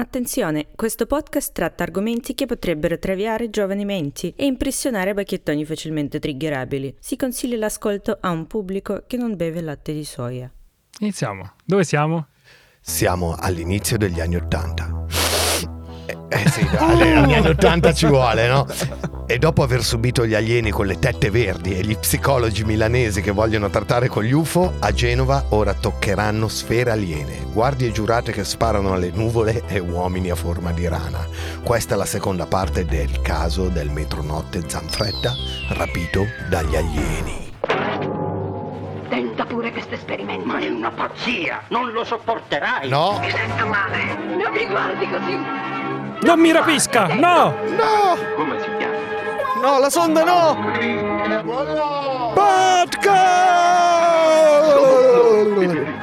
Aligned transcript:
Attenzione, 0.00 0.68
questo 0.76 1.04
podcast 1.04 1.52
tratta 1.52 1.82
argomenti 1.82 2.34
che 2.34 2.46
potrebbero 2.46 2.98
traviare 2.98 3.50
giovani 3.50 3.84
menti 3.84 4.32
e 4.34 4.46
impressionare 4.46 5.12
bacchettoni 5.12 5.66
facilmente 5.66 6.18
triggerabili. 6.18 6.96
Si 6.98 7.16
consiglia 7.16 7.58
l'ascolto 7.58 8.16
a 8.18 8.30
un 8.30 8.46
pubblico 8.46 9.04
che 9.06 9.18
non 9.18 9.36
beve 9.36 9.60
latte 9.60 9.92
di 9.92 10.04
soia. 10.04 10.50
Iniziamo. 11.00 11.52
Dove 11.66 11.84
siamo? 11.84 12.28
Siamo 12.80 13.34
all'inizio 13.38 13.98
degli 13.98 14.20
anni 14.20 14.36
Ottanta. 14.36 15.04
Eh, 16.32 16.48
sì, 16.48 16.64
dai, 16.70 17.12
agli 17.16 17.34
anni 17.34 17.48
Ottanta 17.48 17.92
ci 17.92 18.06
vuole, 18.06 18.46
no? 18.46 18.64
E 19.26 19.38
dopo 19.38 19.62
aver 19.62 19.82
subito 19.82 20.24
gli 20.26 20.34
alieni 20.34 20.70
con 20.70 20.86
le 20.86 20.98
tette 20.98 21.30
verdi 21.30 21.76
e 21.76 21.82
gli 21.82 21.96
psicologi 21.96 22.64
milanesi 22.64 23.20
che 23.20 23.30
vogliono 23.32 23.68
trattare 23.68 24.08
con 24.08 24.22
gli 24.22 24.32
UFO, 24.32 24.74
a 24.78 24.92
Genova 24.92 25.44
ora 25.50 25.74
toccheranno 25.74 26.48
sfere 26.48 26.90
aliene, 26.90 27.44
guardie 27.52 27.92
giurate 27.92 28.32
che 28.32 28.44
sparano 28.44 28.92
alle 28.92 29.10
nuvole 29.12 29.62
e 29.66 29.78
uomini 29.80 30.30
a 30.30 30.34
forma 30.36 30.72
di 30.72 30.86
rana. 30.88 31.26
Questa 31.62 31.94
è 31.94 31.96
la 31.96 32.06
seconda 32.06 32.46
parte 32.46 32.84
del 32.84 33.20
caso 33.22 33.68
del 33.68 33.90
metronotte 33.90 34.62
Zanfretta 34.66 35.32
rapito 35.70 36.26
dagli 36.48 36.76
alieni. 36.76 37.52
Tenta 39.08 39.44
pure 39.44 39.72
questo 39.72 39.94
esperimento. 39.94 40.46
Ma 40.46 40.58
è 40.58 40.68
una 40.68 40.90
pazzia! 40.90 41.62
Non 41.68 41.90
lo 41.90 42.04
sopporterai! 42.04 42.88
No, 42.88 43.18
Mi 43.20 43.30
sento 43.30 43.66
male. 43.66 44.04
Non 44.36 44.52
mi 44.52 44.66
guardi 44.66 45.08
così. 45.08 45.89
Non 46.22 46.38
mi 46.38 46.52
rapisca! 46.52 47.06
No! 47.06 47.54
no, 47.76 48.16
Come 48.36 48.60
si 48.60 48.68
chiama? 48.78 48.94
no, 49.62 49.78
la 49.78 49.90
sonda 49.90 50.24
no! 50.24 50.56
Podcast! 52.34 53.18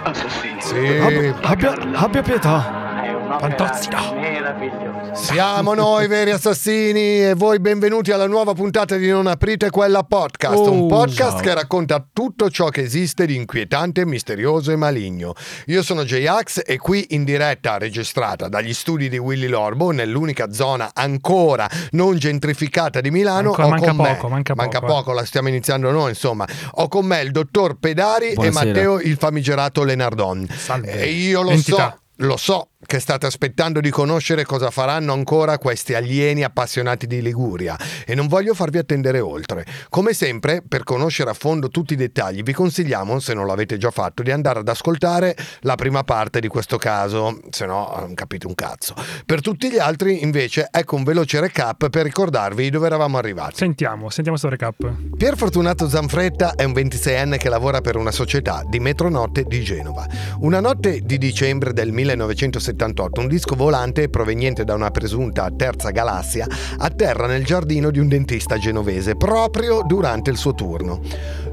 Assassino. 0.04 0.62
Sì, 0.62 0.98
Abbia, 1.42 1.74
abbia 1.96 2.22
pietà. 2.22 2.87
Fantozzi, 3.28 3.90
no. 3.90 5.14
Siamo 5.14 5.74
noi 5.74 6.08
veri 6.08 6.32
assassini 6.32 7.26
e 7.26 7.34
voi 7.36 7.60
benvenuti 7.60 8.12
alla 8.12 8.26
nuova 8.26 8.54
puntata 8.54 8.96
di 8.96 9.10
Non 9.10 9.28
aprite 9.28 9.70
quella 9.70 10.04
podcast, 10.04 10.56
Oh, 10.56 10.72
un 10.72 10.88
podcast 10.88 11.32
ciao. 11.34 11.40
che 11.42 11.54
racconta 11.54 12.08
tutto 12.12 12.50
ciò 12.50 12.70
che 12.70 12.82
esiste 12.82 13.26
di 13.26 13.36
inquietante, 13.36 14.06
misterioso 14.06 14.72
e 14.72 14.76
maligno. 14.78 15.34
Io 15.66 15.84
sono 15.84 16.04
J-Ax 16.06 16.62
e 16.66 16.78
qui 16.78 17.06
in 17.10 17.26
diretta 17.26 17.78
registrata 17.78 18.48
dagli 18.48 18.74
studi 18.74 19.10
di 19.10 19.18
Willy 19.18 19.48
Lorbo 19.48 19.92
nell'unica 19.92 20.52
zona 20.52 20.92
ancora 20.94 21.70
non 21.92 22.18
gentrificata 22.18 23.02
di 23.02 23.12
Milano. 23.12 23.50
Ancora 23.50 23.68
manca 23.68 23.88
con 23.92 23.96
me- 23.98 24.16
poco, 24.16 24.28
manca 24.56 24.80
poco, 24.80 25.12
eh. 25.12 25.16
la 25.16 25.26
stiamo 25.26 25.50
iniziando 25.50 25.92
noi 25.92 26.10
insomma. 26.10 26.48
Ho 26.76 26.88
con 26.88 27.06
me 27.06 27.22
il 27.22 27.32
dottor 27.32 27.78
Pedari 27.78 28.34
Buonasera. 28.34 28.64
e 28.64 28.68
Matteo 28.74 29.00
il 29.02 29.18
famigerato 29.18 29.84
Lenardon. 29.84 30.48
Salve. 30.50 30.94
E 31.02 31.10
io 31.12 31.42
lo 31.42 31.52
Entità. 31.52 31.96
so. 31.98 32.02
Lo 32.22 32.36
so 32.36 32.70
che 32.86 33.00
state 33.00 33.26
aspettando 33.26 33.80
di 33.80 33.90
conoscere 33.90 34.44
cosa 34.44 34.72
faranno 34.72 35.12
ancora 35.14 35.58
questi 35.58 35.94
alieni 35.94 36.44
appassionati 36.44 37.06
di 37.06 37.22
Liguria 37.22 37.78
e 38.06 38.16
non 38.16 38.28
voglio 38.28 38.54
farvi 38.54 38.78
attendere 38.78 39.20
oltre. 39.20 39.66
Come 39.90 40.14
sempre, 40.14 40.64
per 40.68 40.84
conoscere 40.84 41.30
a 41.30 41.34
fondo 41.34 41.70
tutti 41.70 41.94
i 41.94 41.96
dettagli, 41.96 42.42
vi 42.42 42.54
consigliamo, 42.54 43.20
se 43.20 43.34
non 43.34 43.46
l'avete 43.46 43.78
già 43.78 43.92
fatto, 43.92 44.24
di 44.24 44.32
andare 44.32 44.60
ad 44.60 44.68
ascoltare 44.68 45.36
la 45.62 45.76
prima 45.76 46.04
parte 46.04 46.40
di 46.40 46.48
questo 46.48 46.78
caso, 46.78 47.40
se 47.50 47.66
no 47.66 47.94
non 48.00 48.14
capite 48.14 48.48
un 48.48 48.56
cazzo. 48.56 48.96
Per 49.26 49.42
tutti 49.42 49.70
gli 49.70 49.80
altri, 49.80 50.24
invece, 50.24 50.70
ecco 50.72 50.96
un 50.96 51.04
veloce 51.04 51.40
recap 51.40 51.90
per 51.90 52.04
ricordarvi 52.04 52.70
dove 52.70 52.86
eravamo 52.86 53.18
arrivati. 53.18 53.58
Sentiamo, 53.58 54.10
sentiamo 54.10 54.38
sto 54.38 54.50
recap. 54.50 54.76
Pier 55.18 55.36
Fortunato 55.36 55.90
Zanfretta 55.90 56.56
è 56.56 56.64
un 56.64 56.72
26enne 56.72 57.38
che 57.38 57.50
lavora 57.50 57.82
per 57.82 57.96
una 57.96 58.12
società 58.12 58.64
di 58.68 58.80
metronotte 58.80 59.44
di 59.44 59.62
Genova. 59.62 60.08
Una 60.40 60.60
notte 60.60 61.02
di 61.02 61.18
dicembre 61.18 61.74
del 61.74 61.92
1978 62.08 63.20
un 63.20 63.28
disco 63.28 63.56
volante 63.56 64.08
proveniente 64.10 64.64
da 64.64 64.74
una 64.74 64.92
presunta 64.92 65.52
terza 65.56 65.90
galassia 65.90 66.48
atterra 66.78 67.28
nel 67.28 67.44
giardino 67.44 67.92
di 67.92 68.00
un 68.00 68.08
dentista 68.08 68.58
genovese 68.58 69.16
proprio 69.16 69.82
durante 69.86 70.30
il 70.30 70.38
suo 70.38 70.54
turno. 70.54 71.02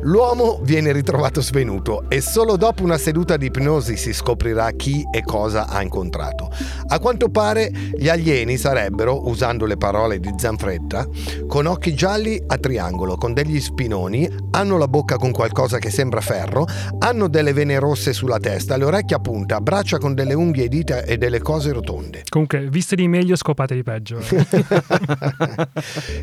L'uomo 0.03 0.61
viene 0.63 0.93
ritrovato 0.93 1.41
svenuto 1.41 2.05
e 2.09 2.21
solo 2.21 2.57
dopo 2.57 2.83
una 2.83 2.99
seduta 2.99 3.37
di 3.37 3.47
ipnosi 3.47 3.97
si 3.97 4.13
scoprirà 4.13 4.71
chi 4.73 5.03
e 5.11 5.23
cosa 5.23 5.67
ha 5.67 5.83
incontrato. 5.83 6.51
A 6.89 6.99
quanto 6.99 7.31
pare 7.31 7.71
gli 7.95 8.09
alieni 8.09 8.57
sarebbero, 8.57 9.27
usando 9.29 9.65
le 9.65 9.77
parole 9.77 10.21
di 10.21 10.33
Zanfretta, 10.37 11.09
con 11.47 11.67
occhi 11.67 11.95
gialli 11.95 12.41
a 12.47 12.59
triangolo, 12.59 13.17
con 13.17 13.33
degli 13.33 13.59
spinoni, 13.61 14.29
hanno 14.51 14.77
la 14.77 14.89
bocca 14.89 15.17
con 15.17 15.33
qualcosa 15.33 15.79
che 15.79 15.91
sembra 15.91 16.21
ferro, 16.21 16.67
hanno 16.99 17.29
delle 17.29 17.55
vene 17.55 17.79
rosse 17.79 18.13
sulla 18.13 18.39
testa, 18.39 18.77
le 18.77 18.85
orecchie 18.85 19.17
a 19.17 19.21
punta, 19.21 19.61
braccia 19.61 19.99
con 19.99 20.15
delle 20.15 20.35
unghie 20.35 20.44
e 20.53 20.69
dita 20.69 21.03
e 21.03 21.17
delle 21.17 21.41
cose 21.41 21.73
rotonde. 21.73 22.25
Comunque, 22.29 22.69
viste 22.69 22.97
di 22.97 23.09
meglio, 23.09 23.37
scopate 23.37 23.75
di 23.75 23.83
peggio. 23.83 24.19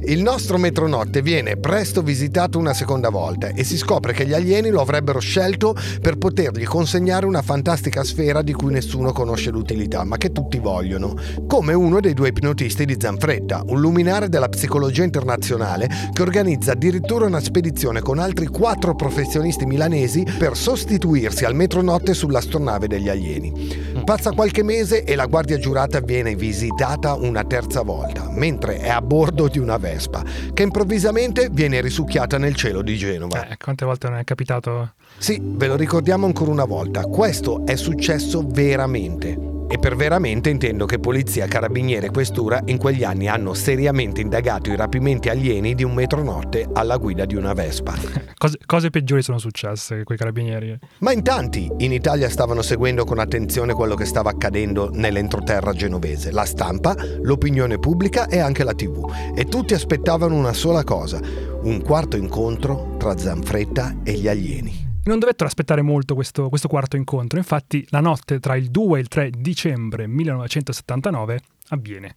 Il 0.05 0.21
nostro 0.21 0.57
metronotte 0.57 1.21
viene 1.21 1.57
presto 1.57 2.01
visitato 2.01 2.57
una 2.57 2.73
seconda 2.73 3.09
volta 3.09 3.47
e 3.47 3.63
si 3.63 3.77
scopre 3.77 4.13
che 4.13 4.25
gli 4.25 4.33
alieni 4.33 4.69
lo 4.69 4.81
avrebbero 4.81 5.19
scelto 5.19 5.75
per 6.01 6.17
potergli 6.17 6.65
consegnare 6.65 7.25
una 7.25 7.41
fantastica 7.41 8.03
sfera 8.03 8.41
di 8.41 8.53
cui 8.53 8.71
nessuno 8.71 9.11
conosce 9.11 9.49
l'utilità, 9.49 10.03
ma 10.03 10.17
che 10.17 10.31
tutti 10.31 10.59
vogliono. 10.59 11.15
Come 11.47 11.73
uno 11.73 11.99
dei 11.99 12.13
due 12.13 12.29
ipnotisti 12.29 12.85
di 12.85 12.97
Zanfretta, 12.99 13.63
un 13.67 13.79
luminare 13.79 14.29
della 14.29 14.49
psicologia 14.49 15.03
internazionale 15.03 15.89
che 16.11 16.21
organizza 16.21 16.73
addirittura 16.73 17.25
una 17.25 17.39
spedizione 17.39 18.01
con 18.01 18.19
altri 18.19 18.47
quattro 18.47 18.95
professionisti 18.95 19.65
milanesi 19.65 20.25
per 20.38 20.55
sostituirsi 20.55 21.45
al 21.45 21.55
metronotte 21.55 22.13
sull'astronave 22.13 22.88
degli 22.88 23.09
alieni. 23.09 23.91
Passa 24.03 24.31
qualche 24.31 24.63
mese 24.63 25.03
e 25.03 25.16
la 25.16 25.28
guardia 25.28 25.57
giurata 25.57 26.00
viene 26.00 26.35
visitata 26.35 27.13
una 27.13 27.44
terza 27.44 27.84
volta, 27.84 28.29
mentre 28.29 28.79
è 28.79 28.89
a 28.89 29.01
bordo 29.01 29.47
di 29.47 29.59
una 29.59 29.78
Vespa, 29.78 30.23
che 30.53 30.63
improvvisamente 30.63 31.50
viene 31.51 31.79
risucchiata 31.81 32.38
nel 32.38 32.56
cielo 32.56 32.81
di 32.81 32.97
Genova. 32.97 33.47
eh, 33.47 33.57
quante 33.57 33.85
volte 33.85 34.09
non 34.09 34.17
è 34.17 34.23
capitato? 34.23 34.94
Sì, 35.17 35.39
ve 35.41 35.67
lo 35.67 35.75
ricordiamo 35.75 36.25
ancora 36.25 36.51
una 36.51 36.66
volta, 36.66 37.03
questo 37.06 37.66
è 37.66 37.75
successo 37.75 38.44
veramente. 38.45 39.60
E 39.71 39.79
per 39.79 39.95
veramente 39.95 40.49
intendo 40.49 40.85
che 40.85 40.99
polizia, 40.99 41.47
carabinieri 41.47 42.07
e 42.07 42.11
questura 42.11 42.61
in 42.65 42.77
quegli 42.77 43.05
anni 43.05 43.29
hanno 43.29 43.53
seriamente 43.53 44.19
indagato 44.19 44.69
i 44.69 44.75
rapimenti 44.75 45.29
alieni 45.29 45.75
di 45.75 45.85
un 45.85 45.93
metronotte 45.93 46.67
alla 46.73 46.97
guida 46.97 47.23
di 47.23 47.35
una 47.35 47.53
Vespa. 47.53 47.93
Cose, 48.41 48.57
cose 48.65 48.89
peggiori 48.89 49.21
sono 49.21 49.37
successe 49.37 50.03
quei 50.03 50.17
carabinieri. 50.17 50.77
Ma 50.97 51.13
in 51.13 51.21
tanti 51.21 51.71
in 51.77 51.93
Italia 51.93 52.27
stavano 52.27 52.63
seguendo 52.63 53.05
con 53.05 53.19
attenzione 53.19 53.73
quello 53.73 53.95
che 53.95 54.05
stava 54.05 54.31
accadendo 54.31 54.89
nell'entroterra 54.91 55.73
genovese, 55.73 56.31
la 56.31 56.43
stampa, 56.43 56.95
l'opinione 57.21 57.77
pubblica 57.77 58.27
e 58.27 58.39
anche 58.39 58.63
la 58.63 58.73
tv. 58.73 59.09
E 59.35 59.45
tutti 59.45 59.75
aspettavano 59.75 60.35
una 60.35 60.53
sola 60.53 60.83
cosa, 60.83 61.19
un 61.61 61.81
quarto 61.81 62.17
incontro 62.17 62.95
tra 62.97 63.15
Zanfretta 63.15 63.97
e 64.03 64.13
gli 64.13 64.27
alieni. 64.27 64.91
Non 65.03 65.17
dovettero 65.17 65.47
aspettare 65.47 65.81
molto 65.81 66.13
questo, 66.13 66.47
questo 66.50 66.67
quarto 66.67 66.95
incontro, 66.95 67.39
infatti 67.39 67.85
la 67.89 68.01
notte 68.01 68.39
tra 68.39 68.56
il 68.56 68.69
2 68.69 68.97
e 68.97 69.01
il 69.01 69.07
3 69.07 69.31
dicembre 69.35 70.06
1979 70.06 71.39
avviene. 71.69 72.16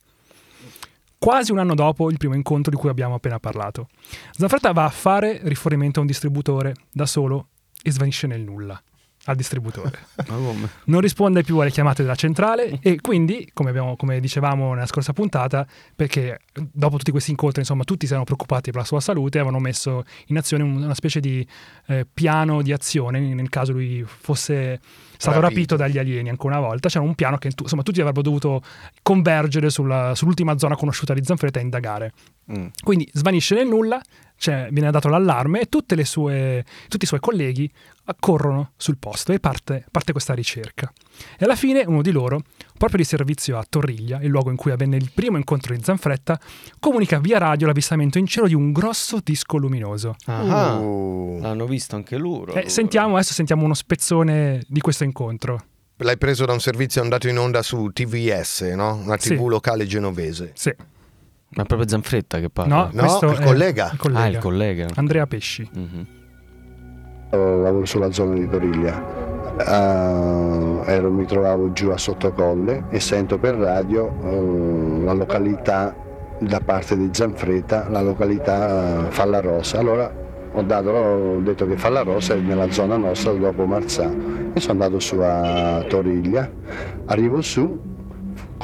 Quasi 1.17 1.51
un 1.53 1.59
anno 1.59 1.75
dopo 1.75 2.11
il 2.11 2.19
primo 2.19 2.35
incontro 2.35 2.71
di 2.71 2.77
cui 2.77 2.91
abbiamo 2.91 3.15
appena 3.15 3.41
parlato. 3.41 3.89
Zanfretta 4.33 4.73
va 4.73 4.85
a 4.85 4.91
fare 4.91 5.41
rifornimento 5.45 5.99
a 5.99 6.03
un 6.03 6.09
distributore 6.09 6.75
da 6.93 7.07
solo 7.07 7.49
e 7.83 7.91
svanisce 7.91 8.27
nel 8.27 8.43
nulla 8.43 8.81
al 9.27 9.37
distributore. 9.37 9.91
Non 10.85 11.01
risponde 11.01 11.43
più 11.43 11.59
alle 11.59 11.71
chiamate 11.71 12.03
della 12.03 12.15
centrale 12.15 12.79
e 12.81 13.01
quindi, 13.01 13.49
come, 13.53 13.71
abbiamo- 13.71 13.97
come 13.97 14.21
dicevamo 14.21 14.75
nella 14.75 14.87
scorsa 14.87 15.13
puntata, 15.13 15.67
perché 15.95 16.41
dopo 16.73 16.97
tutti 16.99 17.11
questi 17.11 17.31
incontri, 17.31 17.61
insomma, 17.61 17.85
tutti 17.85 18.05
si 18.07 18.11
erano 18.13 18.25
preoccupati 18.25 18.71
per 18.71 18.81
la 18.81 18.87
sua 18.87 19.01
salute, 19.01 19.39
avevano 19.39 19.61
messo 19.61 20.05
in 20.27 20.37
azione 20.37 20.63
un- 20.63 20.83
una 20.83 20.95
specie 20.95 21.21
di 21.21 21.47
eh, 21.87 22.07
piano 22.13 22.63
di 22.63 22.73
azione 22.73 23.21
nel 23.21 23.49
caso 23.51 23.73
lui 23.73 24.03
fosse 24.07 24.81
stato 25.17 25.41
Rapito. 25.41 25.55
rapito 25.55 25.77
dagli 25.77 25.99
alieni 25.99 26.29
ancora 26.29 26.59
una 26.59 26.67
volta. 26.67 26.89
C'era 26.89 27.05
un 27.05 27.15
piano 27.15 27.39
che 27.39 27.51
insomma, 27.57 27.83
tutti 27.83 28.01
avrebbero 28.01 28.23
dovuto 28.23 28.63
convergere 29.03 29.71
sulla- 29.71 30.15
sull'ultima 30.15 30.59
zona 30.59 30.77
conosciuta 30.77 31.15
di 31.15 31.23
Zanfretta 31.25 31.61
e 31.61 31.63
indagare. 31.63 32.13
Mm. 32.53 32.67
Quindi 32.83 33.09
svanisce 33.13 33.55
nel 33.55 33.67
nulla, 33.67 34.01
cioè, 34.37 34.69
viene 34.71 34.91
dato 34.91 35.09
l'allarme 35.09 35.61
e 35.61 35.67
tutte 35.69 35.95
le 35.95 36.05
sue- 36.05 36.65
tutti 36.89 37.05
i 37.05 37.07
suoi 37.07 37.21
colleghi 37.21 37.71
accorrono 38.07 38.73
sul 38.77 38.99
posto 38.99 39.33
e 39.33 39.41
parte, 39.41 39.87
parte 39.91 40.13
questa 40.13 40.35
ricerca. 40.35 40.93
E 41.39 41.45
alla 41.45 41.57
fine 41.57 41.85
uno 41.87 42.03
di 42.03 42.11
loro, 42.11 42.43
proprio 42.77 42.99
di 42.99 43.05
servizio 43.05 43.57
a 43.57 43.65
Torriglia, 43.67 44.21
il 44.21 44.29
luogo 44.29 44.51
in 44.51 44.57
cui 44.57 44.73
avvenne 44.73 44.97
il 44.97 45.11
primo 45.15 45.39
incontro 45.39 45.75
di 45.75 45.83
Zanfretta, 45.83 46.39
comunica 46.81 47.19
via 47.19 47.39
radio 47.39 47.67
l'avvistamento 47.67 48.19
in 48.19 48.27
cielo 48.27 48.47
di 48.47 48.55
un 48.55 48.73
grosso 48.73 49.21
disco 49.23 49.57
luminoso. 49.57 50.17
Ah, 50.27 50.79
Uh, 50.79 51.39
l'hanno 51.41 51.67
visto 51.67 51.97
anche 51.97 52.19
loro. 52.19 52.53
E 52.53 52.57
allora. 52.57 52.69
sentiamo, 52.69 53.15
adesso 53.15 53.33
sentiamo 53.33 53.65
uno 53.65 53.75
spezzone 53.75 54.63
di 54.69 54.81
questo 54.81 55.05
incontro. 55.05 55.65
l'hai 55.99 56.19
preso 56.19 56.45
da 56.45 56.53
un 56.53 56.61
servizio 56.61 57.01
andato 57.01 57.29
in 57.29 57.39
onda 57.39 57.63
su 57.63 57.89
TVS, 57.91 58.63
no? 58.75 58.97
Una 58.97 59.17
Sì. 59.17 59.37
TV 59.37 59.47
locale 59.47 59.87
genovese. 59.87 60.51
Sì. 60.55 60.75
Ma 61.51 61.63
è 61.63 61.67
proprio 61.67 61.89
Zanfretta 61.89 62.39
che 62.41 62.51
parla. 62.51 62.75
No, 62.75 62.91
No, 62.93 63.01
questo 63.01 63.27
il 63.31 63.39
è 63.39 63.45
collega. 63.45 63.91
il 63.93 63.99
collega. 63.99 64.21
Ah, 64.23 64.27
il 64.29 64.39
collega. 64.39 64.87
Andrea 64.97 65.27
Pesci. 65.27 65.69
Mhm. 65.73 66.07
lavoro 67.31 67.85
sulla 67.85 68.11
zona 68.13 68.35
di 68.35 68.49
Toriglia. 68.49 69.23
eh, 69.57 70.93
ero- 70.93 71.11
mi 71.13 71.25
trovavo 71.27 71.73
giù 71.73 71.91
a 71.91 71.97
Sottocolle 71.99 72.85
e 72.91 72.99
sento 73.01 73.39
per 73.39 73.55
radio 73.55 74.13
eh, 74.23 75.05
la 75.05 75.13
località 75.13 75.95
da 76.41 76.61
parte 76.61 76.97
di 76.97 77.09
Zanfretta, 77.13 77.89
la 77.89 78.01
località 78.03 79.07
eh, 79.07 79.11
Fallarosa. 79.11 79.79
Allora 79.79 80.13
ho, 80.53 80.63
dato- 80.63 80.91
ho 80.91 81.41
detto 81.41 81.67
che 81.69 81.77
Fallarosa 81.77 82.35
è 82.35 82.39
nella 82.39 82.71
zona 82.73 82.97
nostra 82.97 83.33
dopo 83.33 83.65
Marzano 83.65 84.53
e 84.55 84.61
sono 84.61 84.73
andato 84.73 84.99
su 84.99 85.17
a 85.21 85.85
Toriglia, 85.89 86.51
arrivo 87.07 87.41
su, 87.41 87.81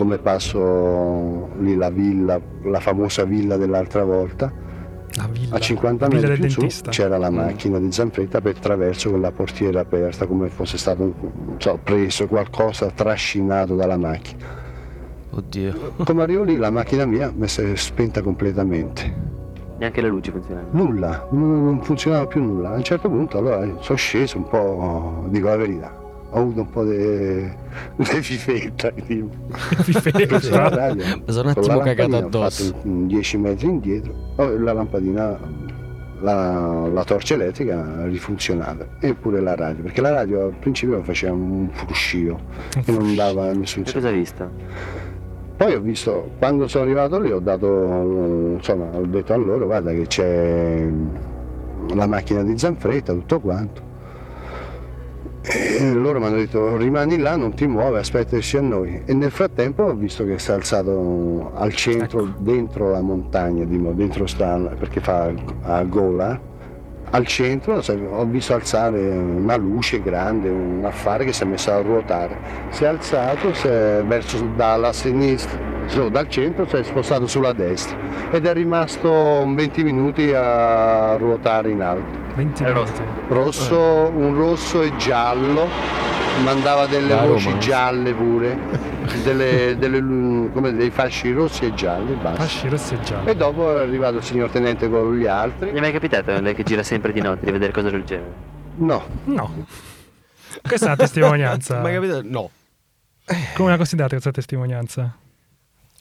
come 0.00 0.17
passo 0.17 1.50
lì 1.58 1.76
la 1.76 1.91
villa, 1.91 2.41
la 2.62 2.81
famosa 2.81 3.25
villa 3.25 3.58
dell'altra 3.58 4.02
volta, 4.02 4.50
La 5.17 5.29
villa. 5.31 5.56
a 5.56 5.58
50 5.58 6.08
la 6.08 6.14
villa 6.14 6.29
metri 6.29 6.49
più 6.49 6.70
su 6.70 6.82
c'era 6.88 7.19
la 7.19 7.29
macchina 7.29 7.79
di 7.79 7.93
Zanfretta 7.93 8.41
per 8.41 8.56
attraverso 8.56 9.11
con 9.11 9.20
la 9.20 9.31
portiera 9.31 9.81
aperta 9.81 10.26
come 10.26 10.49
fosse 10.49 10.79
stato 10.79 11.02
non 11.02 11.56
so, 11.58 11.79
preso 11.85 12.26
qualcosa 12.29 12.91
trascinato 12.91 13.75
dalla 13.76 13.99
macchina. 13.99 14.58
Oddio. 15.32 15.93
Come 16.03 16.23
arrivo 16.23 16.44
lì 16.44 16.56
la 16.56 16.70
macchina 16.70 17.05
mia 17.05 17.31
mi 17.37 17.46
si 17.46 17.61
è 17.61 17.76
spenta 17.76 18.23
completamente. 18.23 19.29
Neanche 19.76 20.00
le 20.00 20.08
luci 20.08 20.31
funzionano. 20.31 20.69
Nulla, 20.70 21.29
non, 21.32 21.62
non 21.64 21.82
funzionava 21.82 22.26
più 22.26 22.43
nulla. 22.43 22.70
A 22.70 22.76
un 22.76 22.82
certo 22.82 23.11
punto 23.11 23.37
allora 23.37 23.67
sono 23.81 23.99
sceso 23.99 24.38
un 24.38 24.49
po', 24.49 25.26
dico 25.29 25.49
la 25.49 25.56
verità, 25.56 26.00
ho 26.31 26.38
avuto 26.38 26.61
un 26.61 26.71
po' 26.71 26.85
di 26.85 27.50
fifetta. 28.23 28.93
radio, 30.69 31.05
Mi 31.05 31.23
sono 31.27 31.50
un 31.50 31.56
attimo 31.56 31.77
la 31.77 31.82
cagato 31.82 32.17
addosso. 32.17 32.65
fatto 32.65 32.88
un 32.88 33.06
10 33.06 33.37
metri 33.38 33.67
indietro, 33.67 34.15
oh, 34.37 34.59
la 34.59 34.73
lampadina, 34.73 35.38
la, 36.21 36.88
la 36.93 37.05
torcia 37.05 37.35
elettrica 37.35 38.05
rifunzionava 38.05 38.87
e 39.00 39.15
pure 39.15 39.41
la 39.41 39.55
radio, 39.55 39.82
perché 39.82 40.00
la 40.00 40.11
radio 40.11 40.44
al 40.44 40.55
principio 40.59 41.03
faceva 41.03 41.32
un 41.32 41.69
fruscio 41.73 42.38
e 42.85 42.93
non 42.93 43.15
dava 43.15 43.53
nessun 43.53 43.85
visto? 44.12 44.50
Poi 45.56 45.75
ho 45.75 45.81
visto, 45.81 46.31
quando 46.38 46.69
sono 46.69 46.85
arrivato 46.85 47.19
lì 47.19 47.31
ho 47.31 47.41
dato, 47.41 47.67
insomma, 48.56 48.87
ho 48.97 49.05
detto 49.05 49.32
a 49.35 49.37
loro 49.37 49.67
guarda 49.67 49.91
che 49.93 50.06
c'è 50.06 50.88
la 51.94 52.06
macchina 52.06 52.43
di 52.43 52.56
Zanfretta, 52.56 53.12
tutto 53.12 53.41
quanto. 53.41 53.88
E 55.42 55.92
loro 55.94 56.20
mi 56.20 56.26
hanno 56.26 56.37
detto 56.37 56.76
rimani 56.76 57.16
là, 57.16 57.34
non 57.34 57.54
ti 57.54 57.66
muovi, 57.66 57.96
aspetta 57.96 58.37
che 58.37 58.42
sia 58.42 58.60
noi. 58.60 59.02
E 59.06 59.14
nel 59.14 59.31
frattempo 59.31 59.84
ho 59.84 59.94
visto 59.94 60.25
che 60.25 60.38
si 60.38 60.50
è 60.50 60.54
alzato 60.54 61.52
al 61.54 61.72
centro, 61.75 62.34
dentro 62.38 62.90
la 62.90 63.00
montagna, 63.00 63.64
dentro 63.64 64.26
sta, 64.26 64.56
perché 64.78 65.00
fa 65.00 65.32
a 65.62 65.82
gola, 65.84 66.38
al 67.12 67.26
centro 67.26 67.82
ho 68.10 68.25
visto 68.26 68.54
alzare 68.54 69.00
una 69.00 69.56
luce 69.56 70.02
grande, 70.02 70.48
un 70.48 70.82
affare 70.84 71.25
che 71.25 71.32
si 71.32 71.43
è 71.43 71.46
messo 71.46 71.72
a 71.72 71.81
ruotare. 71.81 72.36
Si 72.70 72.84
è 72.84 72.86
alzato 72.86 73.52
si 73.54 73.66
è 73.66 74.02
verso 74.06 74.38
dalla 74.54 74.93
sinistra, 74.93 75.58
no, 75.96 76.08
dal 76.10 76.28
centro 76.28 76.69
si 76.69 76.76
è 76.76 76.82
spostato 76.84 77.26
sulla 77.26 77.52
destra 77.52 77.96
ed 78.31 78.46
è 78.46 78.52
rimasto 78.52 79.44
20 79.46 79.82
minuti 79.82 80.32
a 80.34 81.16
ruotare 81.16 81.70
in 81.70 81.81
alto. 81.81 82.19
20 82.44 82.62
È 82.62 82.72
minuti. 82.72 83.02
Rosso, 83.28 83.78
un 84.14 84.34
rosso 84.34 84.82
e 84.82 84.96
giallo, 84.96 85.66
mandava 86.42 86.87
delle 86.87 87.08
Da 87.08 87.26
voci 87.26 87.46
Roma. 87.48 87.58
gialle 87.58 88.12
pure, 88.14 88.58
delle, 89.22 89.76
delle- 89.78 90.50
come 90.52 90.72
dei 90.75 90.90
fasci 90.90 91.32
rossi 91.32 91.66
e 91.66 91.75
gialli, 91.75 92.14
basta. 92.14 92.42
Fasci 92.42 92.69
rossi 92.69 92.94
e 92.94 93.00
gialli. 93.00 93.28
E 93.31 93.37
dopo 93.37 93.76
è 93.76 93.82
arrivato 93.82 94.16
il 94.16 94.22
signor 94.25 94.48
tenente 94.50 94.88
con 94.88 95.14
gli 95.16 95.26
altri. 95.26 95.70
gli 95.70 95.76
è 95.76 95.81
mai 95.81 95.92
capitato 95.92 96.31
lei 96.40 96.54
che 96.54 96.62
gira 96.62 96.82
sempre 96.82 97.12
di 97.12 97.20
notte 97.20 97.44
di 97.44 97.52
vedere 97.52 97.72
cose 97.72 97.90
del 97.90 98.04
genere? 98.04 98.32
No, 98.76 99.02
No. 99.25 99.66
Questa 100.62 100.86
è 100.86 100.88
una 100.88 100.96
testimonianza. 100.96 101.78
Ma 101.82 101.90
capito? 101.90 102.22
No. 102.25 102.50
Come 103.54 103.70
la 103.70 103.76
considerate 103.76 104.12
questa 104.14 104.31
testimonianza? 104.32 105.14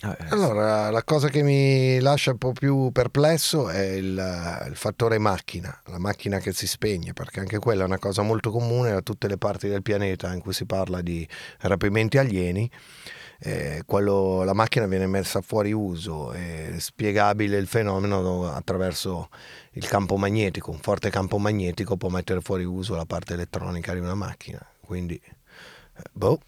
Eh, 0.01 0.15
Allora, 0.29 0.89
la 0.91 1.03
cosa 1.03 1.27
che 1.27 1.41
mi 1.41 1.99
lascia 1.99 2.31
un 2.31 2.37
po' 2.37 2.53
più 2.53 2.89
perplesso 2.91 3.67
è 3.69 3.81
il, 3.81 4.65
il 4.69 4.75
fattore 4.75 5.17
macchina, 5.17 5.77
la 5.87 5.99
macchina 5.99 6.37
che 6.39 6.53
si 6.53 6.67
spegne, 6.67 7.11
perché 7.11 7.41
anche 7.41 7.59
quella 7.59 7.83
è 7.83 7.85
una 7.85 7.99
cosa 7.99 8.21
molto 8.21 8.49
comune 8.49 8.91
da 8.91 9.01
tutte 9.01 9.27
le 9.27 9.37
parti 9.37 9.67
del 9.67 9.81
pianeta 9.81 10.33
in 10.33 10.39
cui 10.39 10.53
si 10.53 10.65
parla 10.65 11.01
di 11.01 11.27
rapimenti 11.59 12.17
alieni. 12.17 12.69
Eh, 13.41 13.83
quello- 13.85 14.43
la 14.43 14.53
macchina 14.53 14.85
viene 14.85 15.07
messa 15.07 15.41
fuori 15.41 15.71
uso, 15.73 16.31
è 16.31 16.73
spiegabile 16.77 17.57
il 17.57 17.67
fenomeno 17.67 18.49
attraverso 18.51 19.29
il 19.73 19.87
campo 19.87 20.17
magnetico, 20.17 20.71
un 20.71 20.79
forte 20.79 21.09
campo 21.09 21.37
magnetico 21.37 21.95
può 21.97 22.09
mettere 22.09 22.41
fuori 22.41 22.63
uso 22.65 22.95
la 22.95 23.05
parte 23.05 23.33
elettronica 23.33 23.93
di 23.93 23.99
una 23.99 24.15
macchina, 24.15 24.59
quindi 24.81 25.15
eh, 25.15 26.03
boh. 26.11 26.39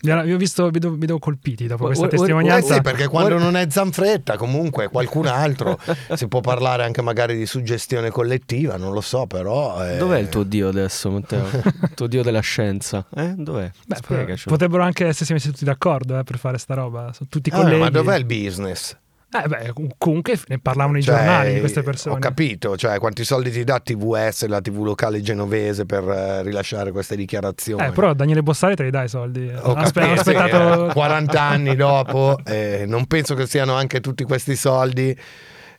Vi 0.00 0.10
ho 0.32 0.36
visto, 0.36 0.70
vedo, 0.70 0.96
vedo 0.96 1.18
colpiti 1.18 1.66
dopo 1.66 1.86
questa 1.86 2.06
Eh 2.06 2.08
testimonianza. 2.10 2.74
sì, 2.74 2.80
perché 2.82 3.08
quando 3.08 3.34
Ora- 3.34 3.42
non 3.42 3.56
è 3.56 3.66
Zanfretta, 3.68 4.36
comunque 4.36 4.88
qualcun 4.88 5.26
altro 5.26 5.76
si 6.14 6.28
può 6.28 6.40
parlare 6.40 6.84
anche 6.84 7.02
magari 7.02 7.36
di 7.36 7.46
suggestione 7.46 8.10
collettiva, 8.10 8.76
non 8.76 8.92
lo 8.92 9.00
so, 9.00 9.26
però. 9.26 9.84
eh, 9.84 9.96
Dov'è 9.96 10.18
il 10.18 10.28
tuo 10.28 10.44
dio 10.44 10.68
adesso, 10.68 11.10
Matteo? 11.10 11.44
il 11.52 11.90
tuo 11.94 12.06
dio 12.06 12.22
della 12.22 12.40
scienza? 12.40 13.04
Eh? 13.14 13.34
Dov'è? 13.36 13.70
Beh, 13.86 14.36
potrebbero 14.44 14.84
anche 14.84 15.06
essersi 15.06 15.32
messi 15.32 15.50
tutti 15.50 15.64
d'accordo 15.64 16.16
eh, 16.18 16.22
per 16.22 16.38
fare 16.38 16.58
sta 16.58 16.74
roba. 16.74 17.12
Sono 17.12 17.28
tutti 17.28 17.50
ah, 17.50 17.56
colleghi. 17.56 17.80
ma 17.80 17.90
dov'è 17.90 18.16
il 18.16 18.24
business? 18.24 18.96
Eh, 19.30 19.46
beh, 19.46 19.72
comunque 19.98 20.38
ne 20.46 20.58
parlavano 20.58 20.96
i 20.96 21.02
Cioè, 21.02 21.14
giornali 21.16 21.54
di 21.54 21.60
queste 21.60 21.82
persone. 21.82 22.14
Ho 22.16 22.18
capito, 22.18 22.78
cioè 22.78 22.98
quanti 22.98 23.24
soldi 23.24 23.50
ti 23.50 23.62
dà 23.62 23.78
TVS, 23.78 24.46
la 24.46 24.62
TV 24.62 24.82
locale 24.82 25.20
genovese 25.20 25.84
per 25.84 26.08
eh, 26.08 26.42
rilasciare 26.42 26.92
queste 26.92 27.14
dichiarazioni? 27.14 27.84
Eh, 27.84 27.90
però 27.92 28.14
Daniele 28.14 28.42
Bossari 28.42 28.74
te 28.74 28.84
li 28.84 28.90
dai 28.90 29.04
i 29.04 29.08
soldi. 29.08 29.46
Ho 29.48 29.74
Aspe- 29.74 30.00
capito, 30.00 30.20
aspettato 30.20 30.88
eh, 30.88 30.92
40 30.94 31.42
anni 31.42 31.76
dopo, 31.76 32.38
eh, 32.42 32.84
non 32.86 33.06
penso 33.06 33.34
che 33.34 33.46
siano 33.46 33.74
anche 33.74 34.00
tutti 34.00 34.24
questi 34.24 34.56
soldi. 34.56 35.14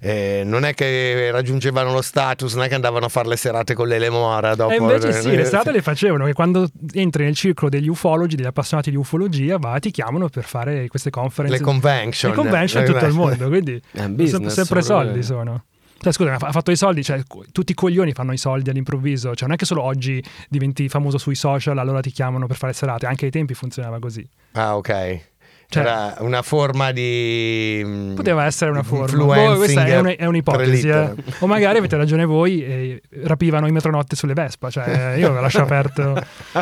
Eh, 0.01 0.44
non 0.46 0.63
è 0.63 0.74
che 0.74 1.30
raggiungevano 1.30 1.92
lo 1.92 2.01
status, 2.01 2.54
non 2.56 2.63
è 2.63 2.68
che 2.69 2.75
andavano 2.75 3.06
a 3.06 3.10
fare 3.10 3.28
le 3.28 3.36
serate 3.36 3.74
con 3.74 3.88
l'Elemora 3.88 4.56
dopo. 4.56 4.72
E 4.72 4.78
invece 4.78 5.12
sì, 5.12 5.36
le 5.36 5.44
strade 5.44 5.69
sì. 5.69 5.75
le 5.75 5.81
facevano, 5.81 6.25
che 6.25 6.34
quando 6.34 6.69
entri 6.94 7.25
nel 7.25 7.36
circolo 7.36 7.69
degli 7.69 7.90
ufologi, 7.90 8.38
degli 8.38 8.46
appassionati 8.46 8.92
di 8.92 8.96
ufologia, 8.96 9.57
va, 9.57 9.78
ti 9.80 9.92
chiamano 9.92 10.30
per 10.30 10.46
fare 10.46 10.88
queste 10.88 11.10
conference. 11.10 11.57
Le 11.57 11.62
convention. 11.63 12.31
Le 12.31 12.38
convention 12.38 12.86
in 12.86 12.92
tutto 12.92 13.06
il 13.06 13.13
mondo, 13.13 13.48
quindi 13.50 13.74
È 13.92 14.00
un 14.00 14.06
sempre, 14.06 14.24
business, 14.24 14.54
sempre 14.54 14.81
soldi 14.81 15.22
sono. 15.22 15.63
Cioè, 16.02 16.13
scusa, 16.13 16.34
ha 16.34 16.52
fatto 16.54 16.72
i 16.72 16.78
soldi, 16.78 17.04
cioè, 17.04 17.22
tutti 17.52 17.74
i 17.74 17.75
coglioni 17.75 18.13
fanno 18.13 18.31
i 18.31 18.38
soldi 18.38 18.69
all'improvviso, 18.69 19.36
cioè 19.36 19.48
non 19.48 19.56
è 19.56 19.57
che 19.57 19.66
solo 19.66 19.84
oggi 19.84 20.24
diventi 20.48 20.88
famoso 20.88 21.18
sui 21.18 21.36
social, 21.36 21.78
allora 21.78 22.00
ti 22.00 22.12
chiamano 22.12 22.48
per 22.48 22.56
fare 22.56 22.72
serate, 22.72 23.06
anche 23.06 23.25
ai 23.25 23.31
tempi 23.31 23.54
funzionava 23.54 24.00
così. 24.00 24.25
Ah, 24.54 24.78
ok. 24.78 25.28
Cioè- 25.71 25.83
Era 25.83 26.16
una 26.21 26.42
forma 26.42 26.92
di. 26.92 27.80
mm, 27.86 28.16
Poteva 28.16 28.45
essere 28.45 28.71
una 28.71 28.81
forma. 28.81 29.23
Boh, 29.23 29.56
questa 29.57 29.85
è, 29.85 29.99
un- 29.99 30.16
è 30.18 30.26
un'ipotesi. 30.26 30.88
eh. 30.90 31.14
O 31.40 31.47
magari 31.47 31.78
avete 31.78 31.95
ragione 31.95 32.26
voi 32.26 32.64
e 32.64 33.02
rapivano 33.23 33.68
in 33.68 33.73
metronotte 33.73 34.16
sulle 34.16 34.33
Vespa. 34.33 34.71
Cioè, 34.71 35.14
io 35.18 35.31
ve 35.31 35.40
lascio 35.42 35.61
aperto. 35.61 36.19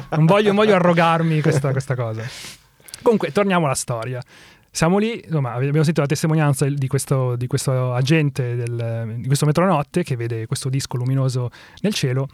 Non 0.09 0.25
voglio, 0.25 0.47
non 0.47 0.55
voglio 0.57 0.75
arrogarmi 0.75 1.39
questa, 1.41 1.71
questa 1.71 1.95
cosa. 1.95 2.21
Comunque, 3.01 3.31
torniamo 3.31 3.65
alla 3.65 3.75
storia. 3.75 4.21
Siamo 4.69 4.97
lì, 4.97 5.21
insomma, 5.23 5.53
abbiamo 5.53 5.75
sentito 5.77 6.01
la 6.01 6.07
testimonianza 6.07 6.67
di 6.69 6.87
questo, 6.87 7.35
di 7.37 7.47
questo 7.47 7.93
agente 7.93 8.55
del- 8.57 9.15
di 9.19 9.25
questo 9.27 9.45
metronotte 9.45 10.03
che 10.03 10.15
vede 10.17 10.45
questo 10.47 10.67
disco 10.69 10.97
luminoso 10.97 11.49
nel 11.81 11.93
cielo 11.93 12.27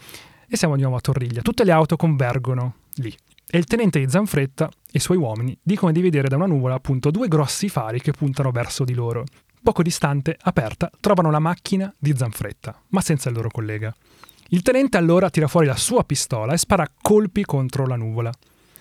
e 0.50 0.58
siamo 0.58 0.76
di 0.76 0.82
nuovo 0.82 0.98
a 0.98 1.02
Torriglia. 1.02 1.42
Tutte 1.42 1.64
le 1.64 1.72
auto 1.72 1.96
convergono 1.96 2.74
lì 2.96 3.16
e 3.50 3.58
il 3.58 3.66
tenente 3.66 4.00
di 4.00 4.10
Zanfretta 4.10 4.68
e 4.68 4.98
i 4.98 5.00
suoi 5.00 5.18
uomini 5.18 5.58
dicono 5.62 5.92
di 5.92 6.02
vedere 6.02 6.28
da 6.28 6.36
una 6.36 6.46
nuvola 6.46 6.76
appunto 6.76 7.12
due 7.12 7.28
grossi 7.28 7.70
fari 7.70 8.02
che 8.02 8.12
puntano 8.12 8.52
verso 8.52 8.84
di 8.84 8.94
loro. 8.94 9.24
Poco 9.62 9.82
distante, 9.82 10.38
aperta, 10.42 10.92
trovano 11.00 11.32
la 11.32 11.40
macchina 11.40 11.94
di 11.98 12.14
Zanfretta, 12.16 12.82
ma 12.90 13.02
senza 13.02 13.30
il 13.30 13.36
loro 13.36 13.50
collega. 13.50 13.94
Il 14.50 14.62
tenente 14.62 14.98
allora 14.98 15.30
tira 15.30 15.48
fuori 15.48 15.68
la 15.68 15.76
sua 15.76 16.04
pistola 16.04 16.54
e 16.54 16.58
spara 16.58 16.88
colpi 17.02 17.44
contro 17.46 17.88
la 17.88 17.96
nuvola. 17.96 18.32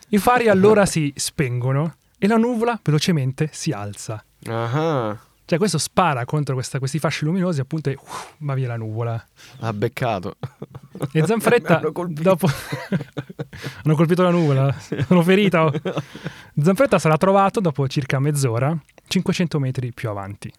I 0.08 0.18
fari 0.18 0.48
allora 0.48 0.84
si 0.86 1.12
spengono 1.16 1.96
e 2.18 2.26
la 2.26 2.36
nuvola 2.36 2.78
velocemente 2.82 3.48
si 3.52 3.70
alza. 3.70 4.24
Ah, 4.46 5.18
Cioè 5.52 5.60
questo 5.60 5.76
spara 5.76 6.24
contro 6.24 6.54
questa- 6.54 6.78
questi 6.78 6.98
fasci 6.98 7.26
luminosi 7.26 7.60
appunto 7.60 7.90
e 7.90 7.98
uff, 8.00 8.36
va 8.38 8.54
via 8.54 8.68
la 8.68 8.78
nuvola. 8.78 9.22
ha 9.60 9.72
beccato. 9.74 10.36
E 11.12 11.26
Zanfretta, 11.26 11.76
hanno 11.80 11.92
colpito. 11.92 12.22
dopo... 12.22 12.48
hanno 13.84 13.94
colpito 13.94 14.22
la 14.22 14.30
nuvola, 14.30 14.74
sono 15.06 15.20
ferita. 15.20 15.64
oh. 15.68 15.72
Zanfretta 16.58 16.98
sarà 16.98 17.18
trovato 17.18 17.60
dopo 17.60 17.86
circa 17.86 18.18
mezz'ora, 18.18 18.74
500 19.06 19.58
metri 19.58 19.92
più 19.92 20.08
avanti. 20.08 20.50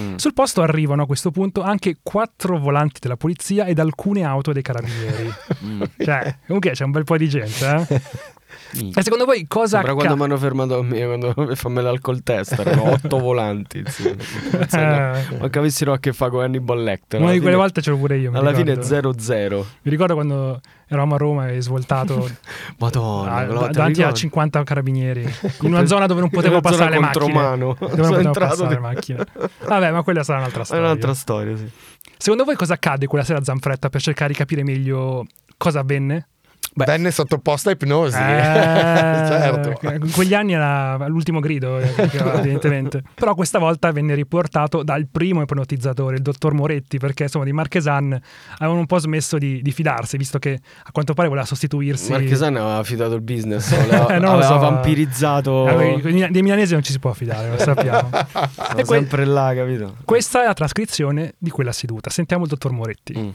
Mm. 0.00 0.16
Sul 0.16 0.34
posto 0.34 0.62
arrivano 0.62 1.02
a 1.02 1.06
questo 1.06 1.30
punto 1.30 1.62
anche 1.62 1.98
quattro 2.02 2.58
volanti 2.58 2.98
della 2.98 3.16
polizia 3.16 3.66
ed 3.66 3.78
alcune 3.78 4.24
auto 4.24 4.52
dei 4.52 4.62
carabinieri. 4.62 5.32
Mm. 5.64 5.82
Cioè, 5.96 6.38
comunque 6.44 6.72
c'è 6.72 6.82
un 6.82 6.90
bel 6.90 7.04
po' 7.04 7.16
di 7.16 7.28
gente, 7.28 7.86
eh? 7.88 8.02
E 8.72 9.02
secondo 9.02 9.24
voi 9.24 9.46
cosa 9.48 9.76
Sembra 9.78 9.94
quando 9.94 10.16
mi 10.16 10.22
hanno 10.24 10.38
fermato 10.38 10.78
a 10.78 10.82
me 10.82 11.04
quando 11.04 11.34
mi 11.36 11.54
fammi 11.56 11.82
l'alcol 11.82 12.22
test 12.22 12.58
erano 12.58 12.90
otto 12.92 13.18
volanti 13.18 13.78
insieme. 13.78 14.22
Eh. 14.72 15.36
ma 15.38 15.48
che 15.48 15.58
avessero 15.58 15.92
a 15.92 15.98
che 15.98 16.12
fare 16.12 16.30
con 16.30 16.42
Hannibal 16.42 16.82
Lecter 16.82 17.20
Una 17.20 17.32
di 17.32 17.38
quelle 17.38 17.52
fine- 17.52 17.62
volte 17.62 17.82
ce 17.82 17.90
l'ho 17.90 17.96
pure 17.98 18.16
io. 18.18 18.30
alla 18.32 18.52
fine 18.54 18.74
ricordo. 18.74 19.10
0-0 19.12 19.64
Mi 19.82 19.90
ricordo 19.90 20.14
quando 20.14 20.60
eravamo 20.88 21.14
a 21.14 21.18
Roma 21.18 21.48
e 21.50 21.60
svoltato 21.60 22.28
Madonna 22.78 23.30
ah, 23.32 23.44
quella 23.44 23.58
volta 23.60 23.72
davanti 23.72 24.00
a 24.02 24.06
ricordo? 24.10 24.16
50 24.18 24.64
carabinieri 24.64 25.22
in 25.62 25.72
una 25.72 25.86
zona 25.86 26.06
dove 26.06 26.20
non 26.20 26.30
potevo 26.30 26.60
passare 26.60 26.90
le 26.90 26.98
macchine. 27.00 27.24
contromano. 27.24 27.76
Dove 27.78 27.96
non 27.96 28.08
potevo 28.10 28.30
passare 28.32 28.68
le 28.68 28.74
di- 28.74 28.80
macchine. 28.80 29.24
Vabbè, 29.66 29.90
ma 29.90 30.02
quella 30.02 30.22
sarà 30.22 30.38
un'altra 30.38 30.62
è 30.62 30.64
storia. 30.64 30.84
un'altra 30.84 31.14
storia 31.14 31.56
sì. 31.56 31.68
Secondo 32.16 32.44
voi 32.44 32.54
cosa 32.56 32.74
accade 32.74 33.06
quella 33.06 33.24
sera 33.24 33.38
a 33.38 33.44
Zanfretta 33.44 33.88
per 33.88 34.00
cercare 34.00 34.32
di 34.32 34.36
capire 34.38 34.62
meglio 34.62 35.26
cosa 35.56 35.80
avvenne? 35.80 36.26
Venne 36.74 37.10
sottoposta 37.10 37.70
a 37.70 37.72
ipnosi. 37.72 38.16
Eh, 38.16 38.20
certo. 39.28 39.86
In 39.88 40.10
quegli 40.12 40.34
anni 40.34 40.52
era 40.52 41.06
l'ultimo 41.08 41.40
grido, 41.40 41.78
eh, 41.78 41.92
evidentemente. 41.96 43.02
Però 43.14 43.34
questa 43.34 43.58
volta 43.58 43.90
venne 43.92 44.14
riportato 44.14 44.82
dal 44.82 45.06
primo 45.10 45.42
ipnotizzatore, 45.42 46.16
il 46.16 46.22
dottor 46.22 46.54
Moretti, 46.54 46.98
perché 46.98 47.24
insomma 47.24 47.44
di 47.44 47.52
Marchesan 47.52 48.18
avevano 48.58 48.80
un 48.80 48.86
po' 48.86 48.98
smesso 48.98 49.36
di, 49.38 49.60
di 49.62 49.72
fidarsi, 49.72 50.16
visto 50.16 50.38
che 50.38 50.58
a 50.84 50.90
quanto 50.92 51.12
pare 51.14 51.28
voleva 51.28 51.46
sostituirsi. 51.46 52.12
Marchesani 52.12 52.56
aveva 52.56 52.76
affidato 52.76 53.14
il 53.14 53.22
business 53.22 53.72
aveva, 53.76 54.08
Eh, 54.08 54.14
aveva 54.16 54.42
so. 54.42 54.58
vampirizzato 54.58 55.68
Eh, 55.68 56.28
dei 56.30 56.42
milanesi 56.42 56.72
non 56.72 56.82
ci 56.82 56.92
si 56.92 56.98
può 56.98 57.12
fidare, 57.12 57.50
lo 57.50 57.58
sappiamo. 57.58 58.08
Era 58.10 58.74
e 58.76 58.84
que- 58.84 58.96
sempre 58.96 59.24
là 59.24 59.52
capito 59.54 59.96
questa 60.04 60.42
è 60.42 60.46
la 60.46 60.54
trascrizione 60.54 61.34
di 61.38 61.50
quella 61.50 61.72
seduta. 61.72 62.10
Sentiamo 62.10 62.44
il 62.44 62.48
dottor 62.48 62.72
Moretti. 62.72 63.14
Mm. 63.18 63.28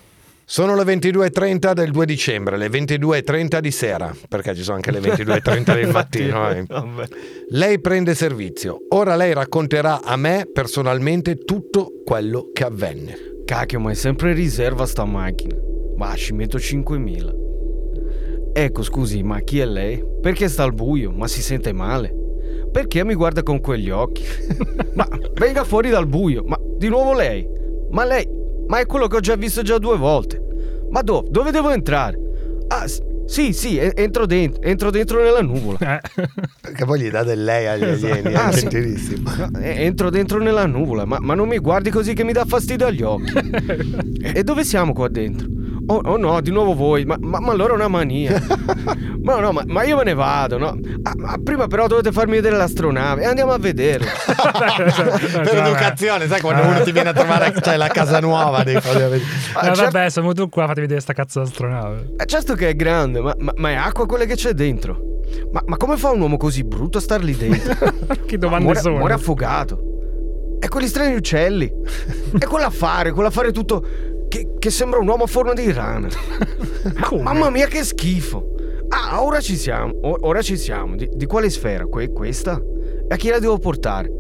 Sono 0.48 0.76
le 0.76 0.84
22.30 0.84 1.74
del 1.74 1.90
2 1.90 2.06
dicembre, 2.06 2.56
le 2.56 2.68
22.30 2.68 3.58
di 3.60 3.72
sera, 3.72 4.16
perché 4.30 4.54
ci 4.54 4.62
sono 4.62 4.76
anche 4.76 4.92
le 4.92 5.00
22.30 5.00 5.74
del 5.74 5.90
mattino. 5.92 6.52
eh. 6.52 6.66
Lei 7.50 7.80
prende 7.82 8.14
servizio. 8.14 8.78
Ora 8.90 9.16
lei 9.16 9.34
racconterà 9.34 10.04
a 10.04 10.16
me 10.16 10.48
personalmente 10.52 11.38
tutto 11.38 11.94
quello 12.06 12.52
che 12.54 12.64
avvenne. 12.64 13.16
Cacchio, 13.44 13.80
ma 13.80 13.90
è 13.90 13.96
sempre 13.96 14.34
riserva 14.34 14.86
sta 14.86 15.04
macchina. 15.04 15.56
Ma 15.98 16.14
ci 16.16 16.34
metto 16.34 16.60
5.000. 16.60 17.34
Ecco, 18.54 18.84
scusi, 18.84 19.24
ma 19.24 19.40
chi 19.40 19.60
è 19.60 19.66
lei? 19.66 20.04
Perché 20.22 20.48
sta 20.48 20.62
al 20.64 20.74
buio? 20.74 21.12
Ma 21.12 21.28
si 21.28 21.42
sente 21.42 21.74
male? 21.74 22.14
Perché 22.72 23.04
mi 23.04 23.16
guarda 23.16 23.42
con 23.42 23.60
quegli 23.62 23.90
occhi? 23.90 24.24
ma 24.94 25.08
venga 25.34 25.64
fuori 25.64 25.90
dal 25.90 26.06
buio. 26.06 26.44
Ma 26.46 26.56
di 26.78 26.88
nuovo 26.88 27.14
lei? 27.14 27.48
Ma 27.90 28.06
lei? 28.06 28.44
Ma 28.68 28.80
è 28.80 28.86
quello 28.86 29.08
che 29.08 29.18
ho 29.18 29.20
già 29.20 29.36
visto 29.36 29.62
già 29.62 29.78
due 29.78 29.98
volte. 29.98 30.42
Ma 30.90 31.02
dove? 31.02 31.28
Dove 31.30 31.52
devo 31.52 31.72
entrare? 31.72 32.20
Ah, 32.68 32.88
s- 32.88 33.02
sì, 33.26 33.54
sì, 33.54 33.78
entro 33.80 34.26
dentro, 34.28 34.62
entro 34.62 34.92
dentro 34.92 35.22
nella 35.24 35.42
nuvola. 35.42 35.78
Eh. 35.98 36.02
Perché 36.62 36.86
poi 36.86 37.00
gli 37.02 37.10
dà 37.10 37.24
del 37.24 37.44
lei 37.44 37.66
agli 37.68 37.84
alieni, 37.84 38.32
è 38.32 38.36
Ah, 38.36 38.52
sì. 38.52 38.62
gentilissimo. 38.62 39.32
No, 39.36 39.60
e- 39.60 39.84
Entro 39.84 40.10
dentro 40.10 40.40
nella 40.40 40.66
nuvola, 40.68 41.06
ma, 41.06 41.18
ma 41.20 41.34
non 41.34 41.48
mi 41.48 41.58
guardi 41.58 41.90
così 41.90 42.14
che 42.14 42.24
mi 42.24 42.34
dà 42.34 42.46
fastidio 42.46 42.86
agli 42.88 43.02
occhi. 43.02 43.34
e 44.22 44.44
dove 44.44 44.64
siamo 44.64 44.94
qua 44.94 45.08
dentro? 45.08 45.48
Oh, 45.88 46.02
oh 46.04 46.18
no, 46.18 46.42
di 46.42 46.50
nuovo 46.52 46.74
voi, 46.74 47.06
ma, 47.06 47.16
ma, 47.20 47.40
ma 47.40 47.52
allora 47.52 47.74
è 47.74 47.76
una 47.76 47.88
mania. 47.88 48.42
ma 49.22 49.40
no, 49.40 49.52
ma, 49.52 49.62
ma 49.68 49.84
io 49.84 49.98
me 49.98 50.04
ne 50.04 50.14
vado, 50.14 50.58
no? 50.58 50.78
Ah, 51.04 51.14
ma 51.16 51.36
prima 51.44 51.68
però 51.68 51.86
dovete 51.88 52.12
farmi 52.12 52.34
vedere 52.36 52.56
l'astronave 52.58 53.22
e 53.22 53.26
andiamo 53.26 53.52
a 53.52 53.58
vederla. 53.60 54.10
per 55.44 55.58
educazione, 55.58 56.28
sai 56.28 56.42
quando 56.42 56.64
uno 56.68 56.82
ti 56.82 56.92
viene 56.92 57.10
a 57.10 57.14
trovare 57.14 57.52
c'è 57.52 57.78
la 57.78 57.88
casa 57.88 58.20
nuova 58.20 58.64
vedere. 58.64 59.22
Ah, 59.54 59.66
certo- 59.66 59.82
vabbè, 59.84 60.10
siamo 60.10 60.34
tu 60.34 60.50
qua, 60.50 60.66
fate 60.66 60.82
vedere 60.82 61.00
sta 61.02 61.14
cazzo 61.14 61.40
d'astronave. 61.42 62.14
eh, 62.18 62.26
certo 62.26 62.56
che 62.56 62.70
è 62.70 62.76
grande, 62.76 63.22
ma, 63.22 63.36
ma- 63.38 63.54
ma 63.56 63.70
è 63.70 63.76
acqua 63.76 64.08
quella 64.08 64.26
che 64.26 64.36
c'è 64.36 64.54
dentro. 64.54 65.14
Ma, 65.52 65.62
ma 65.66 65.78
come 65.78 65.98
fa 65.98 66.12
un 66.12 66.22
uomo 66.22 66.38
così 66.38 66.64
brutto 66.64 66.98
a 66.98 67.02
star 67.02 67.24
lì 67.24 67.36
dentro? 67.36 67.76
che 68.26 68.38
domande 68.38 68.64
muore, 68.66 68.80
sono? 68.80 68.98
muore 68.98 69.14
affogato. 69.14 69.80
E 70.60 70.68
quegli 70.68 70.88
strani 70.88 71.14
uccelli. 71.14 71.72
e 72.40 72.46
quell'affare, 72.46 73.12
quell'affare 73.12 73.52
tutto 73.52 74.14
che, 74.28 74.56
che 74.60 74.70
sembra 74.70 75.00
un 75.00 75.08
uomo 75.08 75.24
a 75.24 75.28
forma 75.28 75.54
di 75.54 75.72
rana. 75.72 76.08
Come? 77.04 77.22
Mamma 77.22 77.50
mia, 77.50 77.68
che 77.68 77.84
schifo. 77.84 78.54
Ah, 78.90 79.24
ora 79.24 79.40
ci 79.42 79.56
siamo. 79.58 79.94
Ora 80.02 80.42
ci 80.42 80.58
siamo. 80.58 80.96
Di, 80.96 81.10
di 81.14 81.26
quale 81.26 81.50
sfera? 81.50 81.86
Que- 81.86 82.12
questa? 82.12 82.62
E 83.08 83.14
a 83.14 83.16
chi 83.18 83.30
la 83.30 83.40
devo 83.40 83.58
portare? 83.58 84.12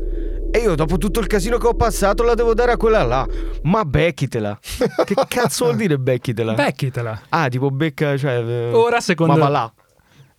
E 0.51 0.59
io, 0.59 0.73
dopo 0.75 0.97
tutto 0.97 1.19
il 1.19 1.27
casino 1.27 1.57
che 1.57 1.67
ho 1.67 1.73
passato, 1.73 2.23
la 2.23 2.33
devo 2.33 2.53
dare 2.53 2.71
a 2.71 2.77
quella 2.77 3.03
là. 3.03 3.27
Ma 3.63 3.83
becchitela. 3.83 4.57
che 5.03 5.15
cazzo 5.27 5.65
vuol 5.65 5.77
dire 5.77 5.97
becchitela? 5.99 6.53
Becchitela. 6.53 7.21
ah, 7.29 7.47
tipo 7.49 7.69
becca, 7.71 8.15
cioè. 8.17 8.37
eh, 8.41 8.71
Ora, 8.73 9.01
secondo- 9.01 9.33
Ma 9.33 9.39
va 9.39 9.49
là. 9.49 9.73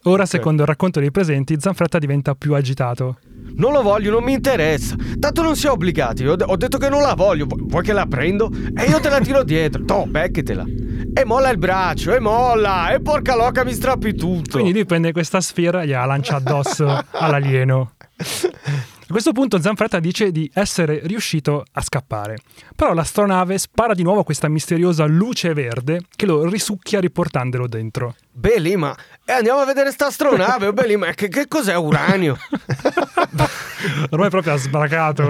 Ora, 0.08 0.25
secondo 0.25 0.62
il 0.62 0.68
racconto 0.68 1.00
dei 1.00 1.10
presenti, 1.10 1.56
Zanfretta 1.58 1.98
diventa 1.98 2.34
più 2.34 2.54
agitato. 2.54 3.18
Non 3.56 3.72
lo 3.72 3.82
voglio, 3.82 4.12
non 4.12 4.22
mi 4.22 4.34
interessa. 4.34 4.94
Tanto 5.18 5.42
non 5.42 5.56
si 5.56 5.66
è 5.66 5.70
obbligati. 5.70 6.25
Ho, 6.26 6.36
ho 6.38 6.56
detto 6.56 6.78
che 6.78 6.88
non 6.88 7.00
la 7.00 7.14
voglio. 7.14 7.46
Vu- 7.46 7.68
Vuoi 7.68 7.82
che 7.82 7.92
la 7.92 8.06
prendo? 8.06 8.50
E 8.76 8.84
io 8.84 9.00
te 9.00 9.08
la 9.08 9.18
tiro 9.20 9.42
dietro. 9.42 9.84
To, 9.84 10.06
becchetela. 10.06 10.64
E 11.12 11.25
molla 11.25 11.50
il 11.50 11.58
braccio, 11.58 12.14
e 12.14 12.20
molla. 12.20 12.92
E 12.92 13.00
porca 13.00 13.34
loca, 13.34 13.64
mi 13.64 13.72
strappi 13.72 14.14
tutto. 14.14 14.58
Quindi 14.58 14.72
lui 14.72 14.84
prende 14.84 15.10
questa 15.10 15.40
sfera 15.40 15.82
e 15.82 15.86
gliela 15.86 16.04
lancia 16.04 16.36
addosso 16.36 16.86
all'alieno. 17.12 17.92
A 18.18 19.12
questo 19.12 19.32
punto 19.32 19.60
Zanfretta 19.60 19.98
dice 19.98 20.30
di 20.30 20.48
essere 20.52 21.00
riuscito 21.04 21.64
a 21.72 21.80
scappare. 21.80 22.38
Però 22.76 22.92
l'astronave 22.92 23.58
spara 23.58 23.94
di 23.94 24.02
nuovo 24.02 24.22
questa 24.22 24.48
misteriosa 24.48 25.04
luce 25.06 25.52
verde 25.52 26.02
che 26.14 26.26
lo 26.26 26.46
risucchia 26.48 27.00
riportandolo 27.00 27.66
dentro. 27.66 28.14
Beh, 28.38 28.58
lì, 28.58 28.76
ma. 28.76 28.94
E 29.24 29.32
andiamo 29.32 29.60
a 29.60 29.64
vedere 29.64 29.90
sta 29.90 30.06
astronave. 30.06 30.66
oh, 30.66 30.72
beh, 30.74 30.86
lì, 30.86 30.96
ma 30.96 31.10
che, 31.12 31.28
che 31.28 31.48
cos'è 31.48 31.74
uranio? 31.74 32.36
Ormai 34.10 34.28
proprio 34.28 34.52
ha 34.52 34.56
sbracato 34.56 35.24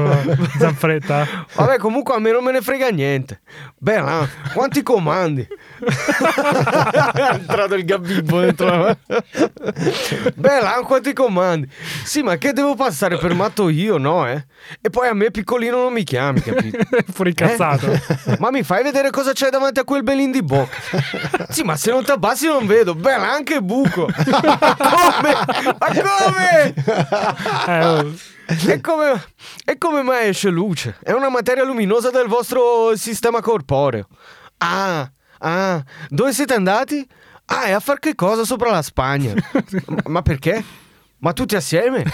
Zanfretta. 0.59 1.47
Vabbè, 1.55 1.79
comunque 1.79 2.15
a 2.15 2.19
me 2.19 2.33
non 2.33 2.43
me 2.43 2.53
ne 2.53 2.61
frega 2.61 2.89
niente. 2.89 3.41
Beh, 3.79 4.01
là, 4.01 4.29
quanti 4.53 4.83
comandi? 4.83 5.47
è 5.47 7.29
entrato 7.33 7.75
il 7.75 7.85
gabibbo 7.85 8.41
dentro 8.41 8.67
la... 8.67 8.97
Beh, 10.35 10.61
là, 10.61 10.83
quanti 10.85 11.13
comandi? 11.13 11.69
Sì, 12.05 12.23
ma 12.23 12.37
che 12.37 12.53
devo 12.53 12.75
passare 12.75 13.19
per 13.19 13.35
matto 13.35 13.69
io, 13.69 13.99
no, 13.99 14.27
eh? 14.27 14.45
E 14.81 14.91
poi 14.91 15.09
a 15.09 15.15
me 15.15 15.31
piccolino 15.31 15.77
non 15.77 15.93
mi 15.93 16.03
chiami, 16.03 16.41
capito? 16.41 16.79
Fuori 17.13 17.31
incazzato. 17.31 17.91
Eh? 17.93 18.37
Ma 18.39 18.51
mi 18.51 18.63
fai 18.63 18.83
vedere 18.83 19.11
cosa 19.11 19.33
c'è 19.33 19.49
davanti 19.49 19.81
a 19.81 19.85
quel 19.85 20.03
belin 20.03 20.31
di 20.31 20.43
bocca? 20.43 20.77
Sì, 21.49 21.63
ma 21.63 21.77
se 21.77 21.91
non 21.91 22.05
ti 22.05 22.11
abbassi 22.11 22.47
non 22.47 22.67
vedo. 22.67 22.96
Beh, 22.97 23.17
là 23.19 23.33
anche 23.33 23.61
buco. 23.61 24.07
come? 24.11 25.35
Ma 25.79 25.89
come? 26.03 26.75
Eh, 27.67 27.85
oh. 27.85 28.15
E 28.69 28.81
come, 28.81 29.25
e 29.65 29.77
come 29.77 30.03
mai 30.03 30.29
esce 30.29 30.51
luce? 30.51 30.97
È 31.03 31.13
una 31.13 31.29
materia 31.29 31.65
luminosa 31.65 32.11
del 32.11 32.27
vostro 32.27 32.97
sistema 32.97 33.41
corporeo. 33.41 34.07
Ah, 34.59 35.11
ah, 35.39 35.85
dove 36.09 36.33
siete 36.33 36.55
andati? 36.55 37.07
Ah, 37.47 37.69
e 37.69 37.73
a 37.73 37.81
far 37.81 37.99
che 37.99 38.15
cosa 38.15 38.45
sopra 38.45 38.71
la 38.71 38.83
Spagna? 38.83 39.35
Ma 40.07 40.23
perché? 40.23 40.65
Ma 41.19 41.33
tutti 41.33 41.57
assieme? 41.57 42.05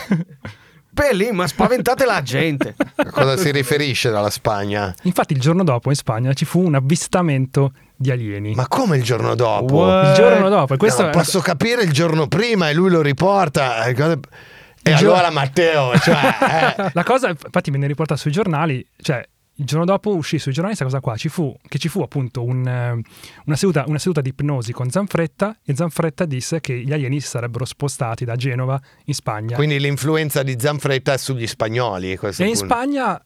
Lì, 1.12 1.30
ma 1.32 1.46
spaventate 1.46 2.04
la 2.04 2.22
gente. 2.22 2.74
A 2.96 3.10
cosa 3.10 3.36
si 3.36 3.50
riferisce 3.50 4.10
dalla 4.10 4.30
Spagna? 4.30 4.94
Infatti 5.02 5.32
il 5.32 5.40
giorno 5.40 5.64
dopo 5.64 5.88
in 5.90 5.94
Spagna 5.96 6.32
ci 6.32 6.44
fu 6.44 6.60
un 6.64 6.74
avvistamento 6.74 7.72
di 7.96 8.10
alieni. 8.10 8.54
Ma 8.54 8.66
come 8.68 8.96
il 8.98 9.02
giorno 9.02 9.34
dopo? 9.34 9.74
What? 9.74 10.08
il 10.08 10.14
giorno 10.14 10.48
dopo, 10.48 10.76
questo 10.76 11.02
No, 11.02 11.08
è- 11.08 11.12
posso 11.12 11.40
capire 11.40 11.82
il 11.82 11.92
giorno 11.92 12.28
prima 12.28 12.68
e 12.70 12.74
lui 12.74 12.90
lo 12.90 13.02
riporta. 13.02 13.84
eh, 13.84 13.94
E 14.82 14.92
allora 14.92 15.30
Matteo, 15.30 15.96
cioè, 15.98 16.16
eh, 16.78 16.90
La 16.92 17.04
cosa, 17.04 17.28
infatti, 17.28 17.70
venne 17.70 17.86
riportata 17.86 18.18
sui 18.20 18.30
giornali, 18.32 18.84
cioè 19.00 19.22
il 19.62 19.68
giorno 19.68 19.84
dopo 19.84 20.14
uscì 20.14 20.38
sui 20.38 20.52
giornali 20.52 20.76
questa 20.76 20.98
cosa 20.98 21.00
qua, 21.00 21.16
ci 21.16 21.28
fu, 21.28 21.56
che 21.66 21.78
ci 21.78 21.88
fu 21.88 22.02
appunto 22.02 22.42
un, 22.42 22.66
eh, 22.66 23.00
una, 23.46 23.56
seduta, 23.56 23.84
una 23.86 23.98
seduta 23.98 24.20
di 24.20 24.30
ipnosi 24.30 24.72
con 24.72 24.90
Zanfretta 24.90 25.58
e 25.64 25.74
Zanfretta 25.74 26.24
disse 26.26 26.60
che 26.60 26.78
gli 26.80 26.92
alieni 26.92 27.20
si 27.20 27.28
sarebbero 27.28 27.64
spostati 27.64 28.24
da 28.24 28.36
Genova 28.36 28.80
in 29.04 29.14
Spagna. 29.14 29.56
quindi 29.56 29.78
l'influenza 29.78 30.42
di 30.42 30.56
Zanfretta 30.58 31.14
è 31.14 31.18
sugli 31.18 31.46
spagnoli. 31.46 32.18
e 32.20 32.44
in. 32.44 32.56
Spagna 32.56 33.24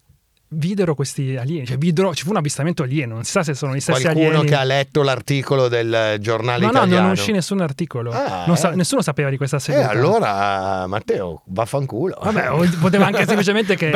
videro 0.48 0.94
questi 0.94 1.36
alieni, 1.36 1.66
cioè 1.66 1.76
videro, 1.76 2.14
ci 2.14 2.22
fu 2.24 2.30
un 2.30 2.36
avvistamento 2.36 2.82
alieno, 2.84 3.14
non 3.14 3.24
si 3.24 3.32
sa 3.32 3.42
se 3.42 3.54
sono 3.54 3.74
gli 3.74 3.80
stessi 3.80 4.02
Qualcuno 4.02 4.26
alieni. 4.28 4.46
che 4.46 4.54
ha 4.54 4.62
letto 4.64 5.02
l'articolo 5.02 5.68
del 5.68 6.16
giornale 6.20 6.60
No, 6.60 6.66
no, 6.70 6.78
italiano. 6.78 7.02
non 7.02 7.10
uscì 7.12 7.32
nessun 7.32 7.60
articolo. 7.60 8.10
Ah, 8.12 8.44
Non 8.46 8.56
sa- 8.56 8.70
eh. 8.72 8.76
nessuno 8.76 9.02
sapeva 9.02 9.28
di 9.28 9.36
questa 9.36 9.56
E 9.56 9.60
seduta. 9.60 9.88
allora, 9.88 10.86
Matteo, 10.86 11.42
vaffanculo. 11.46 12.18
Vabbè, 12.22 12.50
poteva 12.80 13.06
anche 13.06 13.24
semplicemente 13.26 13.74
che 13.76 13.90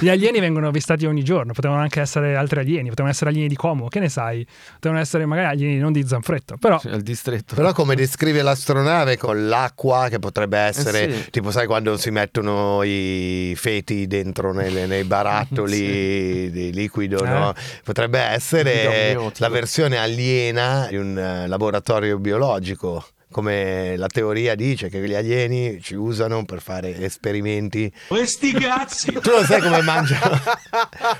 gli 0.00 0.08
alieni 0.08 0.40
vengono 0.40 0.68
avvistati 0.68 1.06
ogni 1.06 1.22
giorno, 1.22 1.52
potevano 1.52 1.80
anche 1.80 2.00
essere 2.00 2.34
altri 2.36 2.60
alieni, 2.60 2.88
potevano 2.88 3.12
essere 3.12 3.30
alieni 3.30 3.48
di 3.48 3.56
Como, 3.56 3.88
che 3.88 4.00
ne 4.00 4.08
sai? 4.08 4.44
Potevano 4.74 5.00
essere 5.00 5.26
magari 5.26 5.46
alieni 5.46 5.78
non 5.78 5.92
di 5.92 6.04
Zanfretta, 6.06 6.56
però 6.58 6.80
Al 6.84 7.02
distretto. 7.02 7.54
Però 7.54 7.72
come 7.72 7.94
descrive 7.94 8.42
l'astronave 8.42 9.16
con 9.16 9.46
l'acqua 9.48 10.08
che 10.10 10.18
potrebbe 10.18 10.58
essere, 10.58 11.06
Eh 11.06 11.12
sì. 11.12 11.30
tipo 11.30 11.50
sai 11.52 11.66
quando 11.66 11.96
si 11.96 12.10
mettono 12.10 12.82
i 12.82 13.54
feti 13.56 14.06
dentro 14.08 14.52
nelle- 14.52 14.86
nei 14.86 15.04
barattoli 15.04 15.67
di 15.76 16.72
liquido, 16.72 17.24
Eh. 17.24 17.28
no? 17.28 17.54
potrebbe 17.84 18.18
essere 18.20 19.16
la 19.36 19.48
versione 19.48 19.96
aliena 19.98 20.86
di 20.88 20.96
un 20.96 21.18
eh, 21.18 21.46
laboratorio 21.46 22.18
biologico 22.18 23.04
come 23.30 23.94
la 23.98 24.06
teoria 24.06 24.54
dice, 24.54 24.88
che 24.88 25.06
gli 25.06 25.12
alieni 25.14 25.82
ci 25.82 25.94
usano 25.94 26.46
per 26.46 26.62
fare 26.62 26.96
esperimenti. 26.98 27.92
Questi 28.08 28.52
cazzi! 28.54 29.12
Tu 29.12 29.30
lo 29.30 29.44
sai 29.44 29.60
come 29.60 29.82
mangiano? 29.82 30.40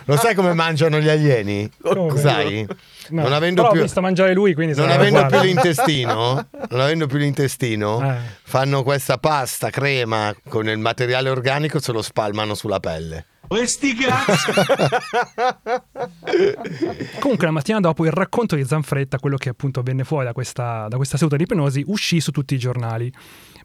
lo 0.07 0.17
sai 0.17 0.35
come 0.35 0.55
mangiano 0.55 1.01
gli 1.01 1.09
alieni? 1.09 1.71
Come? 1.83 2.19
Sai? 2.19 2.67
No, 3.11 3.23
Non 3.25 3.33
avendo 3.35 3.61
però 3.61 3.73
più- 3.73 3.81
ho 3.81 3.85
visto 3.85 4.01
mangiare 4.01 4.33
lui, 4.33 4.55
quindi 4.55 4.75
Non 4.75 4.89
avendo 4.91 5.27
più 5.27 5.39
l'intestino, 5.41 6.47
non 6.71 6.81
avendo 6.81 7.07
più 7.07 7.19
l'intestino, 7.19 8.01
Eh. 8.03 8.17
fanno 8.43 8.83
questa 8.83 9.19
pasta 9.19 9.69
crema 9.69 10.35
con 10.49 10.67
il 10.67 10.79
materiale 10.79 11.29
organico, 11.29 11.79
se 11.79 11.93
lo 11.93 12.01
spalmano 12.01 12.55
sulla 12.55 12.81
pelle. 12.81 13.27
Questi 13.49 13.95
cazzi! 13.95 14.53
Comunque 17.19 17.47
la 17.47 17.53
mattina 17.53 17.81
dopo 17.81 18.05
il 18.05 18.13
racconto 18.13 18.57
di 18.57 18.65
Zanfretta, 18.65 19.19
quello 19.19 19.37
che 19.37 19.49
appunto 19.49 19.83
venne 19.83 20.05
fuori 20.05 20.27
da 20.27 20.33
questa, 20.33 20.87
da 20.89 20.97
questa 20.97 21.17
seduta 21.17 21.37
di 21.37 21.45
ipnosi, 21.45 21.83
uscì 21.87 22.21
su 22.21 22.31
tutti 22.31 22.55
i 22.55 22.59
giornali. 22.59 23.13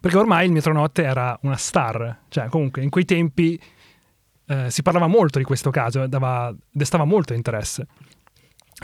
Perché 0.00 0.16
ormai 0.16 0.46
il 0.46 0.52
Metronotte 0.52 1.02
era 1.02 1.38
una 1.42 1.56
star. 1.56 2.20
Cioè, 2.28 2.48
comunque, 2.48 2.82
in 2.82 2.90
quei 2.90 3.04
tempi 3.04 3.60
eh, 4.46 4.70
si 4.70 4.82
parlava 4.82 5.06
molto 5.06 5.38
di 5.38 5.44
questo 5.44 5.70
caso, 5.70 6.06
dava- 6.06 6.54
destava 6.70 7.04
molto 7.04 7.34
interesse. 7.34 7.86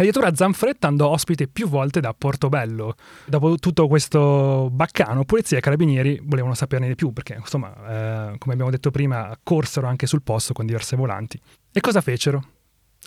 Addirittura 0.00 0.34
Zanfretta 0.34 0.86
andò 0.86 1.08
ospite 1.08 1.46
più 1.46 1.68
volte 1.68 2.00
da 2.00 2.14
Portobello. 2.14 2.94
Dopo 3.26 3.56
tutto 3.56 3.86
questo 3.86 4.70
baccano, 4.72 5.26
polizia 5.26 5.58
e 5.58 5.60
carabinieri 5.60 6.22
volevano 6.24 6.54
saperne 6.54 6.88
di 6.88 6.94
più, 6.94 7.12
perché 7.12 7.34
insomma, 7.34 7.68
eh, 8.32 8.38
come 8.38 8.54
abbiamo 8.54 8.70
detto 8.70 8.90
prima, 8.90 9.38
corsero 9.42 9.86
anche 9.86 10.06
sul 10.06 10.22
posto 10.22 10.54
con 10.54 10.64
diverse 10.64 10.96
volanti. 10.96 11.38
E 11.70 11.80
cosa 11.80 12.00
fecero? 12.00 12.42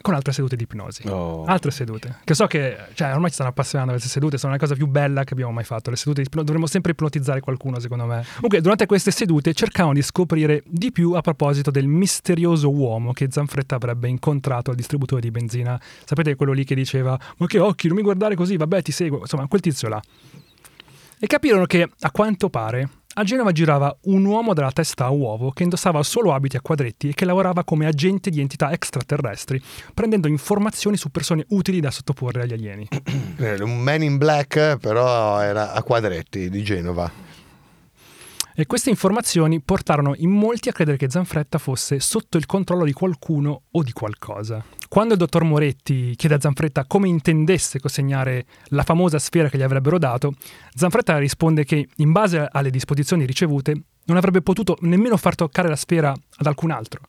Con 0.02 0.16
altre 0.16 0.34
sedute 0.34 0.56
di 0.56 0.64
ipnosi. 0.64 1.08
Oh. 1.08 1.46
Altre 1.46 1.70
sedute. 1.70 2.18
Che 2.24 2.34
so 2.34 2.48
che, 2.48 2.78
cioè, 2.96 3.14
ormai 3.14 3.30
ci 3.30 3.36
stanno 3.36 3.52
appassionando 3.52 3.92
queste 3.92 4.10
sedute, 4.10 4.40
sono 4.40 4.52
la 4.52 4.58
cosa 4.58 4.74
più 4.74 4.88
bella 4.88 5.24
che 5.24 5.34
abbiamo 5.34 5.52
mai 5.52 5.64
fatto. 5.64 5.92
Le 5.92 5.96
sedute 5.96 6.22
di 6.22 6.28
ipnosi, 6.28 6.46
dovremmo 6.46 6.68
sempre 6.68 6.94
ipnotizzare 6.94 7.42
qualcuno, 7.42 7.80
secondo 7.80 8.06
me. 8.06 8.26
Comunque, 8.36 8.60
durante 8.62 8.88
queste 8.88 9.12
sedute 9.12 9.54
cercavano 9.54 9.94
di 9.94 10.02
scoprire 10.02 10.64
di 10.66 10.92
più 10.92 11.12
a 11.14 11.22
proposito 11.22 11.70
del 11.70 11.86
misterioso 11.86 12.72
uomo 12.72 13.14
che 13.14 13.28
Zanfretta 13.30 13.76
avrebbe 13.76 14.08
incontrato 14.08 14.72
al 14.72 14.76
distributore 14.76 15.22
di 15.22 15.30
benzina. 15.30 15.80
Sapete 16.06 16.36
quello 16.36 16.54
lì 16.54 16.64
che 16.64 16.74
diceva: 16.74 17.18
Ma 17.38 17.46
che 17.46 17.60
occhi, 17.60 17.88
non 17.88 17.98
mi 17.98 18.04
guardare 18.04 18.36
così, 18.36 18.58
vabbè, 18.58 18.82
ti 18.82 18.92
seguo. 18.92 19.20
Insomma, 19.20 19.48
quel 19.48 19.62
tizio 19.62 19.90
là. 19.90 20.02
E 21.20 21.28
capirono 21.28 21.66
che, 21.66 21.88
a 22.00 22.12
quanto 22.12 22.50
pare, 22.50 22.90
a 23.16 23.24
Genova 23.24 23.52
girava 23.52 23.96
un 24.04 24.26
uomo 24.26 24.54
dalla 24.54 24.72
testa 24.72 25.06
a 25.06 25.10
uovo 25.10 25.52
che 25.52 25.64
indossava 25.64 26.02
solo 26.04 26.34
abiti 26.34 26.58
a 26.58 26.62
quadretti 26.62 27.10
e 27.10 27.14
che 27.14 27.26
lavorava 27.26 27.64
come 27.64 27.86
agente 27.86 28.30
di 28.30 28.40
entità 28.40 28.72
extraterrestri, 28.72 29.62
prendendo 29.94 30.28
informazioni 30.28 30.98
su 30.98 31.10
persone 31.10 31.46
utili 31.50 31.80
da 31.80 31.92
sottoporre 31.92 32.44
agli 32.44 32.54
alieni. 32.54 32.88
Eh, 33.38 33.62
Un 33.62 33.80
man 33.80 34.04
in 34.04 34.18
black, 34.18 34.78
però 34.78 35.40
era 35.40 35.74
a 35.74 35.84
quadretti 35.84 36.50
di 36.50 36.64
Genova. 36.64 37.12
E 38.56 38.68
queste 38.68 38.92
informazioni 38.92 39.62
portarono 39.62 40.14
in 40.18 40.30
molti 40.30 40.70
a 40.70 40.72
credere 40.72 40.98
che 40.98 41.10
Zanfretta 41.10 41.58
fosse 41.58 42.00
sotto 42.00 42.38
il 42.38 42.46
controllo 42.46 42.86
di 42.86 42.94
qualcuno 42.94 43.64
o 43.72 43.82
di 43.82 43.92
qualcosa. 43.92 44.64
Quando 44.88 45.14
il 45.14 45.20
dottor 45.20 45.44
Moretti 45.44 46.16
chiede 46.16 46.36
a 46.36 46.40
Zanfretta 46.40 46.86
come 46.86 47.08
intendesse 47.08 47.80
consegnare 47.80 48.46
la 48.66 48.84
famosa 48.84 49.18
sfera 49.18 49.50
che 49.50 49.58
gli 49.58 49.64
avrebbero 49.64 49.98
dato, 49.98 50.36
Zanfretta 50.76 51.18
risponde 51.18 51.64
che, 51.64 51.88
in 51.96 52.12
base 52.12 52.48
alle 52.52 52.70
disposizioni 52.70 53.26
ricevute, 53.26 53.74
non 54.06 54.18
avrebbe 54.18 54.44
potuto 54.44 54.78
nemmeno 54.82 55.18
far 55.18 55.34
toccare 55.34 55.68
la 55.68 55.76
sfera 55.76 56.12
ad 56.12 56.46
alcun 56.46 56.70
altro. 56.70 57.02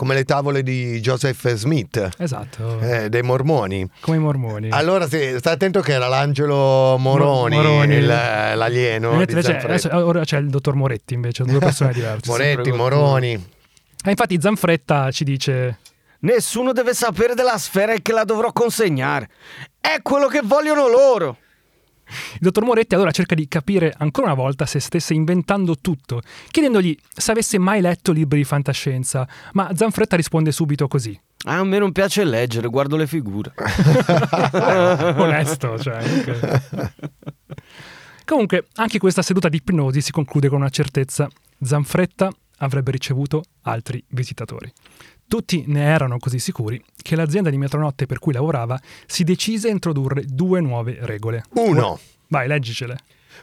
Come 0.00 0.14
le 0.14 0.24
tavole 0.24 0.62
di 0.62 0.98
Joseph 1.00 1.52
Smith, 1.56 2.08
Esatto, 2.16 2.80
eh, 2.80 3.10
dei 3.10 3.20
mormoni. 3.20 3.86
come 4.00 4.16
i 4.16 4.18
mormoni. 4.20 4.70
Allora 4.70 5.06
sì, 5.06 5.34
stai 5.36 5.52
attento 5.52 5.82
che 5.82 5.92
era 5.92 6.08
l'Angelo 6.08 6.96
Moroni, 6.96 7.56
Mo- 7.56 7.62
Moroni. 7.62 7.94
il- 7.96 8.06
l'alieno. 8.06 9.10
Mentre 9.12 9.42
di 9.42 9.46
c'è- 9.46 9.60
Zanfretta. 9.60 9.88
adesso- 9.88 10.06
ora 10.06 10.24
c'è 10.24 10.38
il 10.38 10.48
dottor 10.48 10.74
Moretti 10.74 11.12
invece, 11.12 11.44
due 11.44 11.58
persone 11.58 11.92
diverse. 11.92 12.30
Moretti, 12.30 12.72
Moroni. 12.72 13.32
E 14.02 14.08
infatti 14.08 14.40
Zanfretta 14.40 15.10
ci 15.10 15.22
dice 15.24 15.78
Nessuno 16.20 16.72
deve 16.72 16.94
sapere 16.94 17.34
della 17.34 17.58
sfera 17.58 17.92
e 17.92 18.00
che 18.00 18.12
la 18.12 18.24
dovrò 18.24 18.52
consegnare. 18.52 19.28
È 19.78 19.98
quello 20.00 20.28
che 20.28 20.40
vogliono 20.42 20.88
loro. 20.88 21.36
Il 22.34 22.40
dottor 22.40 22.64
Moretti 22.64 22.94
allora 22.94 23.10
cerca 23.10 23.34
di 23.34 23.48
capire 23.48 23.94
ancora 23.96 24.26
una 24.26 24.34
volta 24.34 24.66
se 24.66 24.80
stesse 24.80 25.14
inventando 25.14 25.78
tutto, 25.78 26.20
chiedendogli 26.50 26.96
se 27.14 27.30
avesse 27.30 27.58
mai 27.58 27.80
letto 27.80 28.12
libri 28.12 28.38
di 28.38 28.44
fantascienza, 28.44 29.28
ma 29.52 29.70
Zanfretta 29.74 30.16
risponde 30.16 30.52
subito 30.52 30.88
così. 30.88 31.18
A 31.44 31.64
me 31.64 31.78
non 31.78 31.90
piace 31.92 32.22
leggere, 32.24 32.68
guardo 32.68 32.96
le 32.96 33.06
figure. 33.06 33.54
Onesto, 35.16 35.78
cioè. 35.78 35.96
ok. 35.96 36.92
Comunque, 38.26 38.66
anche 38.74 38.98
questa 38.98 39.22
seduta 39.22 39.48
di 39.48 39.56
ipnosi 39.56 40.02
si 40.02 40.12
conclude 40.12 40.48
con 40.48 40.58
una 40.58 40.68
certezza. 40.68 41.28
Zanfretta 41.62 42.30
avrebbe 42.58 42.90
ricevuto 42.90 43.42
altri 43.62 44.04
visitatori. 44.08 44.70
Tutti 45.30 45.62
ne 45.68 45.84
erano 45.84 46.18
così 46.18 46.40
sicuri 46.40 46.82
che 47.00 47.14
l'azienda 47.14 47.50
di 47.50 47.56
metronotte 47.56 48.06
per 48.06 48.18
cui 48.18 48.32
lavorava 48.32 48.76
si 49.06 49.22
decise 49.22 49.68
a 49.68 49.70
introdurre 49.70 50.24
due 50.26 50.60
nuove 50.60 50.98
regole. 51.02 51.44
Uno. 51.54 52.00
Vai, 52.26 52.48
leggicele. 52.48 52.96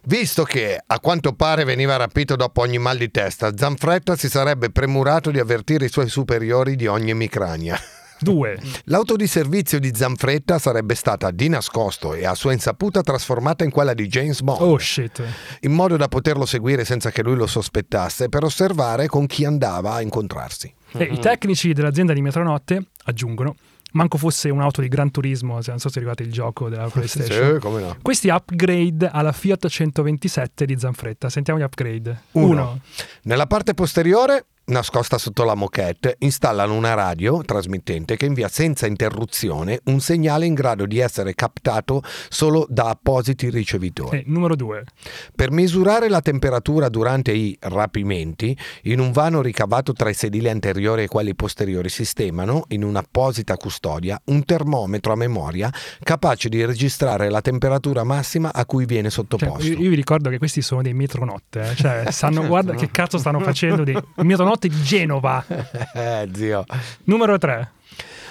Visto 0.03 0.43
che 0.43 0.77
a 0.85 0.99
quanto 0.99 1.31
pare 1.31 1.63
veniva 1.63 1.95
rapito 1.95 2.35
dopo 2.35 2.59
ogni 2.59 2.77
mal 2.77 2.97
di 2.97 3.09
testa, 3.09 3.55
Zanfretta 3.55 4.17
si 4.17 4.27
sarebbe 4.27 4.69
premurato 4.69 5.31
di 5.31 5.39
avvertire 5.39 5.85
i 5.85 5.89
suoi 5.89 6.09
superiori 6.09 6.75
di 6.75 6.87
ogni 6.87 7.11
emicrania. 7.11 7.79
Due. 8.19 8.59
L'auto 8.85 9.15
di 9.15 9.27
servizio 9.27 9.79
di 9.79 9.91
Zanfretta 9.93 10.57
sarebbe 10.57 10.95
stata 10.95 11.29
di 11.29 11.47
nascosto 11.49 12.15
e 12.15 12.25
a 12.25 12.33
sua 12.33 12.51
insaputa 12.51 13.01
trasformata 13.01 13.63
in 13.63 13.69
quella 13.69 13.93
di 13.93 14.07
James 14.07 14.41
Bond, 14.41 14.59
Oh 14.61 14.77
shit. 14.79 15.23
in 15.61 15.71
modo 15.71 15.95
da 15.97 16.07
poterlo 16.07 16.45
seguire 16.47 16.83
senza 16.83 17.11
che 17.11 17.21
lui 17.21 17.35
lo 17.35 17.45
sospettasse 17.47 18.27
per 18.27 18.43
osservare 18.43 19.05
con 19.07 19.27
chi 19.27 19.45
andava 19.45 19.93
a 19.93 20.01
incontrarsi. 20.01 20.73
E 20.93 21.03
I 21.03 21.19
tecnici 21.19 21.73
dell'azienda 21.73 22.13
di 22.13 22.21
Metronotte 22.21 22.87
aggiungono, 23.05 23.55
manco 23.93 24.17
fosse 24.17 24.49
un'auto 24.49 24.81
di 24.81 24.87
Gran 24.87 25.11
Turismo, 25.11 25.59
non 25.65 25.79
so 25.79 25.89
se 25.89 25.99
ricordate 25.99 26.23
il 26.23 26.31
gioco 26.31 26.69
della 26.69 26.87
PlayStation. 26.87 27.55
Sì, 27.55 27.59
come 27.59 27.81
no. 27.81 27.97
Questi 28.01 28.29
upgrade 28.29 29.09
alla 29.09 29.31
Fiat 29.31 29.67
127 29.67 30.65
di 30.65 30.77
Zanfretta. 30.77 31.29
Sentiamo 31.29 31.59
gli 31.59 31.63
upgrade. 31.63 32.23
Uno. 32.31 32.79
Nella 33.23 33.47
parte 33.47 33.73
posteriore, 33.73 34.45
nascosta 34.67 35.17
sotto 35.17 35.43
la 35.43 35.55
moquette, 35.55 36.15
installano 36.19 36.73
una 36.73 36.93
radio 36.93 37.41
trasmittente 37.43 38.17
che 38.17 38.25
invia 38.25 38.47
senza 38.47 38.85
interruzione 38.85 39.79
un 39.85 39.99
segnale 39.99 40.45
in 40.45 40.53
grado 40.53 40.85
di 40.85 40.99
essere 40.99 41.35
captato 41.35 42.01
solo 42.29 42.65
da 42.69 42.89
appositi 42.89 43.49
ricevitori. 43.49 44.19
E 44.19 44.23
numero 44.27 44.55
2. 44.55 44.83
Per 45.35 45.51
misurare 45.51 46.09
la 46.09 46.21
temperatura 46.21 46.89
durante 46.89 47.31
i 47.31 47.57
rapimenti, 47.61 48.57
in 48.83 48.99
un 48.99 49.11
vano 49.11 49.41
ricavato 49.41 49.93
tra 49.93 50.09
i 50.09 50.13
sedili 50.13 50.49
anteriori 50.49 51.03
e 51.03 51.07
quelli 51.07 51.33
posteriori 51.35 51.89
sistemano, 51.89 52.65
in 52.69 52.83
un'apposita 52.83 53.55
custodia, 53.55 54.19
un 54.25 54.43
termometro 54.43 55.13
a 55.13 55.15
memoria 55.15 55.71
capace 56.03 56.49
di 56.49 56.63
registrare 56.65 57.29
la 57.29 57.41
temperatura 57.41 58.03
massima 58.03 58.53
a 58.53 58.65
cui 58.65 58.85
viene 58.85 59.09
Cioè, 59.09 59.25
sottoposto. 59.25 59.65
io, 59.65 59.77
io 59.79 59.89
vi 59.89 59.95
ricordo 59.95 60.29
che 60.29 60.37
questi 60.37 60.61
sono 60.61 60.81
dei 60.81 60.93
metronotte. 60.93 61.71
eh. 61.71 61.75
Cioè, 61.75 62.11
sanno, 62.11 62.45
guarda 62.47 62.73
che 62.73 62.89
cazzo 62.91 63.17
stanno 63.17 63.39
facendo 63.39 63.83
dei 63.83 63.97
metronotte 64.17 64.55
di 64.57 64.81
Genova. 64.81 65.45
eh, 65.93 66.27
zio. 66.33 66.65
Numero 67.03 67.37
3. 67.37 67.71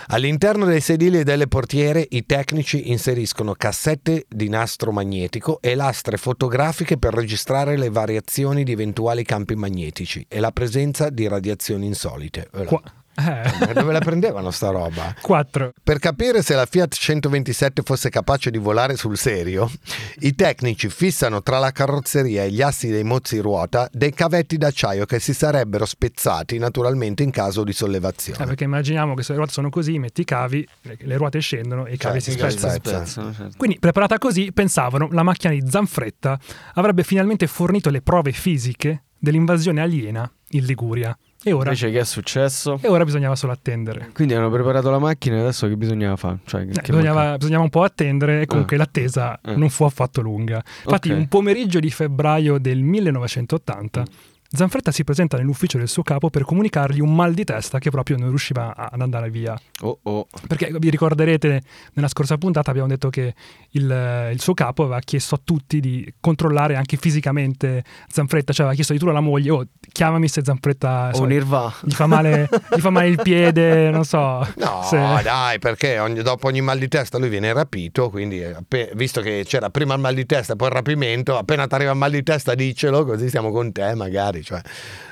All'interno 0.09 0.67
dei 0.67 0.81
sedili 0.81 1.21
e 1.21 1.25
delle 1.25 1.49
portiere 1.49 2.07
i 2.11 2.27
tecnici 2.27 2.91
inseriscono 2.91 3.55
cassette 3.55 4.27
di 4.29 4.49
nastro 4.49 4.93
magnetico 4.93 5.61
e 5.61 5.75
lastre 5.75 6.17
fotografiche 6.17 6.97
per 6.97 7.13
registrare 7.13 7.77
le 7.77 7.91
variazioni 7.91 8.63
di 8.63 8.71
eventuali 8.71 9.25
campi 9.25 9.57
magnetici 9.57 10.25
e 10.29 10.39
la 10.39 10.53
presenza 10.53 11.11
di 11.11 11.27
radiazioni 11.27 11.87
insolite. 11.87 12.49
Qua- 12.67 12.83
eh, 13.17 13.73
Dove 13.73 13.93
la 13.93 13.99
prendevano 14.01 14.51
sta 14.51 14.71
roba? 14.71 15.15
4. 15.21 15.73
Per 15.83 15.99
capire 15.99 16.43
se 16.43 16.55
la 16.55 16.67
Fiat 16.67 16.95
127 16.95 17.83
fosse 17.83 18.09
capace 18.11 18.51
di 18.51 18.59
volare 18.59 18.97
sul 18.97 19.17
serio, 19.17 19.71
i 20.21 20.35
tecnici 20.35 20.89
fissano 20.89 21.43
tra 21.43 21.59
la 21.59 21.71
carrozzeria 21.73 22.45
e 22.45 22.51
gli 22.51 22.63
assi 22.63 22.89
dei 22.89 23.05
mozzi 23.05 23.39
ruota 23.39 23.89
dei 23.93 24.13
cavetti 24.13 24.57
d'acciaio 24.59 25.05
che 25.07 25.19
si 25.21 25.33
sarebbero 25.35 25.85
spezzati 25.87 26.59
naturalmente 26.59 27.23
in 27.23 27.31
caso 27.31 27.65
di 27.65 27.73
sollevazione. 27.73 28.45
perché 28.45 28.65
immaginiamo 28.65 29.15
che 29.15 29.23
se 29.23 29.33
le 29.33 29.39
ruote 29.39 29.53
sono 29.53 29.71
così, 29.71 29.99
metti 29.99 30.21
i 30.23 30.25
cavi, 30.25 30.67
le- 30.83 31.17
ruote 31.17 31.41
scendono 31.41 31.87
e 31.87 31.95
i 31.95 31.97
cavi 31.97 32.21
Cioè, 32.21 32.33
si 32.33 32.39
spezzano. 32.39 32.73
spezzano. 32.75 33.05
Spezzano, 33.05 33.35
certo. 33.35 33.55
Quindi, 33.57 33.79
preparata 33.79 34.19
così, 34.19 34.53
pensavano, 34.53 35.09
la 35.11 35.23
macchina 35.23 35.53
di 35.53 35.63
Zanfretta 35.67 36.39
avrebbe 36.75 37.03
finalmente 37.03 37.47
fornito 37.47 37.91
le 37.91 38.03
prove 38.03 38.33
fisiche 38.33 39.05
dell'invasione 39.19 39.81
aliena 39.81 40.31
in 40.51 40.65
Liguria. 40.65 41.17
E 41.45 41.53
ora, 41.53 41.65
Invece 41.69 41.91
che 41.93 42.01
è 42.01 42.05
successo? 42.05 42.79
e 42.83 42.89
ora 42.89 43.05
bisognava 43.05 43.37
solo 43.37 43.53
attendere. 43.53 44.11
Quindi 44.13 44.35
hanno 44.35 44.51
preparato 44.51 44.91
la 44.91 44.99
macchina 44.99 45.37
e 45.37 45.41
adesso 45.41 45.69
che 45.69 45.77
bisognava 45.77 46.17
fare? 46.17 46.39
Cioè, 46.45 46.63
Eh, 46.63 46.67
che 46.67 46.91
bisognava, 46.93 47.37
bisognava 47.37 47.63
un 47.63 47.71
po' 47.71 47.83
attendere 47.85 48.41
e 48.43 48.47
comunque 48.47 48.75
Ah. 48.77 48.79
l'attesa 48.81 49.39
Ah. 49.43 49.55
non 49.55 49.69
fu 49.71 49.85
affatto 49.85 50.21
lunga. 50.23 50.61
Infatti, 50.85 51.11
Ok. 51.11 51.17
un 51.19 51.29
pomeriggio 51.29 51.79
di 51.79 51.91
febbraio 51.91 52.59
del 52.59 52.83
1980, 52.83 54.03
Zanfretta 54.51 54.91
si 54.91 55.05
presenta 55.05 55.37
nell'ufficio 55.37 55.79
del 55.79 55.89
suo 55.89 56.03
capo 56.03 56.31
per 56.31 56.45
comunicargli 56.45 57.01
un 57.01 57.15
mal 57.15 57.35
di 57.35 57.45
testa 57.45 57.79
che 57.79 57.91
proprio 57.91 58.17
non 58.17 58.29
riusciva 58.29 58.75
ad 58.77 59.01
andare 59.01 59.31
via. 59.31 59.59
Oh 59.83 59.99
oh. 60.03 60.27
Perché 60.47 60.71
vi 60.79 60.91
ricorderete, 60.91 61.61
nella 61.95 62.09
scorsa 62.09 62.37
puntata 62.39 62.71
abbiamo 62.71 62.89
detto 62.89 63.11
che 63.11 63.35
il, 63.71 64.31
il 64.33 64.41
suo 64.41 64.55
capo 64.55 64.83
aveva 64.85 65.01
chiesto 65.01 65.35
a 65.35 65.41
tutti 65.43 65.81
di 65.81 66.13
controllare 66.21 66.77
anche 66.77 66.97
fisicamente 66.97 67.85
Zanfretta, 68.09 68.53
cioè 68.53 68.63
aveva 68.63 68.75
chiesto 68.75 68.93
di 68.93 68.99
turno 68.99 69.13
alla 69.13 69.23
moglie, 69.27 69.51
oh, 69.51 69.65
chiamami 69.93 70.29
se 70.29 70.43
Zanfretta 70.45 71.11
Oh, 71.13 71.15
so, 71.15 71.25
Nirva. 71.25 71.73
gli, 71.83 71.93
fa 71.93 72.07
male, 72.07 72.49
gli 72.75 72.81
fa 72.81 72.91
male 72.91 73.09
il 73.09 73.21
piede, 73.23 73.91
non 73.91 74.05
so. 74.05 74.47
No, 74.57 74.83
se- 74.85 74.97
dai, 75.23 75.59
perché 75.59 75.99
ogni- 75.99 76.23
dopo 76.23 76.47
ogni 76.49 76.61
mal 76.61 76.79
di 76.79 76.89
testa 76.89 77.19
lui 77.19 77.29
viene 77.29 77.53
rapito, 77.53 78.11
quindi 78.11 78.41
eh, 78.43 78.57
visto 78.95 79.21
che 79.21 79.43
c'era 79.47 79.71
prima 79.71 79.95
il 79.95 80.01
mal 80.01 80.15
di 80.15 80.27
testa 80.27 80.53
e 80.55 80.57
poi 80.57 80.69
il 80.69 80.75
rapimento, 80.75 81.37
appena 81.37 81.67
ti 81.67 81.75
arriva 81.75 81.91
il 81.93 81.97
mal 81.97 82.11
di 82.11 82.23
testa 82.23 82.55
diccelo, 82.55 83.05
così 83.05 83.29
stiamo 83.29 83.51
con 83.51 83.73
te 83.73 83.95
magari, 83.95 84.36
cioè, 84.43 84.61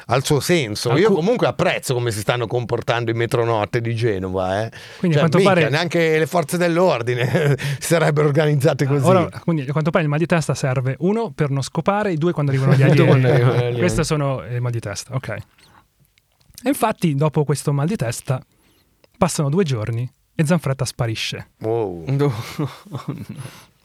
ha 0.06 0.16
il 0.16 0.24
suo 0.24 0.40
senso. 0.40 0.90
Io 0.90 1.08
Alcu- 1.08 1.14
comunque 1.14 1.46
apprezzo 1.46 1.94
come 1.94 2.10
si 2.10 2.20
stanno 2.20 2.46
comportando 2.46 3.10
i 3.10 3.14
metronotte 3.14 3.80
di 3.80 3.94
Genova, 3.94 4.62
eh. 4.64 4.70
Quindi 4.98 5.16
a 5.16 5.20
Cioè, 5.20 5.28
quanto 5.30 5.38
minchia, 5.38 5.54
pare- 5.54 5.68
neanche 5.70 6.18
le 6.18 6.26
forze 6.26 6.56
dell'ordine 6.56 7.56
si 7.78 7.88
sarebbero 7.88 8.26
organizzate 8.26 8.84
così. 8.86 9.04
Ora, 9.06 9.28
quindi 9.42 9.62
a 9.68 9.72
quanto 9.72 9.90
pare 9.90 10.04
il 10.04 10.10
mal 10.10 10.18
di 10.18 10.26
testa 10.26 10.54
serve 10.54 10.96
uno 11.00 11.30
per 11.30 11.50
non 11.50 11.62
scopare 11.62 12.10
e 12.12 12.16
due 12.16 12.32
quando 12.32 12.52
arrivano 12.52 12.74
gli 12.74 12.82
alieni. 12.84 13.06
Quando 13.06 13.28
arrivano 13.28 13.54
gli 13.54 13.58
alieni. 13.58 13.78
Questi 13.78 14.04
sono 14.04 14.42
il 14.44 14.60
mal 14.60 14.72
di 14.72 14.80
testa, 14.80 15.14
ok. 15.14 15.28
E 15.28 15.38
infatti 16.68 17.14
dopo 17.14 17.44
questo 17.44 17.72
mal 17.72 17.86
di 17.86 17.96
testa 17.96 18.40
passano 19.18 19.48
due 19.50 19.64
giorni 19.64 20.10
e 20.34 20.44
Zanfretta 20.46 20.84
sparisce. 20.84 21.50
Wow. 21.60 22.04
No. 22.10 22.32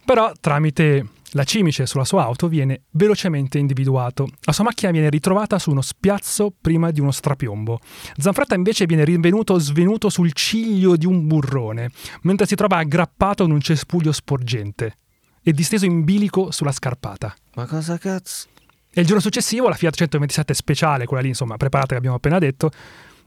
Però 0.05 0.31
tramite 0.41 1.05
la 1.33 1.43
cimice 1.43 1.85
sulla 1.85 2.05
sua 2.05 2.23
auto 2.23 2.47
viene 2.47 2.83
velocemente 2.91 3.57
individuato. 3.57 4.27
La 4.41 4.51
sua 4.51 4.63
macchina 4.63 4.91
viene 4.91 5.09
ritrovata 5.09 5.59
su 5.59 5.69
uno 5.69 5.81
spiazzo 5.81 6.53
prima 6.59 6.91
di 6.91 6.99
uno 6.99 7.11
strapiombo. 7.11 7.79
Zanfretta 8.17 8.55
invece 8.55 8.85
viene 8.85 9.03
rinvenuto 9.03 9.57
svenuto 9.59 10.09
sul 10.09 10.33
ciglio 10.33 10.95
di 10.95 11.05
un 11.05 11.27
burrone, 11.27 11.91
mentre 12.21 12.45
si 12.45 12.55
trova 12.55 12.77
aggrappato 12.77 13.43
in 13.43 13.51
un 13.51 13.61
cespuglio 13.61 14.11
sporgente 14.11 14.97
e 15.43 15.51
disteso 15.51 15.85
in 15.85 16.03
bilico 16.03 16.51
sulla 16.51 16.71
scarpata. 16.71 17.33
Ma 17.55 17.65
cosa 17.65 17.97
cazzo? 17.97 18.47
E 18.91 19.01
il 19.01 19.05
giorno 19.05 19.21
successivo 19.21 19.69
la 19.69 19.75
Fiat 19.75 19.95
127 19.95 20.53
speciale, 20.53 21.05
quella 21.05 21.21
lì 21.21 21.29
insomma 21.29 21.57
preparata 21.57 21.89
che 21.91 21.97
abbiamo 21.97 22.15
appena 22.15 22.39
detto, 22.39 22.71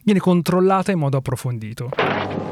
viene 0.03 0.19
controllata 0.19 0.91
in 0.91 0.99
modo 0.99 1.19
approfondito. 1.19 1.91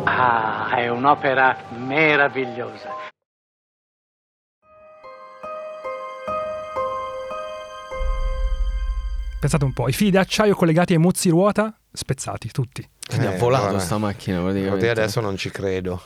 Ah, 0.05 0.71
è 0.77 0.89
un'opera 0.89 1.57
meravigliosa. 1.77 3.10
Pensate 9.40 9.64
un 9.64 9.72
po', 9.72 9.88
i 9.88 9.92
fili 9.92 10.11
di 10.11 10.18
acciaio 10.18 10.55
collegati 10.55 10.92
ai 10.92 10.98
mozzi 10.98 11.31
ruota 11.31 11.74
spezzati, 11.90 12.50
tutti. 12.50 12.87
Quindi 13.09 13.26
Eh, 13.26 13.35
ha 13.35 13.38
volato 13.38 13.62
guarda. 13.64 13.81
sta 13.81 13.96
macchina 13.98 14.40
praticamente. 14.42 14.90
adesso 14.90 15.20
non 15.20 15.37
ci 15.37 15.50
credo. 15.50 16.03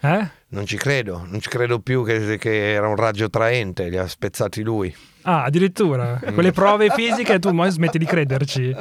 Eh? 0.00 0.28
Non 0.48 0.66
ci 0.66 0.76
credo, 0.76 1.24
non 1.26 1.40
ci 1.40 1.48
credo 1.48 1.80
più 1.80 2.04
che, 2.04 2.36
che 2.38 2.72
era 2.72 2.86
un 2.86 2.94
raggio 2.94 3.28
traente, 3.28 3.88
li 3.88 3.96
ha 3.98 4.06
spezzati 4.06 4.62
lui. 4.62 4.94
Ah, 5.28 5.42
addirittura. 5.42 6.20
Quelle 6.32 6.52
prove 6.52 6.88
fisiche 6.90 7.40
tu 7.40 7.50
mo 7.50 7.68
smetti 7.68 7.98
di 7.98 8.04
crederci. 8.04 8.74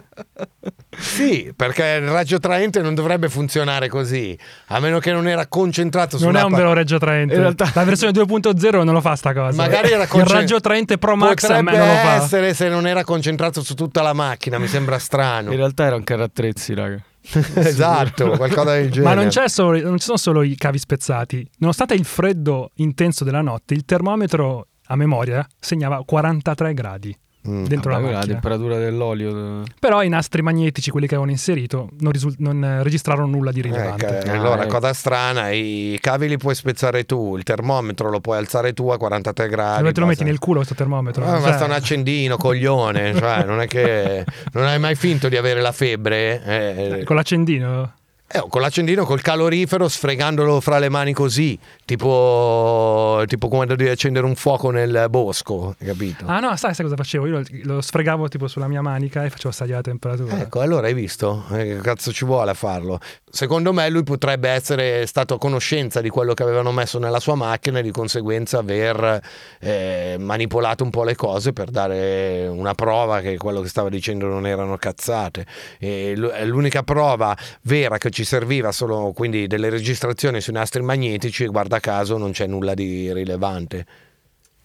Sì, 0.97 1.51
perché 1.55 1.99
il 2.01 2.07
raggio 2.07 2.39
traente 2.39 2.81
non 2.81 2.93
dovrebbe 2.93 3.29
funzionare 3.29 3.89
così, 3.89 4.37
a 4.67 4.79
meno 4.79 4.99
che 4.99 5.11
non 5.11 5.27
era 5.27 5.47
concentrato 5.47 6.17
su 6.19 6.23
Non 6.25 6.35
è 6.35 6.43
un 6.43 6.53
vero 6.53 6.73
raggio 6.73 6.99
traente. 6.99 7.33
In 7.33 7.39
realtà- 7.41 7.71
La 7.73 7.83
versione 7.83 8.13
2.0 8.13 8.83
non 8.83 8.93
lo 8.93 9.01
fa 9.01 9.15
sta 9.15 9.33
cosa. 9.33 9.59
Magari 9.59 9.91
era 9.91 10.03
Il 10.03 10.09
concen- 10.09 10.37
raggio 10.37 10.59
traente 10.61 10.97
Pro 10.99 11.15
Max 11.15 11.43
a 11.49 11.61
me 11.63 11.71
non 11.75 11.87
lo 11.87 11.93
fa. 11.95 12.13
essere 12.13 12.53
se 12.53 12.69
non 12.69 12.85
era 12.87 13.03
concentrato 13.03 13.63
su 13.63 13.73
tutta 13.73 14.01
la 14.03 14.13
macchina, 14.13 14.59
mi 14.59 14.67
sembra 14.67 14.99
strano. 14.99 15.49
In 15.49 15.57
realtà 15.57 15.85
erano 15.85 16.03
carattrezzi, 16.03 16.73
raga. 16.75 17.01
esatto, 17.55 18.29
qualcosa 18.37 18.73
del 18.73 18.91
genere. 18.91 19.15
Ma 19.15 19.19
non, 19.19 19.29
c'è 19.29 19.49
solo- 19.49 19.81
non 19.81 19.97
ci 19.97 20.05
sono 20.05 20.17
solo 20.17 20.43
i 20.43 20.55
cavi 20.55 20.77
spezzati. 20.77 21.49
Nonostante 21.57 21.95
il 21.95 22.05
freddo 22.05 22.69
intenso 22.75 23.23
della 23.23 23.41
notte, 23.41 23.73
il 23.73 23.83
termometro 23.83 24.67
a 24.87 24.95
memoria 24.95 25.45
segnava 25.59 26.01
43 26.05 26.73
gradi 26.73 27.17
Mm. 27.47 27.65
dentro 27.65 27.91
Vabbè, 27.91 27.91
la 27.91 27.97
quella 27.97 28.09
la 28.09 28.15
macchina. 28.17 28.33
temperatura 28.39 28.77
dell'olio. 28.79 29.61
Però 29.79 30.01
i 30.01 30.09
nastri 30.09 30.41
magnetici, 30.41 30.89
quelli 30.89 31.05
che 31.05 31.13
avevano 31.13 31.31
inserito, 31.31 31.89
non, 31.99 32.11
risul- 32.11 32.33
non, 32.39 32.63
eh, 32.63 32.81
registrarono 32.81 33.27
nulla 33.27 33.51
di 33.51 33.61
rilevante. 33.61 34.17
Ecco, 34.21 34.29
Ah, 34.31 34.33
allora, 34.33 34.63
ecco. 34.63 34.73
cosa 34.73 34.93
strana, 34.93 35.51
i 35.51 35.95
cavi 36.01 36.27
li 36.27 36.37
puoi 36.37 36.55
spezzare 36.55 37.03
tu, 37.05 37.37
il 37.37 37.43
termometro 37.43 38.09
lo 38.09 38.19
puoi 38.19 38.39
alzare 38.39 38.73
tu 38.73 38.89
a 38.89 38.97
43 38.97 39.47
gradi. 39.47 39.77
Dove 39.81 39.91
te 39.93 39.99
lo 39.99 40.05
metti 40.07 40.23
nel 40.23 40.39
culo 40.39 40.55
questo 40.55 40.73
termometro? 40.73 41.23
Ah, 41.23 41.33
Cioè, 41.39 41.41
basta 41.41 41.65
un 41.65 41.71
accendino, 41.73 42.35
coglione, 42.35 43.13
cioè, 43.13 43.43
non 43.45 43.61
è 43.61 43.67
che 43.67 44.25
non 44.53 44.63
hai 44.63 44.79
mai 44.79 44.95
finto 44.95 45.29
di 45.29 45.37
avere 45.37 45.61
la 45.61 45.71
febbre. 45.71 46.41
eh, 46.43 47.03
Con 47.03 47.15
l'accendino? 47.15 47.93
Eh, 48.27 48.43
con 48.49 48.61
l'accendino, 48.61 49.05
col 49.05 49.21
calorifero, 49.21 49.87
sfregandolo 49.87 50.59
fra 50.59 50.79
le 50.79 50.89
mani 50.89 51.13
così, 51.13 51.57
tipo, 51.85 53.23
tipo 53.27 53.47
quando 53.47 53.75
devi 53.75 53.89
accendere 53.89 54.25
un 54.25 54.35
fuoco 54.35 54.71
nel 54.71 55.05
bosco, 55.09 55.75
capito? 55.77 56.25
Ah 56.25 56.39
no, 56.39 56.55
sai, 56.55 56.73
sai 56.73 56.85
cosa 56.85 56.95
facevo? 56.95 57.27
Io 57.27 57.39
lo, 57.39 57.43
lo 57.75 57.81
sfregavo 57.81 58.27
tipo 58.27 58.47
sulla 58.47 58.67
mia 58.67 58.81
manica 58.81 59.23
e 59.23 59.29
facevo 59.29 59.53
salire 59.53 59.75
la 59.77 59.81
temperatura. 59.83 60.39
Ecco, 60.39 60.61
allora 60.61 60.87
hai 60.87 60.93
visto? 60.93 61.45
Eh, 61.51 61.63
Che 61.65 61.79
cazzo 61.81 62.11
ci 62.11 62.25
vuole 62.25 62.51
a 62.51 62.55
farlo? 62.55 62.99
Secondo 63.29 63.73
me 63.73 63.89
lui 63.89 64.03
potrebbe 64.03 64.49
essere 64.49 65.05
stato 65.05 65.35
a 65.35 65.37
conoscenza 65.37 66.01
di 66.01 66.09
quello 66.09 66.33
che 66.33 66.43
avevano 66.43 66.71
messo 66.71 66.99
nella 66.99 67.19
sua 67.19 67.35
macchina 67.35 67.79
e 67.79 67.81
di 67.83 67.91
conseguenza 67.91 68.59
aver 68.59 69.21
eh, 69.59 70.15
manipolato 70.17 70.83
un 70.83 70.89
po' 70.89 71.03
le 71.03 71.15
cose 71.15 71.51
per 71.53 71.69
dare 71.69 72.47
una 72.47 72.73
prova 72.73 73.19
che 73.19 73.37
quello 73.37 73.61
che 73.61 73.67
stava 73.67 73.89
dicendo 73.89 74.27
non 74.27 74.47
erano 74.47 74.77
cazzate. 74.77 75.45
E 75.79 76.15
l'unica 76.15 76.83
prova 76.83 77.35
vera 77.63 77.97
che 77.97 78.09
ci 78.15 78.23
serviva 78.23 78.71
solo 78.71 79.11
quindi 79.13 79.45
delle 79.45 79.67
registrazioni 79.69 80.39
sui 80.39 80.53
nastri 80.53 80.81
magnetici 80.81 81.43
e 81.43 81.47
guarda 81.47 81.81
caso 81.81 82.17
non 82.17 82.31
c'è 82.31 82.47
nulla 82.47 82.73
di 82.73 83.11
rilevante. 83.11 83.85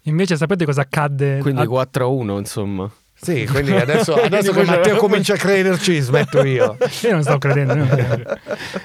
Invece 0.03 0.37
sapete 0.37 0.65
cosa 0.65 0.83
accadde? 0.83 1.41
Quindi 1.41 1.63
a- 1.63 1.67
4 1.67 2.05
a 2.05 2.09
1, 2.09 2.39
insomma. 2.39 2.89
Sì, 3.23 3.47
quindi 3.51 3.73
adesso, 3.73 4.15
adesso 4.21 4.53
che 4.53 4.65
Matteo 4.65 4.97
comincia 4.97 5.35
a 5.35 5.37
crederci 5.37 5.99
smetto 6.01 6.43
io. 6.43 6.77
Io 7.03 7.11
non 7.13 7.23
sto 7.23 7.37
credendo. 7.37 7.75
non 7.75 7.87
credo. 7.89 8.39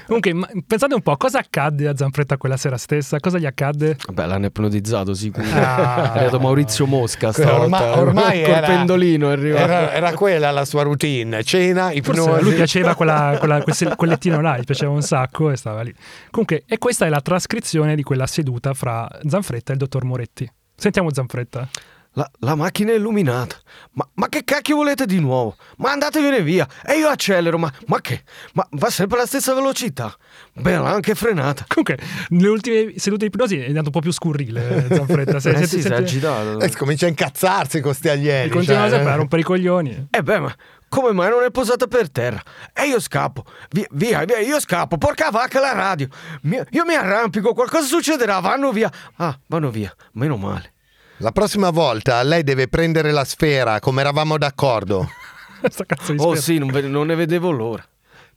Comunque, 0.08 0.34
ma- 0.34 0.50
pensate 0.68 0.94
un 0.94 1.02
po', 1.02 1.16
cosa 1.16 1.40
accadde 1.40 1.88
a 1.88 1.96
Zanfretta 1.96 2.36
quella 2.38 2.58
sera 2.58 2.78
stessa? 2.78 3.18
Cosa 3.20 3.38
gli 3.38 3.46
accadde? 3.46 3.96
Vabbè, 4.08 4.26
l'hanno 4.28 4.48
ipnotizzato 4.48 5.14
sicuro. 5.14 5.46
Ah. 5.54 6.12
È 6.14 6.18
arrivato 6.18 6.40
Maurizio 6.40 6.86
Mosca 6.86 7.32
stavolta. 7.32 7.98
ormai 7.98 8.44
Col 8.44 8.54
era- 8.54 8.68
pendolino 8.68 9.30
è 9.30 9.32
arrivato. 9.32 9.64
Era, 9.64 9.94
era 9.94 10.14
quella 10.14 10.52
la 10.52 10.66
sua 10.66 10.84
routine, 10.84 11.42
cena, 11.44 11.92
Forse 11.92 11.98
ipnosi. 11.98 12.30
a 12.30 12.42
lui 12.42 12.54
piaceva 12.56 12.94
quella, 12.96 13.38
quella- 13.40 13.62
quel 13.62 13.96
quel 13.96 14.18
là, 14.42 14.58
gli 14.58 14.64
piaceva 14.64 14.92
un 14.92 15.02
sacco 15.02 15.50
e 15.50 15.56
stava 15.56 15.82
lì. 15.82 15.94
Comunque, 16.30 16.64
e 16.68 16.78
questa 16.78 17.06
è 17.06 17.10
la 17.10 17.22
trascrizione 17.22 17.96
di 17.96 18.04
quella 18.04 18.28
seduta 18.28 18.74
fra 18.74 19.08
Zanfretta 19.28 19.70
e 19.72 19.74
il 19.76 19.80
dottor 19.80 20.04
Moretti. 20.04 20.50
Sentiamo 20.76 21.14
Zanfretta. 21.14 21.70
La, 22.18 22.30
la 22.40 22.56
macchina 22.56 22.92
è 22.92 22.96
illuminata. 22.96 23.58
Ma, 23.92 24.08
ma 24.14 24.30
che 24.30 24.44
cacchio 24.46 24.78
volete 24.78 25.06
di 25.06 25.20
nuovo? 25.20 25.58
Ma 25.78 25.92
andatevene 25.92 26.42
via. 26.42 26.66
E 26.86 26.94
io 26.98 27.10
accelero, 27.10 27.58
ma, 27.58 27.70
ma 27.88 28.00
che? 28.00 28.24
Ma 28.54 28.66
va 28.72 28.90
sempre 28.90 29.18
alla 29.18 29.28
stessa 29.28 29.54
velocità. 29.54 30.16
Bella, 30.54 30.90
anche 30.92 31.14
frenata. 31.14 31.66
Comunque, 31.68 31.98
nelle 32.30 32.48
ultime 32.48 32.94
sedute 32.98 33.28
di 33.28 33.34
ipnosi 33.34 33.58
è 33.60 33.68
andato 33.68 33.88
un 33.88 33.92
po' 33.92 34.00
più 34.00 34.12
scurrile 34.12 34.88
eh, 34.88 34.96
Zanfretta. 34.96 35.40
Se- 35.42 35.50
Eh 35.50 35.58
se- 35.58 35.68
sì, 35.68 35.82
se- 35.82 35.88
si 35.90 35.94
è 35.94 35.96
agitato. 35.96 36.60
Eh, 36.62 36.72
comincia 36.72 37.06
a 37.06 37.10
incazzarsi 37.10 37.82
con 37.82 37.94
sti 37.94 38.08
alieni. 38.10 38.50
Continua 38.50 38.82
cioè, 38.82 38.90
sempre 38.92 39.12
a 39.12 39.16
rompere 39.16 39.42
i 39.42 39.46
coglioni. 39.46 40.08
Eh 40.10 40.24
beh, 40.24 40.40
ma 40.40 40.56
come 40.88 41.12
mai 41.12 41.30
non 41.30 41.44
è 41.44 41.52
posata 41.52 41.88
per 41.88 42.10
terra? 42.10 42.42
E 42.74 42.86
io 42.88 43.02
scappo. 43.02 43.44
Via, 43.72 43.88
via, 43.92 44.24
via, 44.24 44.40
io 44.40 44.62
scappo. 44.62 44.98
Porca 44.98 45.32
vacca 45.32 45.60
la 45.60 45.74
radio. 45.74 46.08
Mi- 46.44 46.62
io 46.70 46.86
mi 46.86 46.94
arrampico, 46.96 47.54
qualcosa 47.54 47.86
succederà. 47.86 48.40
Vanno 48.40 48.72
via. 48.72 48.90
Ah, 49.18 49.38
vanno 49.48 49.70
via. 49.70 49.94
Meno 50.14 50.38
male. 50.38 50.72
La 51.20 51.32
prossima 51.32 51.70
volta 51.70 52.22
lei 52.24 52.44
deve 52.44 52.68
prendere 52.68 53.12
la 53.12 53.24
sfera, 53.24 53.80
come 53.80 54.02
eravamo 54.02 54.38
d'accordo. 54.38 55.10
Sta 55.70 55.86
cazzo 55.86 56.12
di 56.12 56.18
Oh 56.20 56.36
sì, 56.36 56.58
non, 56.58 56.70
ve- 56.70 56.82
non 56.82 57.08
ne 57.08 57.16
vedevo 57.16 57.52
l'ora. 57.52 57.86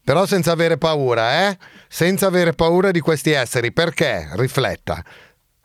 Però 0.01 0.25
senza 0.25 0.51
avere 0.53 0.77
paura, 0.77 1.49
eh? 1.49 1.57
Senza 1.87 2.27
avere 2.27 2.53
paura 2.53 2.91
di 2.91 2.99
questi 3.01 3.31
esseri. 3.31 3.71
Perché? 3.73 4.29
Rifletta. 4.33 5.03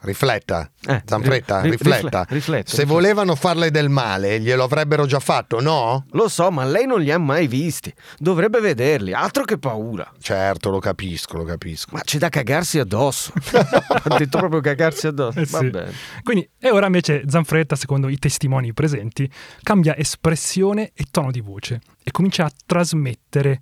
Rifletta. 0.05 0.71
Eh, 0.87 1.03
Zanfretta, 1.05 1.61
ri- 1.61 1.71
ri- 1.71 1.77
rifletta. 1.77 2.21
rifle- 2.29 2.35
rifletto, 2.37 2.71
Se 2.77 2.85
volevano 2.85 3.35
farle 3.35 3.71
del 3.71 3.89
male, 3.89 4.39
glielo 4.41 4.65
avrebbero 4.65 5.07
già 5.07 5.19
fatto, 5.21 5.61
no? 5.61 6.05
Lo 6.11 6.29
so, 6.29 6.51
ma 6.51 6.65
lei 6.65 6.87
non 6.87 7.01
li 7.01 7.11
ha 7.11 7.19
mai 7.19 7.47
visti. 7.47 7.93
Dovrebbe 8.19 8.61
vederli. 8.61 9.13
Altro 9.13 9.45
che 9.45 9.59
paura. 9.59 10.11
Certo, 10.21 10.71
lo 10.71 10.79
capisco, 10.79 11.37
lo 11.39 11.45
capisco. 11.45 11.91
Ma 11.93 12.01
c'è 12.03 12.19
da 12.19 12.29
cagarsi 12.29 12.79
addosso. 12.79 13.33
ha 13.53 14.19
detto 14.19 14.39
proprio 14.39 14.61
cagarsi 14.61 15.07
addosso. 15.07 15.39
Eh 15.39 15.47
Va 15.47 15.59
sì. 15.59 15.71
bene. 15.71 15.93
Quindi, 16.23 16.49
e 16.59 16.71
ora 16.71 16.87
invece 16.87 17.23
Zanfretta, 17.27 17.77
secondo 17.77 18.09
i 18.09 18.19
testimoni 18.19 18.73
presenti, 18.75 19.31
cambia 19.63 19.97
espressione 19.97 20.91
e 20.95 21.07
tono 21.11 21.31
di 21.31 21.41
voce 21.41 21.81
e 22.03 22.11
comincia 22.11 22.45
a 22.45 22.51
trasmettere 22.67 23.61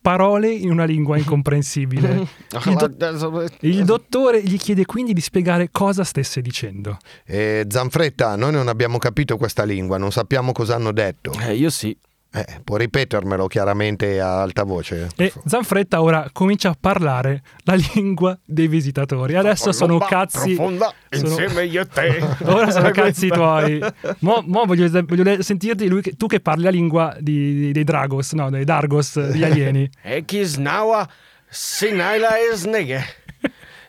parole 0.00 0.50
in 0.50 0.70
una 0.70 0.84
lingua 0.84 1.16
incomprensibile. 1.16 2.26
Il, 2.66 2.74
do- 2.74 3.46
il 3.60 3.84
dottore 3.84 4.42
gli 4.42 4.58
chiede 4.58 4.84
quindi 4.84 5.12
di 5.14 5.20
spiegare 5.20 5.70
cosa 5.70 6.04
stesse 6.04 6.42
dicendo. 6.42 6.98
Eh, 7.24 7.66
Zanfretta, 7.68 8.36
noi 8.36 8.52
non 8.52 8.68
abbiamo 8.68 8.98
capito 8.98 9.36
questa 9.36 9.64
lingua, 9.64 9.96
non 9.96 10.12
sappiamo 10.12 10.52
cosa 10.52 10.74
hanno 10.74 10.92
detto. 10.92 11.32
Eh, 11.40 11.54
io 11.54 11.70
sì. 11.70 11.96
Eh, 12.34 12.60
può 12.64 12.76
ripetermelo 12.76 13.46
chiaramente 13.46 14.18
a 14.18 14.40
alta 14.40 14.62
voce. 14.64 15.08
E 15.16 15.30
Zanfretta 15.44 16.00
ora 16.00 16.30
comincia 16.32 16.70
a 16.70 16.76
parlare 16.80 17.42
la 17.64 17.74
lingua 17.94 18.38
dei 18.42 18.68
visitatori. 18.68 19.36
Adesso 19.36 19.70
sono 19.72 19.98
cazzi. 19.98 20.54
Profonda, 20.54 20.94
sono- 21.10 21.28
insieme 21.28 21.64
io 21.66 21.82
e 21.82 21.86
te. 21.86 22.24
Ora 22.48 22.70
sono 22.70 22.88
cazzi 22.92 23.28
tuoi. 23.28 23.80
Mo, 24.20 24.42
mo 24.46 24.64
voglio, 24.64 24.88
voglio 25.04 25.42
sentirti 25.42 25.88
lui 25.88 26.00
tu 26.16 26.26
che 26.26 26.40
parli 26.40 26.62
la 26.64 26.70
lingua 26.70 27.14
di- 27.20 27.54
di- 27.54 27.72
dei 27.72 27.84
Dragos, 27.84 28.32
no, 28.32 28.48
dei 28.48 28.64
Dargos, 28.64 29.20
degli 29.20 29.44
alieni. 29.44 29.90
Ekis 30.02 30.56
naua 30.56 31.06
sinaila 31.50 32.30
esnege. 32.50 33.04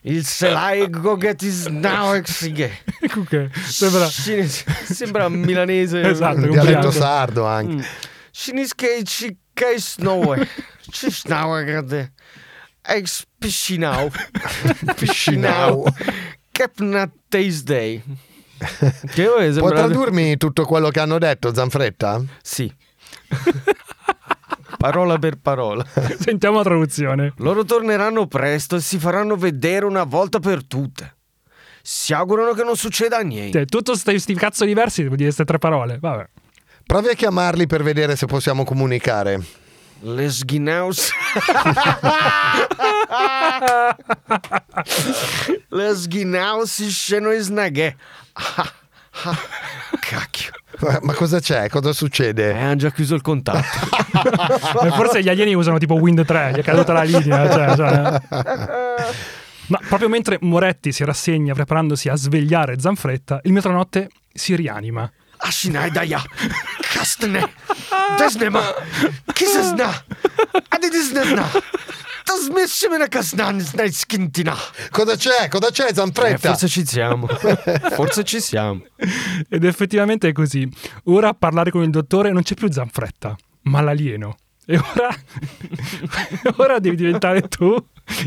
Il 0.05 0.25
selai 0.25 0.89
gogetis 0.89 1.67
nau 1.67 2.13
exige. 2.13 2.69
Comunque, 3.09 3.49
sembra... 3.53 4.05
Sembra 4.05 5.29
milanese. 5.29 6.01
Esatto, 6.01 6.45
dialetto 6.45 6.91
sardo 6.91 7.45
anche. 7.45 7.75
Mm. 7.75 7.79
Siniske 8.35 9.03
cikai 9.03 9.77
snowe. 9.77 10.47
Cisnaue 10.89 11.63
grade. 11.69 12.13
Ex 12.81 13.25
piscinau. 13.39 14.09
Piscinau. 14.97 15.85
Capna 16.51 17.09
Tuesday. 17.29 18.01
Che 18.57 19.29
sembra... 19.51 19.69
tradurmi 19.69 20.37
tutto 20.37 20.65
quello 20.65 20.89
che 20.89 20.99
hanno 20.99 21.19
detto, 21.19 21.53
Zanfretta? 21.53 22.23
Sì. 22.41 22.73
parola 24.77 25.19
per 25.19 25.37
parola. 25.37 25.85
Sentiamo 26.17 26.57
la 26.57 26.63
traduzione. 26.63 27.33
Loro 27.37 27.63
torneranno 27.63 28.25
presto 28.25 28.77
e 28.77 28.81
si 28.81 28.97
faranno 28.97 29.35
vedere 29.35 29.85
una 29.85 30.05
volta 30.05 30.39
per 30.39 30.65
tutte. 30.65 31.17
Si 31.83 32.13
augurano 32.13 32.53
che 32.53 32.63
non 32.63 32.75
succeda 32.75 33.19
niente. 33.19 33.59
Cioè, 33.59 33.65
tutto 33.67 33.95
sti 33.95 34.33
cazzo 34.33 34.65
diversi 34.65 35.03
devo 35.03 35.15
dire 35.15 35.27
queste 35.27 35.45
tre 35.45 35.59
parole. 35.59 35.99
Vabbè. 35.99 36.27
Provi 36.85 37.07
a 37.09 37.13
chiamarli 37.13 37.65
per 37.67 37.81
vedere 37.83 38.15
se 38.15 38.25
possiamo 38.25 38.63
comunicare. 38.63 39.41
Les 40.01 40.43
Guineus. 40.45 41.11
Les 45.69 46.07
Guineus 46.07 46.87
sceno 46.87 47.31
snaghe. 47.39 47.95
Cacchio. 49.99 50.51
Ma 51.01 51.13
cosa 51.13 51.39
c'è? 51.39 51.69
Cosa 51.69 51.89
Eh, 51.89 51.93
succede? 51.93 52.53
hanno 52.57 52.75
già 52.75 52.91
chiuso 52.91 53.15
il 53.15 53.21
contatto. 53.21 53.59
Eh, 54.83 54.91
Forse 54.91 55.21
gli 55.23 55.29
alieni 55.29 55.53
usano 55.53 55.77
tipo 55.77 55.93
Wind 55.95 56.25
3, 56.25 56.51
gli 56.53 56.57
è 56.59 56.63
caduta 56.63 56.93
la 56.93 57.03
linea. 57.03 57.49
Cioè, 57.49 57.75
cioè. 57.75 58.21
Ma 59.67 59.79
proprio 59.87 60.09
mentre 60.09 60.37
Moretti 60.41 60.91
si 60.91 61.03
rassegna 61.05 61.53
preparandosi 61.53 62.09
a 62.09 62.15
svegliare 62.15 62.79
Zanfretta, 62.79 63.39
il 63.43 63.53
metronotte 63.53 64.09
si 64.33 64.55
rianima. 64.55 65.09
Ashinaidaya. 65.43 66.21
Kastne. 66.93 67.43
Desnema. 68.17 68.61
Kisesna. 69.33 69.89
Adidisnena. 70.69 71.45
Tasmishimena 72.25 73.07
kasnan 73.09 73.59
snaiskintina. 73.59 74.55
Cosa 74.91 75.15
c'è? 75.17 75.49
Cosa 75.49 75.69
c'è, 75.71 75.87
Eh, 75.89 75.93
Zanfretta? 75.93 76.49
forse 76.49 76.67
ci 76.69 76.85
siamo. 76.85 77.27
Forse 77.95 78.23
ci 78.23 78.39
siamo. 78.39 78.81
Ed 79.49 79.63
effettivamente 79.65 80.29
è 80.29 80.31
così. 80.31 80.67
Ora 81.05 81.29
a 81.29 81.33
parlare 81.33 81.69
con 81.71 81.83
il 81.83 81.89
dottore 81.89 82.31
non 82.31 82.41
c'è 82.43 82.53
più 82.55 82.71
Zanfretta, 82.71 83.35
ma 83.63 83.81
l'alieno. 83.81 84.37
E 84.65 84.77
ora, 84.77 85.09
ora 86.55 86.79
devi 86.79 86.95
diventare 86.95 87.41
tu 87.49 87.75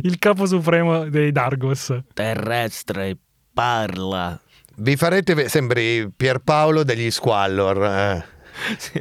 il 0.02 0.18
capo 0.18 0.44
supremo 0.44 1.08
dei 1.08 1.32
Dargos. 1.32 1.96
Terrestre, 2.12 3.16
parla. 3.54 4.38
Vi 4.76 4.96
farete... 4.96 5.34
ve- 5.34 5.48
Sembri 5.48 6.10
Pierpaolo 6.14 6.82
degli 6.84 7.10
Squallor. 7.10 7.84
eh. 7.84 8.24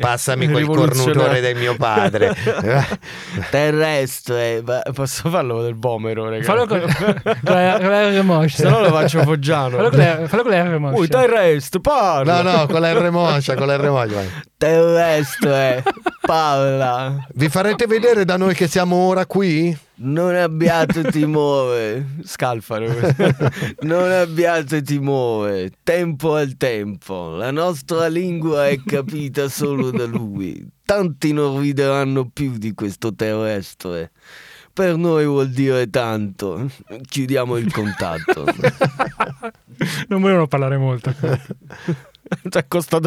Passami 0.01 0.49
quel 0.49 0.65
cornutore 0.65 1.39
del 1.39 1.55
mio 1.55 1.75
padre. 1.77 2.35
Terrestre, 3.49 4.61
ma 4.61 4.81
posso 4.93 5.29
farlo 5.29 5.61
del 5.61 5.75
bomero, 5.75 6.25
ragazzi? 6.29 6.43
Fallo 6.51 6.65
con, 6.67 6.81
con 6.81 7.53
la, 7.53 7.77
con 7.79 7.89
la 7.89 8.09
R 8.09 8.21
moscia. 8.23 8.57
Se 8.63 8.69
no 8.69 8.81
lo 8.81 8.89
faccio 8.91 9.21
foggiano. 9.21 9.77
Fallo 9.77 9.89
con 9.89 9.99
la, 9.99 10.27
fallo 10.27 10.41
con 10.41 10.51
la 10.51 10.57
R 10.63 10.77
moscia. 10.79 10.99
Ui, 10.99 11.07
terrestre, 11.07 11.79
parla. 11.79 12.41
No, 12.41 12.51
no, 12.51 12.67
con 12.67 12.81
la 12.81 12.91
R 12.91 13.09
moscia, 13.11 13.55
con 13.55 13.67
la 13.67 13.75
R 13.77 13.89
moscia. 13.89 14.15
vai. 14.15 14.29
Terrestre, 14.57 15.83
parla. 16.25 17.25
Vi 17.33 17.47
farete 17.49 17.87
vedere 17.87 18.25
da 18.25 18.35
noi 18.37 18.53
che 18.53 18.67
siamo 18.67 18.95
ora 19.07 19.25
qui? 19.25 19.77
Non 19.97 20.35
abbiate 20.35 21.03
timore. 21.03 22.05
Scalfaro. 22.23 22.93
non 23.81 24.11
abbiate 24.11 24.81
timore. 24.81 25.71
Tempo 25.83 26.35
al 26.35 26.57
tempo. 26.57 27.35
La 27.35 27.51
nostra 27.51 28.07
lingua 28.07 28.67
è 28.67 28.81
capita 28.83 29.47
solo 29.47 29.91
da 29.91 30.05
lui. 30.05 30.67
Tanti 30.83 31.31
non 31.31 31.61
rideranno 31.61 32.29
più 32.29 32.57
di 32.57 32.73
questo 32.73 33.13
terrestre. 33.15 34.11
Per 34.73 34.97
noi 34.97 35.25
vuol 35.25 35.49
dire 35.49 35.89
tanto. 35.89 36.69
Chiudiamo 37.07 37.55
il 37.57 37.71
contatto. 37.71 38.43
Non 40.07 40.21
volevano 40.21 40.47
parlare 40.47 40.77
molto. 40.77 41.13
Cioè, 42.49 42.65
costa 42.67 42.99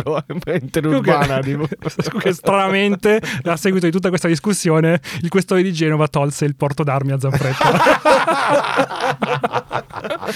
interurbana, 0.47 1.41
Comunque, 1.43 2.33
stranamente, 2.33 3.21
a 3.45 3.57
seguito 3.57 3.87
di 3.87 3.93
tutta 3.93 4.09
questa 4.09 4.29
discussione, 4.29 5.01
il 5.23 5.29
questore 5.29 5.63
di 5.63 5.73
Genova 5.73 6.09
tolse 6.09 6.45
il 6.45 6.55
porto 6.57 6.83
d'armi 6.83 7.13
a 7.13 7.19
Zanfretta. 7.19 7.67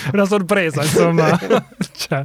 Una 0.13 0.25
sorpresa, 0.25 0.83
insomma. 0.83 1.39
Cioè, 1.97 2.25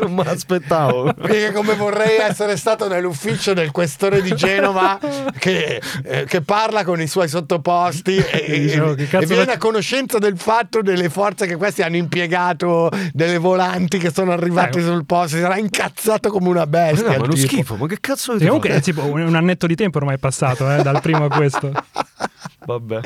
Non 0.00 0.14
me 0.14 0.24
l'aspettavo. 0.24 1.14
Perché 1.14 1.52
come 1.52 1.74
vorrei 1.74 2.18
essere 2.18 2.56
stato 2.56 2.88
nell'ufficio 2.88 3.54
del 3.54 3.70
questore 3.70 4.22
di 4.22 4.34
Genova 4.34 4.98
che, 5.38 5.80
eh, 6.04 6.24
che 6.24 6.40
parla 6.42 6.84
con 6.84 7.00
i 7.00 7.06
suoi 7.06 7.28
sottoposti 7.28 8.16
e, 8.16 8.72
e- 8.72 8.94
che 8.94 9.08
cazzo 9.08 9.24
e 9.24 9.26
viene 9.26 9.52
a 9.52 9.58
conoscenza 9.58 10.18
del 10.18 10.38
fatto 10.38 10.82
delle 10.82 11.08
forze 11.08 11.46
che 11.46 11.56
questi 11.56 11.82
hanno 11.82 11.96
impiegato, 11.96 12.90
delle 13.12 13.38
volanti 13.38 13.98
che 13.98 14.12
sono 14.12 14.32
arrivate 14.32 14.82
sul 14.82 15.04
posto, 15.06 15.36
si 15.36 15.42
sarà 15.42 15.56
incazzato 15.56 15.95
come 16.30 16.48
una 16.48 16.66
bestia. 16.66 17.08
No, 17.08 17.16
ma 17.16 17.24
uno 17.24 17.32
tipo. 17.34 17.46
schifo, 17.46 17.76
ma 17.76 17.86
che 17.86 17.98
cazzo 18.00 18.36
di 18.36 18.44
comunque 18.44 18.70
è 18.70 18.80
tipo 18.80 19.04
un, 19.04 19.20
un 19.20 19.34
annetto 19.34 19.66
di 19.66 19.74
tempo 19.74 19.98
ormai 19.98 20.16
è 20.16 20.18
passato, 20.18 20.70
eh, 20.70 20.82
dal 20.82 21.00
primo 21.00 21.24
a 21.24 21.28
questo. 21.28 21.72
Vabbè. 22.66 23.00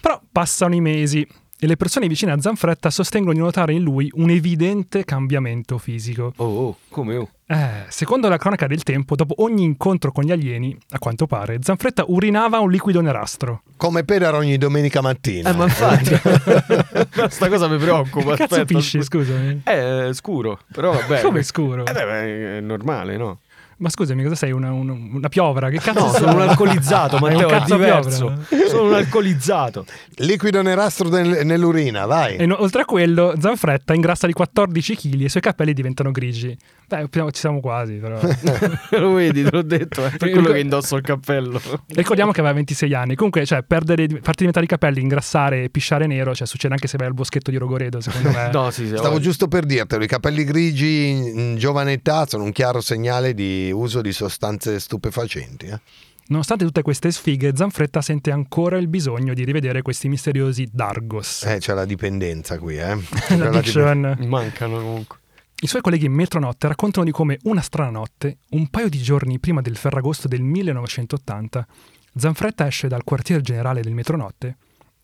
Però 0.00 0.20
passano 0.30 0.74
i 0.74 0.80
mesi 0.80 1.26
e 1.58 1.66
le 1.66 1.76
persone 1.76 2.06
vicine 2.06 2.32
a 2.32 2.40
Zanfretta 2.40 2.90
sostengono 2.90 3.32
di 3.32 3.38
notare 3.40 3.72
in 3.72 3.82
lui 3.82 4.10
un 4.14 4.30
evidente 4.30 5.04
cambiamento 5.04 5.78
fisico. 5.78 6.32
Oh, 6.36 6.44
oh, 6.44 6.76
come 6.88 7.16
oh. 7.16 7.30
Eh, 7.48 7.84
secondo 7.88 8.28
la 8.28 8.38
cronaca 8.38 8.66
del 8.66 8.82
tempo, 8.82 9.14
dopo 9.14 9.34
ogni 9.44 9.62
incontro 9.62 10.10
con 10.10 10.24
gli 10.24 10.32
alieni, 10.32 10.76
a 10.90 10.98
quanto 10.98 11.26
pare, 11.28 11.58
Zanfretta 11.62 12.04
urinava 12.08 12.58
un 12.58 12.70
liquido 12.70 13.00
nerastro. 13.00 13.62
Come 13.76 14.02
per 14.02 14.34
ogni 14.34 14.58
domenica 14.58 15.00
mattina. 15.00 15.50
Eh, 15.50 15.54
ma 15.54 15.64
infatti. 15.64 16.16
Sta 17.30 17.48
cosa 17.48 17.68
mi 17.68 17.78
preoccupa. 17.78 18.34
Che 18.34 18.46
cazzo 18.48 18.64
pisci, 18.64 19.00
scusami? 19.00 19.60
È 19.62 20.08
scuro, 20.12 20.58
però 20.72 20.90
vabbè. 20.92 21.20
Come 21.20 21.44
scuro? 21.44 21.84
Eh, 21.86 21.92
beh, 21.92 22.56
è 22.56 22.60
normale, 22.60 23.16
no? 23.16 23.38
Ma 23.78 23.90
scusami, 23.90 24.22
cosa 24.22 24.34
sei? 24.36 24.52
Una, 24.52 24.72
una- 24.72 24.94
una 24.94 25.28
piovra? 25.28 25.68
Che 25.68 25.78
cazzo 25.78 26.00
No, 26.06 26.08
sono 26.10 26.32
un 26.32 26.40
alcolizzato, 26.40 27.16
È 27.18 27.20
un 27.20 27.28
Matteo, 27.34 27.48
è 27.48 27.50
cazzo 27.50 27.74
diverso. 27.76 28.26
piovra. 28.48 28.68
Sono 28.68 28.88
un 28.88 28.94
alcolizzato. 28.94 29.84
Liquido 30.14 30.62
nerastro 30.62 31.10
nel- 31.10 31.44
nell'urina, 31.44 32.06
vai. 32.06 32.36
E 32.36 32.46
no- 32.46 32.56
oltre 32.62 32.80
a 32.82 32.84
quello, 32.86 33.34
Zanfretta 33.38 33.92
ingrassa 33.92 34.26
di 34.26 34.32
14 34.32 34.96
kg 34.96 35.20
e 35.20 35.24
i 35.24 35.28
suoi 35.28 35.42
capelli 35.42 35.74
diventano 35.74 36.10
grigi. 36.10 36.56
Beh, 36.88 37.08
ci 37.10 37.40
siamo 37.40 37.60
quasi, 37.60 37.94
però. 37.94 38.20
Lo 38.98 39.12
vedi, 39.12 39.42
te 39.42 39.50
l'ho 39.50 39.62
detto, 39.62 40.04
è 40.04 40.16
per 40.16 40.30
quello 40.30 40.52
che 40.52 40.60
indosso 40.60 40.94
il 40.96 41.02
cappello. 41.02 41.60
Ricordiamo 41.88 42.30
che 42.30 42.40
aveva 42.40 42.54
26 42.54 42.94
anni. 42.94 43.14
Comunque, 43.16 43.44
cioè, 43.44 43.62
perdere, 43.64 44.06
farti 44.06 44.44
diventare 44.44 44.66
i 44.66 44.68
capelli, 44.68 45.00
ingrassare 45.00 45.64
e 45.64 45.68
pisciare 45.70 46.06
nero, 46.06 46.34
cioè, 46.34 46.46
succede 46.46 46.74
anche 46.74 46.86
se 46.86 46.96
vai 46.96 47.08
al 47.08 47.14
boschetto 47.14 47.50
di 47.50 47.56
Rogoredo, 47.56 48.00
secondo 48.00 48.30
me. 48.30 48.50
No, 48.56 48.70
sì, 48.70 48.86
sì. 48.86 48.96
Stavo 48.96 49.18
giusto 49.18 49.48
per 49.48 49.66
dirtelo, 49.66 50.04
i 50.04 50.06
capelli 50.06 50.44
grigi 50.44 51.08
in, 51.08 51.38
in 51.38 51.56
giovane 51.58 51.92
età 51.92 52.24
sono 52.26 52.44
un 52.44 52.52
chiaro 52.52 52.80
segnale 52.80 53.34
di 53.34 53.70
uso 53.74 54.00
di 54.00 54.12
sostanze 54.12 54.78
stupefacenti. 54.78 55.66
eh. 55.66 55.80
Nonostante 56.28 56.64
tutte 56.64 56.82
queste 56.82 57.10
sfighe, 57.10 57.52
Zanfretta 57.54 58.00
sente 58.00 58.30
ancora 58.30 58.78
il 58.78 58.88
bisogno 58.88 59.32
di 59.34 59.44
rivedere 59.44 59.82
questi 59.82 60.08
misteriosi 60.08 60.68
Dargos. 60.72 61.44
Eh, 61.44 61.58
c'è 61.58 61.72
la 61.74 61.84
dipendenza 61.84 62.58
qui, 62.58 62.78
eh. 62.78 62.96
C'è 63.26 63.36
la 63.36 63.44
L'addiction. 63.50 64.16
Mancano 64.26 64.76
comunque. 64.78 65.18
I 65.58 65.66
suoi 65.66 65.80
colleghi 65.80 66.04
in 66.04 66.12
metronotte 66.12 66.68
raccontano 66.68 67.06
di 67.06 67.10
come 67.10 67.38
una 67.44 67.62
strana 67.62 67.88
notte, 67.88 68.38
un 68.50 68.68
paio 68.68 68.90
di 68.90 68.98
giorni 68.98 69.38
prima 69.38 69.62
del 69.62 69.78
Ferragosto 69.78 70.28
del 70.28 70.42
1980, 70.42 71.66
Zanfretta 72.14 72.66
esce 72.66 72.88
dal 72.88 73.04
quartier 73.04 73.40
generale 73.40 73.80
del 73.80 73.94
metronotte 73.94 74.56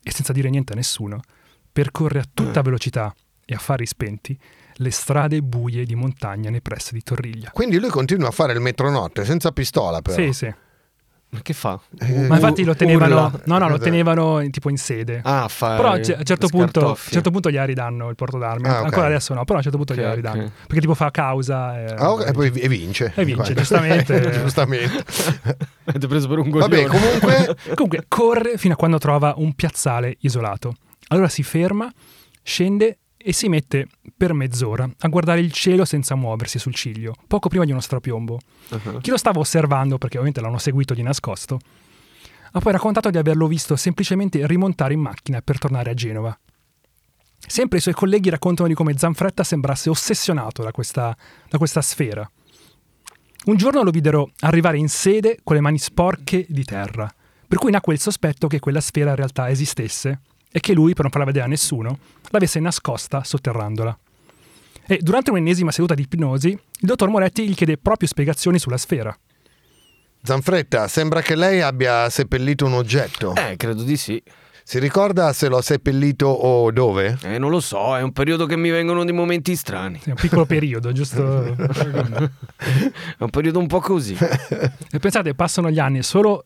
e 0.03 0.11
senza 0.11 0.31
dire 0.31 0.51
niente 0.51 0.73
a 0.73 0.75
nessuno, 0.75 1.21
percorre 1.71 2.19
a 2.19 2.25
tutta 2.31 2.61
velocità 2.61 3.11
e 3.43 3.55
a 3.55 3.57
fari 3.57 3.87
spenti 3.87 4.37
le 4.75 4.91
strade 4.91 5.41
buie 5.41 5.85
di 5.85 5.95
montagna 5.95 6.51
nei 6.51 6.61
pressi 6.61 6.93
di 6.93 7.01
Torriglia. 7.01 7.49
Quindi 7.51 7.79
lui 7.79 7.89
continua 7.89 8.27
a 8.27 8.31
fare 8.31 8.53
il 8.53 8.59
metronotte 8.59 9.25
senza 9.25 9.51
pistola, 9.51 10.03
però. 10.03 10.15
Sì, 10.15 10.33
sì. 10.33 10.53
Ma 11.33 11.39
che 11.41 11.53
fa? 11.53 11.79
Eh, 11.99 12.27
Ma 12.27 12.35
infatti 12.35 12.63
lo 12.63 12.75
tenevano, 12.75 13.15
urla. 13.25 13.41
no, 13.45 13.57
no, 13.57 13.67
lo 13.69 13.79
tenevano 13.79 14.39
in- 14.41 14.51
tipo 14.51 14.69
in 14.69 14.77
sede. 14.77 15.19
Ah, 15.23 15.47
fa 15.47 15.75
però 15.75 15.93
a 15.93 15.95
un 15.95 16.03
certo, 16.03 16.47
punto, 16.47 16.57
a 16.57 16.61
un 16.63 16.69
scartoffie. 16.69 17.11
certo 17.11 17.31
punto 17.31 17.49
gliela 17.49 17.65
ridanno 17.65 18.09
il 18.09 18.15
porto 18.15 18.37
d'armi. 18.37 18.67
Ah, 18.67 18.79
ok. 18.81 18.85
Ancora 18.85 19.05
adesso 19.07 19.33
no, 19.33 19.41
però 19.43 19.55
a 19.55 19.57
un 19.57 19.63
certo 19.63 19.77
punto 19.77 19.93
Ok, 19.93 19.97
gliela 19.99 20.11
ok. 20.11 20.15
ridanno. 20.15 20.51
Perché 20.67 20.79
tipo 20.81 20.93
fa 20.93 21.09
causa. 21.09 21.79
E, 21.79 21.85
Ah, 21.97 22.11
ok, 22.11 22.27
e 22.27 22.31
poi 22.33 22.51
e 22.53 22.67
vince. 22.67 23.13
E 23.15 23.25
vince, 23.25 23.35
Guarda. 23.41 23.53
giustamente. 23.55 24.31
giustamente. 24.43 25.03
Avete 25.85 26.07
preso 26.07 26.27
per 26.27 26.37
un 26.37 26.49
coglione. 26.51 26.83
Vabbè, 26.83 26.85
comunque 26.87 27.55
Comunque 27.73 28.05
corre 28.07 28.57
fino 28.57 28.73
a 28.73 28.77
quando 28.77 28.99
trova 28.99 29.33
un 29.37 29.53
piazzale 29.53 30.15
isolato. 30.19 30.75
Allora 31.07 31.29
si 31.29 31.41
ferma, 31.41 31.91
scende 32.43 32.99
e 33.25 33.31
si 33.31 33.47
mette 33.47 33.87
per 34.15 34.33
mezz'ora 34.33 34.87
a 34.99 35.07
guardare 35.07 35.39
il 35.39 35.51
cielo 35.53 35.85
senza 35.85 36.15
muoversi 36.15 36.59
sul 36.59 36.73
ciglio, 36.73 37.15
poco 37.25 37.47
prima 37.47 37.63
di 37.63 37.71
uno 37.71 37.79
strapiombo. 37.79 38.39
Uh-huh. 38.69 38.99
Chi 38.99 39.09
lo 39.09 39.17
stava 39.17 39.39
osservando, 39.39 39.97
perché 39.97 40.17
ovviamente 40.17 40.41
l'hanno 40.41 40.57
seguito 40.57 40.93
di 40.93 41.01
nascosto, 41.01 41.59
ha 42.51 42.59
poi 42.59 42.73
raccontato 42.73 43.09
di 43.09 43.17
averlo 43.17 43.47
visto 43.47 43.77
semplicemente 43.77 44.45
rimontare 44.45 44.93
in 44.93 44.99
macchina 44.99 45.41
per 45.41 45.57
tornare 45.57 45.89
a 45.89 45.93
Genova. 45.93 46.37
Sempre 47.45 47.77
i 47.77 47.81
suoi 47.81 47.93
colleghi 47.93 48.29
raccontano 48.29 48.67
di 48.67 48.73
come 48.73 48.97
Zanfretta 48.97 49.43
sembrasse 49.43 49.89
ossessionato 49.89 50.61
da 50.61 50.71
questa, 50.71 51.15
da 51.49 51.57
questa 51.57 51.81
sfera. 51.81 52.29
Un 53.45 53.55
giorno 53.57 53.83
lo 53.83 53.91
videro 53.91 54.31
arrivare 54.41 54.77
in 54.77 54.89
sede 54.89 55.39
con 55.43 55.55
le 55.55 55.61
mani 55.61 55.79
sporche 55.79 56.45
di 56.47 56.63
terra, 56.63 57.13
per 57.47 57.57
cui 57.57 57.71
nacque 57.71 57.93
il 57.93 57.99
sospetto 57.99 58.47
che 58.47 58.59
quella 58.59 58.81
sfera 58.81 59.11
in 59.11 59.15
realtà 59.15 59.49
esistesse 59.49 60.21
e 60.55 60.59
che 60.59 60.73
lui, 60.73 60.93
per 60.93 61.01
non 61.01 61.09
farla 61.09 61.25
vedere 61.25 61.45
a 61.45 61.47
nessuno, 61.47 61.97
l'avesse 62.29 62.59
nascosta 62.59 63.23
sotterrandola. 63.23 63.97
E 64.85 64.99
durante 65.01 65.31
un'ennesima 65.31 65.71
seduta 65.71 65.95
di 65.95 66.03
ipnosi, 66.03 66.49
il 66.49 66.59
dottor 66.87 67.09
Moretti 67.09 67.47
gli 67.49 67.55
chiede 67.55 67.77
proprio 67.77 68.07
spiegazioni 68.07 68.59
sulla 68.59 68.77
sfera. 68.77 69.17
Zanfretta, 70.21 70.87
sembra 70.87 71.21
che 71.21 71.35
lei 71.35 71.61
abbia 71.61 72.07
seppellito 72.09 72.67
un 72.67 72.73
oggetto. 72.73 73.33
Eh, 73.33 73.55
credo 73.57 73.81
di 73.81 73.97
sì. 73.97 74.21
Si 74.63 74.77
ricorda 74.77 75.33
se 75.33 75.47
l'ho 75.47 75.59
seppellito 75.59 76.27
o 76.27 76.71
dove? 76.71 77.17
Eh, 77.23 77.39
non 77.39 77.49
lo 77.49 77.59
so, 77.59 77.97
è 77.97 78.01
un 78.01 78.11
periodo 78.13 78.45
che 78.45 78.55
mi 78.55 78.69
vengono 78.69 79.03
dei 79.03 79.13
momenti 79.13 79.55
strani. 79.55 79.99
È 80.03 80.09
un 80.11 80.15
piccolo 80.15 80.45
periodo, 80.45 80.91
giusto? 80.91 81.43
È 81.51 83.23
un 83.23 83.29
periodo 83.31 83.57
un 83.57 83.67
po' 83.67 83.79
così. 83.79 84.15
E 84.93 84.99
pensate, 84.99 85.33
passano 85.33 85.71
gli 85.71 85.79
anni 85.79 85.97
e 85.97 86.03
solo 86.03 86.45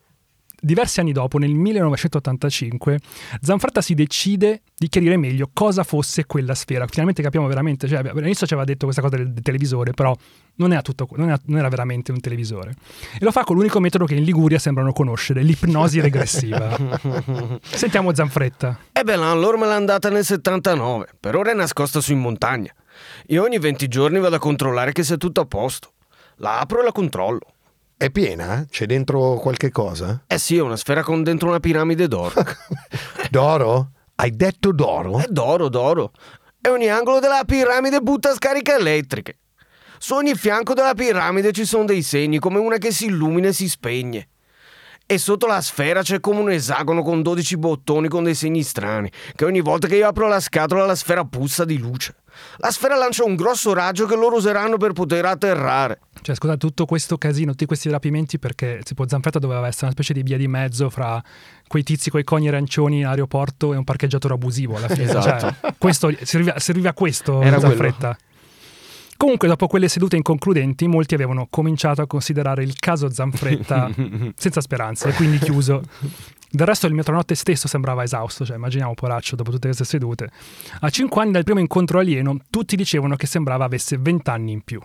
diversi 0.68 1.00
anni 1.00 1.12
dopo, 1.12 1.40
nel 1.40 1.56
1985, 1.56 3.00
Zanfretta 3.42 3.82
si 3.82 3.96
decide 3.96 4.62
di 4.78 4.88
chiarire 4.90 5.18
meglio 5.18 5.50
cosa 5.52 5.84
fosse 5.84 6.28
quella 6.28 6.54
sfera. 6.54 6.86
Finalmente 6.86 7.24
capiamo 7.24 7.48
veramente, 7.48 7.88
cioè, 7.88 7.98
all'inizio 7.98 8.46
ci 8.46 8.54
aveva 8.54 8.68
detto 8.68 8.84
questa 8.86 9.02
cosa 9.02 9.16
del, 9.16 9.32
del 9.32 9.42
televisore, 9.42 9.94
però 9.94 10.16
non, 10.56 10.72
era 10.72 10.82
tutto, 10.82 11.08
non, 11.16 11.30
era, 11.30 11.40
non 11.46 11.58
era 11.58 11.70
veramente 11.70 12.12
un 12.12 12.20
televisore. 12.20 12.76
E 13.20 13.24
lo 13.24 13.32
fa 13.32 13.44
con 13.44 13.56
l'unico 13.56 13.80
metodo 13.80 14.06
che 14.06 14.14
in 14.14 14.24
Liguria 14.24 14.60
sembrano 14.60 14.94
conoscere, 14.94 15.42
l'ipnosi 15.42 16.00
regressiva. 16.00 16.78
Sentiamo 17.64 18.14
Zanfretta. 18.14 18.78
E 18.92 19.04
beh, 19.04 19.16
la 19.16 19.34
loro 19.34 19.58
me 19.58 19.66
l'ha 19.66 19.76
andata 19.76 20.10
nel 20.10 20.24
79. 20.24 21.08
Per 21.20 21.36
ora 21.36 21.52
è 21.52 21.56
nascosta 21.56 22.00
su 22.02 22.12
in 22.12 22.20
montagna. 22.20 22.72
Io 23.28 23.44
ogni 23.44 23.58
20 23.58 23.88
giorni 23.88 24.20
vado 24.20 24.36
a 24.36 24.40
controllare 24.40 24.92
che 24.92 25.04
sia 25.04 25.18
tutto 25.18 25.42
a 25.42 25.46
posto. 25.46 25.92
La 26.38 26.60
apro 26.60 26.82
e 26.82 26.84
la 26.84 26.92
controllo. 26.92 27.42
È 28.00 28.12
piena? 28.12 28.64
C'è 28.70 28.86
dentro 28.86 29.38
qualche 29.38 29.72
cosa? 29.72 30.24
Eh 30.28 30.38
sì, 30.38 30.56
è 30.56 30.62
una 30.62 30.76
sfera 30.78 31.02
con 31.02 31.24
dentro 31.24 31.48
una 31.48 31.60
piramide 31.60 32.08
d'oro. 32.08 32.32
D'oro? 33.32 33.90
Hai 34.14 34.36
detto 34.36 34.72
d'oro? 34.72 35.18
È 35.18 35.26
d'oro, 35.28 35.68
d'oro. 35.68 36.12
E 36.62 36.70
ogni 36.70 36.90
angolo 36.90 37.20
della 37.20 37.42
piramide 37.44 38.00
butta 38.00 38.36
scariche 38.36 38.76
elettriche. 38.76 39.40
Su 39.98 40.14
ogni 40.14 40.36
fianco 40.36 40.76
della 40.76 40.94
piramide 40.94 41.52
ci 41.52 41.66
sono 41.66 41.86
dei 41.86 42.04
segni, 42.04 42.38
come 42.38 42.60
una 42.60 42.78
che 42.78 42.92
si 42.92 43.06
illumina 43.06 43.48
e 43.48 43.54
si 43.54 43.68
spegne. 43.68 44.28
E 45.10 45.18
sotto 45.18 45.48
la 45.48 45.62
sfera 45.62 46.02
c'è 46.02 46.20
come 46.20 46.42
un 46.42 46.52
esagono 46.52 47.02
con 47.02 47.22
12 47.22 47.56
bottoni 47.56 48.10
con 48.10 48.26
dei 48.26 48.36
segni 48.36 48.62
strani, 48.62 49.10
che 49.36 49.46
ogni 49.46 49.62
volta 49.62 49.88
che 49.88 49.96
io 49.96 50.06
apro 50.06 50.28
la 50.28 50.42
scatola 50.42 50.86
la 50.86 50.96
sfera 50.96 51.24
puzza 51.24 51.64
di 51.64 51.78
luce. 51.78 52.14
La 52.58 52.72
sfera 52.72 52.98
lancia 52.98 53.24
un 53.24 53.36
grosso 53.36 53.74
raggio 53.74 54.06
che 54.06 54.18
loro 54.18 54.36
useranno 54.36 54.76
per 54.76 54.92
poter 54.92 55.24
atterrare. 55.24 56.02
Cioè, 56.22 56.36
scusa, 56.36 56.58
tutto 56.58 56.86
questo 56.86 57.18
casino, 57.18 57.52
tutti 57.52 57.66
questi 57.66 57.90
rapimenti, 57.90 58.38
perché 58.38 58.82
tipo 58.84 59.08
Zanfretta 59.08 59.40
doveva 59.40 59.66
essere 59.66 59.86
una 59.86 59.94
specie 59.94 60.12
di 60.12 60.24
via 60.24 60.38
di 60.38 60.50
mezzo 60.50 60.90
fra 60.90 61.24
quei 61.70 61.84
tizi 61.84 62.10
coi 62.10 62.26
coni 62.26 62.50
arancioni 62.50 63.00
in 63.00 63.06
aeroporto 63.06 63.74
e 63.74 63.78
un 63.78 63.86
parcheggiatore 63.86 64.34
abusivo 64.34 64.76
alla 64.76 64.90
fine. 64.90 65.06
Esatto. 65.06 65.56
Cioè, 65.62 65.74
questo, 65.78 66.12
serviva, 66.22 66.60
serviva 66.60 66.90
a 66.90 66.94
questo 66.94 67.42
Era 67.42 67.60
Zanfretta. 67.60 68.18
Comunque, 69.18 69.48
dopo 69.48 69.68
quelle 69.68 69.90
sedute 69.90 70.16
inconcludenti, 70.16 70.88
molti 70.88 71.16
avevano 71.16 71.48
cominciato 71.50 72.02
a 72.02 72.08
considerare 72.08 72.64
il 72.64 72.76
caso 72.78 73.12
Zanfretta 73.12 73.90
senza 74.38 74.62
speranze 74.62 75.10
e 75.10 75.14
quindi 75.14 75.40
chiuso. 75.40 75.82
Del 76.50 76.66
resto 76.66 76.88
il 76.88 76.94
metronotte 76.94 77.36
stesso 77.36 77.68
sembrava 77.68 78.04
esausto, 78.04 78.46
cioè 78.46 78.56
immaginiamo 78.56 78.94
Poraccio 78.94 79.36
dopo 79.36 79.52
tutte 79.52 79.68
queste 79.68 79.84
sedute. 79.84 80.30
A 80.80 80.90
cinque 80.90 81.22
anni 81.22 81.32
dal 81.32 81.44
primo 81.44 81.60
incontro 81.60 82.00
alieno, 82.00 82.38
tutti 82.50 82.78
dicevano 82.78 83.18
che 83.18 83.28
sembrava 83.28 83.66
avesse 83.66 83.98
vent'anni 83.98 84.54
in 84.54 84.62
più. 84.62 84.80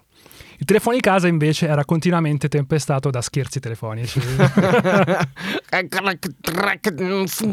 Il 0.59 0.65
telefono 0.67 0.97
di 0.97 1.01
casa 1.01 1.29
invece 1.29 1.67
era 1.67 1.85
continuamente 1.85 2.49
tempestato 2.49 3.11
da 3.11 3.21
scherzi 3.21 3.61
telefonici. 3.61 4.21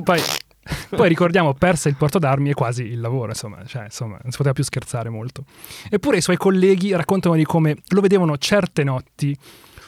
poi, 0.04 0.22
poi 0.96 1.08
ricordiamo, 1.08 1.54
perse 1.54 1.90
il 1.90 1.96
porto 1.96 2.20
d'armi 2.20 2.50
e 2.50 2.54
quasi 2.54 2.84
il 2.84 3.00
lavoro, 3.00 3.30
insomma, 3.30 3.64
cioè, 3.66 3.84
insomma, 3.84 4.18
non 4.22 4.32
si 4.32 4.38
poteva 4.38 4.54
più 4.54 4.64
scherzare 4.64 5.10
molto. 5.10 5.44
Eppure 5.90 6.18
i 6.18 6.22
suoi 6.22 6.38
colleghi 6.38 6.96
raccontano 6.96 7.36
di 7.36 7.44
come 7.44 7.78
lo 7.90 8.02
vedevano 8.02 8.38
certe 8.38 8.84
notti 8.84 9.36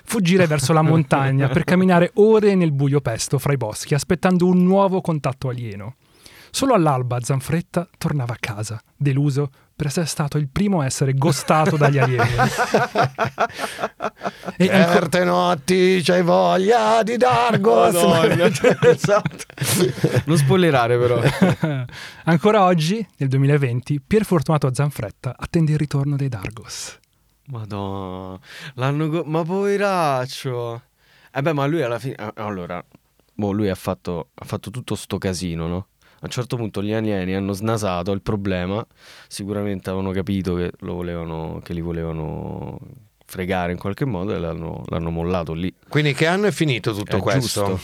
fuggire 0.04 0.48
verso 0.48 0.74
la 0.74 0.82
montagna 0.82 1.48
per 1.48 1.64
camminare 1.64 2.12
ore 2.16 2.56
nel 2.56 2.72
buio 2.72 3.02
pesto 3.02 3.38
fra 3.38 3.54
i 3.54 3.58
boschi, 3.58 3.94
aspettando 3.94 4.46
un 4.46 4.64
nuovo 4.64 5.02
contatto 5.02 5.50
alieno. 5.50 5.96
Solo 6.50 6.74
all'alba 6.74 7.22
Zanfretta 7.22 7.88
tornava 7.98 8.34
a 8.34 8.38
casa, 8.40 8.82
deluso 8.98 9.50
per 9.82 9.90
essere 9.90 10.06
stato 10.06 10.38
il 10.38 10.48
primo 10.48 10.82
a 10.82 10.86
essere 10.86 11.16
gostato 11.16 11.76
dagli 11.76 11.98
alieni. 11.98 12.22
e 14.58 14.70
ancora- 14.70 14.94
Certe 14.94 15.24
notti 15.24 16.02
c'hai 16.04 16.22
voglia 16.22 17.02
di 17.02 17.18
Dargos. 17.18 17.96
esatto. 18.86 19.44
Non 20.26 20.38
spoilerare 20.38 21.00
però. 21.00 21.20
Ancora 22.26 22.64
oggi, 22.66 23.04
nel 23.18 23.28
2020, 23.30 24.02
Pier 24.06 24.24
Fortunato 24.24 24.72
Zanfretta 24.72 25.34
attende 25.36 25.72
il 25.72 25.80
ritorno 25.80 26.16
dei 26.16 26.30
Dargos. 26.30 27.00
Madonna, 27.48 28.38
l'hanno... 28.76 29.10
go- 29.10 29.24
ma 29.26 29.44
poveraccio. 29.44 30.82
Eh 31.34 31.42
beh, 31.42 31.54
ma 31.54 31.66
lui 31.66 31.82
alla 31.82 31.98
fine... 31.98 32.14
ah, 32.20 32.32
Allora, 32.36 32.84
boh, 33.34 33.52
lui 33.52 33.68
ha 33.68 33.76
fatto, 33.76 34.30
ha 34.36 34.46
fatto 34.46 34.70
tutto 34.70 34.94
sto 34.94 35.18
casino, 35.18 35.66
no? 35.66 35.88
A 36.24 36.26
un 36.26 36.30
certo 36.30 36.56
punto 36.56 36.84
gli 36.84 36.94
alieni 36.94 37.34
hanno 37.34 37.52
snasato 37.54 38.12
il 38.12 38.22
problema, 38.22 38.86
sicuramente 39.28 39.90
avevano 39.90 40.12
capito 40.12 40.54
che, 40.56 40.72
lo 40.80 40.94
volevano, 40.94 41.60
che 41.64 41.74
li 41.74 41.82
volevano 41.82 42.78
fregare 43.26 43.72
in 43.72 43.80
qualche 43.80 44.06
modo 44.06 44.34
e 44.36 44.38
l'hanno, 44.40 44.84
l'hanno 44.88 45.10
mollato 45.10 45.54
lì. 45.54 45.74
Quindi 45.88 46.14
che 46.14 46.28
anno 46.28 46.46
è 46.48 46.52
finito 46.52 46.94
tutto 46.94 47.18
È 47.18 47.20
questo? 47.20 47.66
giusto. 47.66 47.80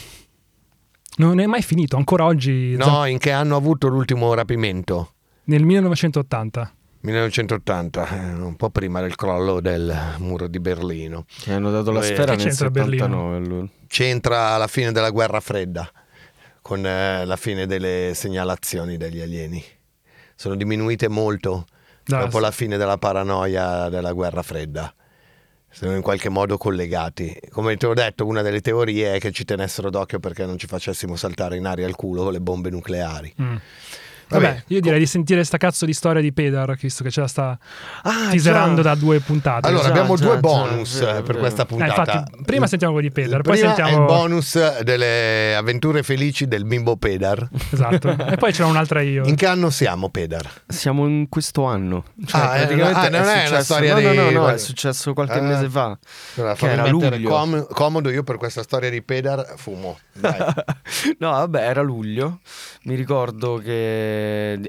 Non 1.18 1.40
è 1.40 1.48
mai 1.48 1.64
finito, 1.64 1.98
ancora 1.98 2.26
oggi, 2.26 2.76
No, 2.78 2.84
Zan- 2.86 3.10
in 3.10 3.18
che 3.18 3.32
anno 3.32 3.56
ha 3.56 3.58
avuto 3.58 3.88
l'ultimo 3.88 4.32
rapimento? 4.36 5.14
nel 5.46 5.64
1980. 5.64 6.74
1980, 7.00 8.08
eh, 8.10 8.34
un 8.34 8.56
po' 8.56 8.70
prima 8.70 9.02
del 9.02 9.16
crollo 9.16 9.62
del 9.62 9.96
muro 10.20 10.48
di 10.48 10.60
Berlino. 10.60 11.26
Che 11.40 11.54
hanno 11.54 11.72
dato 11.72 11.92
la 11.92 12.02
sfera 12.02 12.36
che 12.36 12.44
nel 12.44 12.48
c'entra 12.48 12.70
Berlino? 12.70 13.04
79 13.06 13.46
lui. 13.48 13.70
C'entra 13.88 14.50
alla 14.50 14.68
fine 14.68 14.92
della 14.92 15.10
guerra 15.10 15.40
fredda, 15.40 15.90
con 16.68 16.86
eh, 16.86 17.24
la 17.24 17.38
fine 17.38 17.66
delle 17.66 18.12
segnalazioni 18.14 18.98
degli 18.98 19.22
alieni. 19.22 19.64
Sono 20.36 20.56
diminuite 20.56 21.08
molto 21.08 21.66
Da- 22.04 22.20
dopo 22.20 22.40
la 22.40 22.52
fine 22.52 22.76
della 22.76 22.98
paranoia 22.98 23.88
della 23.88 24.12
guerra 24.12 24.44
fredda. 24.44 24.94
Sono 25.70 25.96
in 25.96 26.02
qualche 26.02 26.28
modo 26.28 26.58
collegati. 26.58 27.40
Come 27.52 27.78
ti 27.78 27.86
ho 27.86 27.94
detto, 27.94 28.26
una 28.26 28.42
delle 28.42 28.60
teorie 28.60 29.16
è 29.16 29.20
che 29.20 29.32
ci 29.32 29.46
tenessero 29.46 29.90
d'occhio 29.90 30.20
perché 30.20 30.46
non 30.46 30.58
ci 30.58 30.68
facessimo 30.68 31.16
saltare 31.16 31.56
in 31.56 31.66
aria 31.66 31.88
il 31.88 31.96
culo 31.96 32.24
con 32.24 32.34
le 32.34 32.42
bombe 32.42 32.70
nucleari. 32.70 33.34
Mm. 33.42 33.56
Vabbè, 34.30 34.44
Vabbè, 34.46 34.64
io 34.68 34.82
direi 34.82 35.00
di 35.00 35.06
sentire 35.06 35.44
sta 35.46 35.58
cazzo 35.58 35.86
di 35.86 35.94
storia 35.94 36.22
di 36.22 36.34
Pedar, 36.34 36.76
visto 36.76 37.04
che 37.04 37.10
ce 37.12 37.22
la 37.22 37.28
sta 37.28 37.58
Ah, 38.04 38.28
teaserando 38.32 38.82
già. 38.82 38.90
da 38.90 38.96
due 38.96 39.20
puntate. 39.20 39.68
Allora, 39.68 39.84
Già, 39.84 39.90
abbiamo 39.90 40.16
già, 40.18 40.26
due 40.26 40.40
bonus 40.40 41.00
eh, 41.00 41.06
per 41.06 41.24
vero. 41.24 41.40
questa 41.40 41.62
Eh, 41.64 41.66
puntata. 41.66 42.02
infatti, 42.02 42.44
prima 42.44 42.68
sentiamo 42.68 42.94
quelli 42.94 43.08
di 43.08 43.14
Pedar, 43.14 43.42
poi 43.42 43.58
sentiamo... 43.58 43.90
è 43.90 43.94
il 44.00 44.06
bonus 44.06 44.82
delle 44.82 45.56
avventure 45.56 46.04
felici 46.04 46.48
del 46.48 46.66
bimbo 46.66 46.98
Pedar. 46.98 47.48
Esatto. 47.72 48.10
e 48.28 48.36
poi 48.36 48.52
c'era 48.52 48.68
un'altra 48.68 49.02
io. 49.02 49.24
In 49.26 49.36
che 49.36 49.46
anno 49.46 49.70
siamo, 49.70 50.10
Pedar? 50.10 50.50
Siamo 50.68 51.08
in 51.08 51.30
questo 51.30 51.64
anno. 51.64 52.04
Cioè, 52.26 52.42
Ah, 52.42 52.58
eh, 52.58 52.66
praticamente 52.66 53.00
ah, 53.00 53.10
non 53.10 53.14
è 53.16 53.20
una 53.20 53.46
successo- 53.46 53.64
storia 53.64 53.94
no, 53.96 54.02
no, 54.02 54.10
di- 54.12 54.16
no, 54.18 54.24
no, 54.24 54.32
guarda. 54.32 54.54
è 54.54 54.58
successo 54.58 55.14
qualche 55.14 55.38
Ah. 55.38 55.42
mese 55.42 55.70
fa. 55.70 55.98
Allora, 56.36 56.54
Che 56.54 56.70
era 56.70 56.88
luglio. 56.88 57.30
com- 57.30 57.68
comodo 57.72 58.10
io 58.10 58.24
per 58.24 58.38
questa 58.38 58.62
storia 58.62 58.90
di 58.90 59.02
Pedar 59.02 59.54
fumo. 59.56 59.98
Dai. 60.14 60.38
no, 61.20 61.32
vabbè, 61.32 61.62
era 61.62 61.82
luglio. 61.82 62.40
Mi 62.84 62.96
ricordo 62.96 63.58
che 63.64 64.16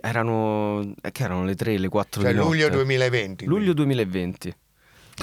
erano, 0.00 0.94
eh, 1.02 1.10
che 1.12 1.22
erano 1.22 1.44
le 1.44 1.54
3, 1.54 1.78
le 1.78 1.88
4 1.88 2.22
Cioè 2.22 2.30
di 2.30 2.36
notte. 2.36 2.48
luglio 2.48 2.68
2020. 2.68 3.44
Luglio 3.46 3.72
2020. 3.72 4.54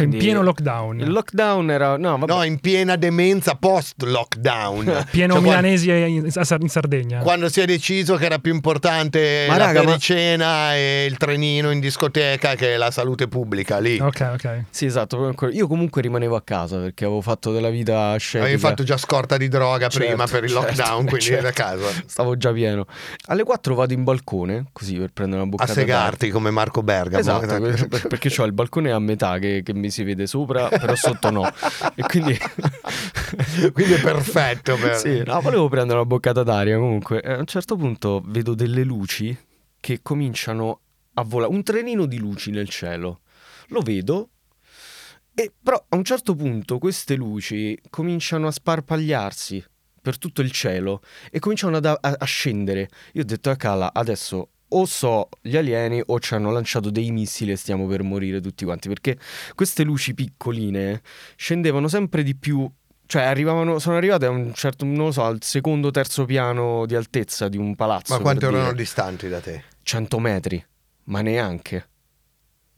In 0.03 0.09
Quindi 0.09 0.17
pieno 0.17 0.41
lockdown. 0.41 0.99
Il 0.99 1.11
lockdown 1.11 1.71
era... 1.71 1.97
No, 1.97 2.17
vabbè. 2.17 2.33
No, 2.33 2.43
in 2.43 2.59
piena 2.59 2.95
demenza 2.95 3.55
post-lockdown. 3.55 5.05
Pieno 5.11 5.33
Cioè, 5.35 5.43
milanesi 5.43 5.89
in, 5.89 6.29
in 6.59 6.69
Sardegna. 6.69 7.19
Quando 7.19 7.49
si 7.49 7.61
è 7.61 7.65
deciso 7.65 8.15
che 8.15 8.25
era 8.25 8.39
più 8.39 8.53
importante 8.53 9.45
Ma 9.47 9.57
la 9.57 9.65
raga, 9.65 9.83
ma- 9.83 10.73
e 10.73 11.05
il 11.09 11.17
trenino 11.17 11.71
in 11.71 11.79
discoteca 11.79 12.55
che 12.55 12.77
la 12.77 12.91
salute 12.91 13.27
pubblica 13.27 13.79
lì. 13.79 13.99
Ok, 13.99 14.29
ok. 14.33 14.63
Sì, 14.69 14.85
esatto. 14.85 15.33
Io 15.51 15.67
comunque 15.67 16.01
rimanevo 16.01 16.35
a 16.35 16.41
casa 16.41 16.77
perché 16.77 17.05
avevo 17.05 17.21
fatto 17.21 17.51
della 17.51 17.69
vita 17.69 18.09
ascetica. 18.11 18.43
Avevi 18.43 18.59
fatto 18.59 18.83
già 18.83 18.97
scorta 18.97 19.37
di 19.37 19.47
droga 19.47 19.87
Certo, 19.87 20.07
prima 20.07 20.25
per 20.25 20.43
il 20.43 20.49
certo, 20.49 20.65
lockdown, 20.65 21.05
quindi 21.05 21.25
certo. 21.25 21.39
eri 21.39 21.47
a 21.47 21.51
casa. 21.51 22.03
Stavo 22.05 22.37
già 22.37 22.51
pieno. 22.51 22.85
Alle 23.27 23.43
4 23.43 23.75
vado 23.75 23.93
in 23.93 24.03
balcone, 24.03 24.65
così 24.71 24.95
per 24.95 25.11
prendere 25.11 25.41
una 25.41 25.51
A 25.51 25.55
boccata 25.55 25.73
segarti 25.73 26.29
come 26.29 26.51
Marco 26.51 26.83
Bergamo. 26.83 27.19
Esatto, 27.19 27.59
per- 27.59 28.07
perché 28.07 28.33
ho 28.41 28.45
il 28.45 28.53
balcone 28.53 28.91
a 28.91 28.99
metà 28.99 29.37
che, 29.39 29.61
che 29.63 29.73
mi 29.73 29.84
si 29.89 30.03
vede 30.03 30.27
sopra, 30.27 30.67
però 30.69 30.95
sotto 30.95 31.29
no. 31.29 31.43
E 31.95 32.01
quindi... 32.03 32.37
Quindi 33.73 33.93
è 33.93 34.01
perfetto 34.01 34.75
per- 34.77 34.95
Sì, 34.95 35.23
no, 35.25 35.41
volevo 35.41 35.67
prendere 35.67 35.99
una 35.99 36.07
boccata 36.07 36.43
d'aria 36.43 36.77
comunque. 36.77 37.21
E 37.21 37.31
a 37.31 37.37
un 37.39 37.45
certo 37.45 37.75
punto 37.75 38.21
vedo 38.25 38.53
delle 38.53 38.83
luci 38.83 39.37
che 39.79 39.99
cominciano 40.01 40.81
a 41.15 41.23
volare. 41.23 41.51
Un 41.53 41.63
trenino 41.63 42.05
di 42.05 42.17
luci 42.17 42.51
nel 42.51 42.69
cielo. 42.69 43.21
Lo 43.69 43.81
vedo. 43.81 44.29
E 45.33 45.51
però 45.61 45.83
a 45.89 45.95
un 45.97 46.03
certo 46.03 46.35
punto 46.35 46.77
queste 46.77 47.15
luci 47.15 47.77
cominciano 47.89 48.47
a 48.47 48.51
sparpagliarsi 48.51 49.63
per 50.01 50.17
tutto 50.17 50.41
il 50.41 50.51
cielo 50.51 51.01
e 51.29 51.39
cominciano 51.39 51.75
ad- 51.77 51.85
a, 51.85 51.97
a 51.99 52.25
scendere. 52.25 52.89
Io 53.13 53.21
ho 53.23 53.25
detto 53.25 53.49
a 53.49 53.55
Cala, 53.55 53.91
adesso 53.93 54.49
o 54.77 54.85
so 54.85 55.29
gli 55.41 55.55
alieni 55.55 56.01
o 56.05 56.19
ci 56.19 56.33
hanno 56.33 56.51
lanciato 56.51 56.89
dei 56.89 57.09
missili 57.11 57.51
e 57.51 57.55
stiamo 57.55 57.87
per 57.87 58.03
morire 58.03 58.41
tutti 58.41 58.65
quanti, 58.65 58.89
perché 58.89 59.17
queste 59.55 59.83
luci 59.83 60.13
piccoline 60.13 61.01
scendevano 61.35 61.87
sempre 61.87 62.23
di 62.23 62.35
più, 62.35 62.69
cioè 63.05 63.23
arrivavano, 63.23 63.79
sono 63.79 63.95
arrivate 63.95 64.25
a 64.25 64.29
un 64.29 64.53
certo, 64.53 64.83
non 64.83 65.05
lo 65.05 65.11
so, 65.11 65.23
al 65.23 65.41
secondo, 65.41 65.91
terzo 65.91 66.25
piano 66.25 66.85
di 66.85 66.95
altezza 66.95 67.47
di 67.47 67.57
un 67.57 67.75
palazzo. 67.75 68.13
Ma 68.13 68.19
quanto 68.19 68.47
erano 68.47 68.63
dire. 68.63 68.75
distanti 68.75 69.29
da 69.29 69.39
te? 69.39 69.63
100 69.81 70.19
metri, 70.19 70.65
ma 71.05 71.21
neanche. 71.21 71.89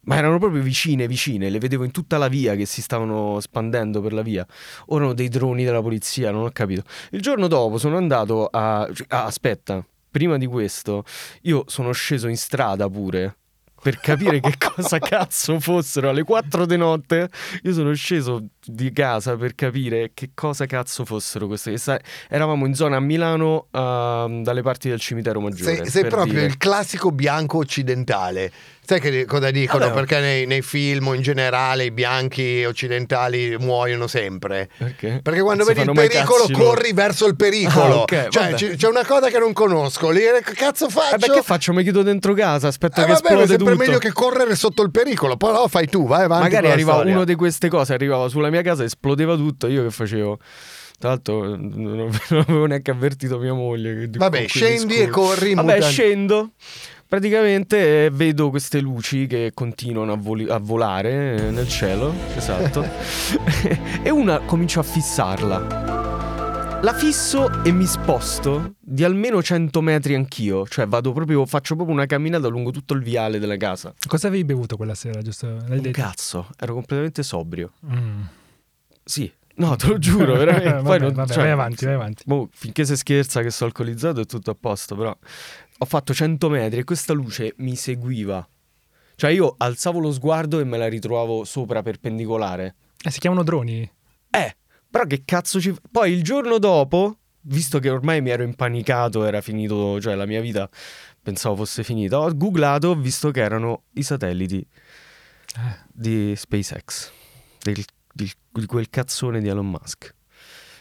Ma 0.02 0.18
erano 0.18 0.38
proprio 0.38 0.62
vicine, 0.62 1.08
vicine, 1.08 1.50
le 1.50 1.58
vedevo 1.58 1.84
in 1.84 1.92
tutta 1.92 2.18
la 2.18 2.30
via 2.30 2.56
che 2.56 2.66
si 2.66 2.82
stavano 2.82 3.40
spandendo 3.42 4.02
per 4.02 4.14
la 4.14 4.22
via. 4.22 4.46
O 4.86 4.98
erano 4.98 5.14
dei 5.14 5.28
droni 5.28 5.66
della 5.66 5.82
polizia, 5.82 6.32
non 6.32 6.46
ho 6.46 6.50
capito. 6.52 6.84
Il 7.12 7.22
giorno 7.22 7.48
dopo 7.48 7.78
sono 7.78 7.98
andato 7.98 8.46
a... 8.46 8.84
ah, 8.84 9.26
aspetta, 9.26 9.84
prima 10.18 10.38
di 10.38 10.48
questo, 10.48 11.04
io 11.44 11.64
sono 11.68 11.92
sceso 11.92 12.28
in 12.28 12.38
strada 12.38 12.90
pure 12.90 13.38
per 13.80 14.00
capire 14.00 14.40
che 14.40 14.56
cosa 14.58 14.98
cazzo 14.98 15.60
fossero 15.60 16.10
alle 16.10 16.24
4 16.24 16.66
di 16.66 16.76
notte. 16.76 17.30
Io 17.62 17.74
sono 17.74 17.94
sceso 17.94 18.48
di 18.68 18.92
casa 18.92 19.36
per 19.36 19.56
capire 19.56 20.12
che 20.14 20.32
cosa 20.34 20.66
cazzo 20.66 21.06
fossero 21.06 21.48
queste. 21.48 21.78
sa- 21.78 22.00
Eravamo 22.30 22.66
in 22.66 22.74
zona 22.74 22.98
a 22.98 23.00
Milano, 23.00 23.68
ehm, 23.72 24.44
dalle 24.44 24.62
parti 24.62 24.90
del 24.90 25.00
cimitero 25.00 25.40
maggiore. 25.40 25.78
Sei, 25.78 25.86
sei 25.90 26.06
proprio 26.06 26.34
dire. 26.34 26.46
il 26.46 26.58
classico 26.58 27.12
bianco 27.12 27.58
occidentale. 27.58 28.52
Sai 28.88 29.02
che, 29.02 29.26
cosa 29.26 29.52
dicono? 29.52 29.84
Vabbè. 29.86 29.94
Perché 29.96 30.20
nei, 30.22 30.46
nei 30.46 30.62
film 30.62 31.08
o 31.08 31.14
in 31.14 31.22
generale 31.22 31.84
i 31.84 31.92
bianchi 31.92 32.64
occidentali 32.64 33.58
muoiono 33.60 34.08
sempre. 34.08 34.70
Perché? 34.78 35.20
Perché 35.22 35.42
quando 35.42 35.66
Non 35.66 35.74
vedi 35.74 35.86
il 35.90 35.94
pericolo 35.94 36.40
cazzi 36.46 36.54
corri 36.54 36.94
verso 36.94 37.26
il 37.28 37.36
pericolo. 37.36 38.00
Ah, 38.00 38.02
ok, 38.04 38.28
cioè 38.30 38.54
c- 38.54 38.76
c'è 38.78 38.88
una 38.88 39.06
cosa 39.06 39.28
che 39.30 39.40
non 39.40 39.52
conosco. 39.52 40.10
Lì, 40.10 40.22
che 40.42 40.54
cazzo 40.54 40.88
faccio? 40.88 41.16
Eh 41.16 41.18
beh, 41.18 41.34
che 41.34 41.42
faccio? 41.42 41.74
Mi 41.74 41.84
chiudo 41.84 42.02
dentro 42.02 42.34
casa, 42.34 42.68
aspetto 42.70 43.02
Eh, 43.02 43.06
che 43.06 43.12
vabbè, 43.12 43.24
ma 43.24 43.30
è 43.30 43.32
esplode 43.44 43.48
sempre 43.58 43.74
tutto. 43.74 43.84
meglio 43.86 43.98
che 44.00 44.12
correre 44.14 44.56
sotto 44.56 44.82
il 44.84 44.92
pericolo. 44.92 45.36
Però 45.36 45.68
fai 45.68 45.88
tu, 45.88 46.08
vai 46.08 46.24
avanti. 46.24 46.44
Magari 46.56 46.82
storia. 46.82 47.12
uno 47.14 47.26
di 47.26 47.36
queste 47.36 47.68
cose, 47.68 47.94
arrivava 47.94 48.30
sulla 48.30 48.50
mia 48.50 48.57
casa, 48.62 48.84
esplodeva 48.84 49.36
tutto. 49.36 49.68
Io 49.68 49.84
che 49.84 49.92
facevo? 49.92 50.40
Tra 51.00 51.10
l'altro, 51.10 51.56
non 51.56 52.10
avevo 52.30 52.66
neanche 52.66 52.92
avvertito 52.92 53.38
mia 53.40 53.54
moglie. 53.54 54.10
che- 54.10 54.18
Vabbè, 54.18 54.48
scendi 54.48 54.96
e 54.98 55.08
corri 55.08 55.54
Vabbè, 55.54 55.74
mutande. 55.76 55.86
scendo. 55.92 56.52
Praticamente 57.08 58.06
eh, 58.06 58.10
vedo 58.10 58.50
queste 58.50 58.82
luci 58.82 59.28
che 59.28 59.52
continuano 59.54 60.12
a, 60.12 60.18
voli- 60.18 60.50
a 60.50 60.58
volare 60.58 61.38
eh, 61.48 61.52
nel 61.52 61.68
cielo, 61.70 62.14
esatto. 62.36 62.84
e 64.04 64.10
una 64.10 64.40
comincio 64.40 64.82
a 64.82 64.84
fissarla. 64.84 66.80
La 66.82 66.94
fisso 66.94 67.64
e 67.64 67.72
mi 67.72 67.86
sposto 67.86 68.74
di 68.80 69.04
almeno 69.04 69.42
100 69.42 69.82
metri 69.82 70.16
anch'io, 70.16 70.68
cioè 70.68 70.86
vado 70.86 71.12
proprio, 71.14 71.46
faccio 71.46 71.76
proprio 71.76 71.96
una 71.96 72.06
camminata 72.06 72.48
lungo 72.50 72.72
tutto 72.72 72.94
il 72.94 73.02
viale 73.02 73.40
della 73.40 73.58
casa. 73.58 73.94
Cosa 74.06 74.28
avevi 74.28 74.44
bevuto 74.44 74.76
quella 74.76 74.94
sera, 74.94 75.22
giusto? 75.22 75.48
L'hai 75.48 75.78
Un 75.78 75.82
detto? 75.82 76.00
cazzo, 76.02 76.48
ero 76.60 76.74
completamente 76.74 77.24
sobrio. 77.24 77.72
Mm. 77.90 78.22
Sì, 79.08 79.32
no, 79.56 79.76
te 79.78 79.88
lo 79.88 79.98
giuro, 79.98 80.36
veramente. 80.38 80.82
Vabbè, 80.82 81.00
non- 81.00 81.14
vabbè, 81.14 81.32
cioè, 81.34 81.44
vai 81.44 81.52
avanti, 81.52 81.86
vai 81.86 81.94
avanti. 81.94 82.24
boh, 82.26 82.50
finché 82.52 82.86
si 82.86 82.96
scherza 82.98 83.42
che 83.42 83.50
sono 83.50 83.70
alcolizzato 83.70 84.20
è 84.22 84.26
tutto 84.26 84.52
a 84.52 84.56
posto, 84.60 84.96
però 84.96 85.18
ho 85.80 85.86
fatto 85.86 86.14
100 86.14 86.50
metri 86.50 86.80
e 86.80 86.84
questa 86.84 87.14
luce 87.14 87.54
mi 87.58 87.76
seguiva. 87.76 88.48
Cioè 89.16 89.32
io 89.32 89.56
alzavo 89.58 90.00
lo 90.00 90.12
sguardo 90.12 90.60
e 90.60 90.64
me 90.64 90.78
la 90.78 90.88
ritrovavo 90.88 91.44
sopra 91.44 91.82
perpendicolare. 91.82 92.76
Eh, 93.04 93.10
si 93.10 93.20
chiamano 93.20 93.44
droni. 93.44 93.82
Eh, 94.30 94.56
però 94.90 95.06
che 95.06 95.24
cazzo 95.26 95.60
ci... 95.62 95.74
Poi 95.92 96.12
il 96.12 96.22
giorno 96.24 96.60
dopo, 96.60 97.18
visto 97.42 97.80
che 97.80 97.90
ormai 97.90 98.22
mi 98.22 98.30
ero 98.30 98.44
impanicato, 98.44 99.26
era 99.26 99.42
finito, 99.42 100.00
cioè 100.02 100.14
la 100.16 100.26
mia 100.28 100.42
vita 100.42 100.70
pensavo 101.22 101.56
fosse 101.56 101.84
finita, 101.84 102.20
ho 102.20 102.36
googlato, 102.36 102.90
ho 102.90 102.96
visto 102.96 103.32
che 103.32 103.40
erano 103.42 103.84
i 103.94 104.04
satelliti 104.04 104.60
Eh. 105.56 105.78
di 105.92 106.34
SpaceX, 106.36 107.12
del- 107.64 107.84
di, 108.26 108.66
quel 108.66 108.90
cazzone 108.90 109.40
di 109.40 109.48
Elon 109.48 109.70
Musk. 109.70 110.14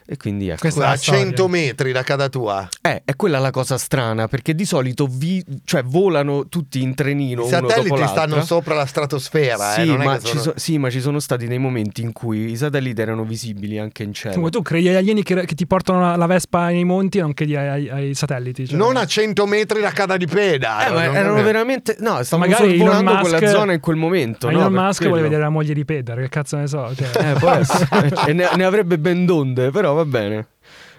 E 0.09 0.16
quindi 0.16 0.48
ecco. 0.48 0.61
Questa- 0.61 0.86
a 0.86 0.90
la 0.90 0.96
storia. 0.96 1.20
100 1.22 1.48
metri 1.48 1.90
da 1.92 2.02
casa 2.02 2.28
tua. 2.28 2.68
Eh, 2.80 3.02
è 3.04 3.16
quella 3.16 3.38
la 3.40 3.50
cosa 3.50 3.76
strana, 3.76 4.28
perché 4.28 4.54
di 4.54 4.64
solito 4.64 5.09
vi, 5.11 5.44
cioè, 5.64 5.82
volano 5.82 6.48
tutti 6.48 6.80
in 6.80 6.94
trenino 6.94 7.42
I 7.42 7.48
uno 7.48 7.61
dopo 7.61 7.70
satelliti 7.72 8.07
stanno 8.07 8.42
sopra 8.44 8.74
la 8.74 8.86
stratosfera. 8.86 9.74
eh, 9.76 9.82
Sì, 9.84 9.92
è 9.92 9.96
ma 9.96 10.18
sono- 10.20 10.40
so- 10.40 10.52
sì, 10.57 10.78
ma 10.78 10.90
ci 10.90 11.00
sono 11.00 11.18
stati 11.18 11.46
dei 11.48 11.59
momenti 11.59 12.02
in 12.02 12.12
cui 12.12 12.50
i 12.52 12.57
satelliti 12.57 13.00
erano 13.00 13.24
visibili 13.24 13.78
anche 13.78 14.04
in 14.04 14.12
cielo. 14.12 14.34
Comunque 14.34 14.57
tu 14.59 14.62
credi 14.64 14.88
agli 14.88 14.94
alieni 14.96 15.22
che, 15.24 15.44
che 15.44 15.54
ti 15.54 15.66
portano 15.66 16.00
la, 16.00 16.14
la 16.16 16.26
Vespa 16.26 16.66
nei 16.68 16.84
monti 16.84 17.18
e 17.18 17.22
non 17.22 17.34
credi 17.34 17.57
ai, 17.57 17.68
ai- 17.68 17.88
ai 17.90 18.14
satelliti. 18.14 18.68
Cioè, 18.68 18.76
Non 18.78 18.96
a 18.96 19.04
100 19.07 19.44
metri 19.46 19.80
da 19.80 19.90
casa 19.90 20.16
di 20.16 20.26
peda. 20.26 20.86
Eh, 20.86 20.90
ma 20.92 21.04
non- 21.07 21.16
erano 21.16 21.34
non- 21.34 21.44
veramente. 21.44 21.96
No, 21.98 22.22
stavano 22.22 22.48
Magari 22.48 22.76
sorvolando 22.78 23.11
Elon 23.11 23.20
quella 23.22 23.38
Musk- 23.40 23.52
zona 23.57 23.72
in 23.72 23.80
quel 23.80 23.96
momento. 23.96 24.48
Elon 24.48 24.72
no, 24.72 24.82
Musk 24.82 25.04
vuole 25.07 25.22
vedere 25.22 25.42
la 25.42 25.48
moglie 25.50 25.74
di 25.74 25.84
Pedro, 25.84 26.14
che 26.16 26.28
cazzo 26.28 26.57
ne 26.59 26.66
so. 26.68 26.92
Cioè. 26.94 27.11
Eh, 27.16 28.30
e 28.30 28.32
ne, 28.32 28.48
ne 28.54 28.64
avrebbe 28.64 28.98
ben 28.98 29.24
donde, 29.26 29.70
però 29.70 29.95
va 29.97 30.05
bene. 30.05 30.47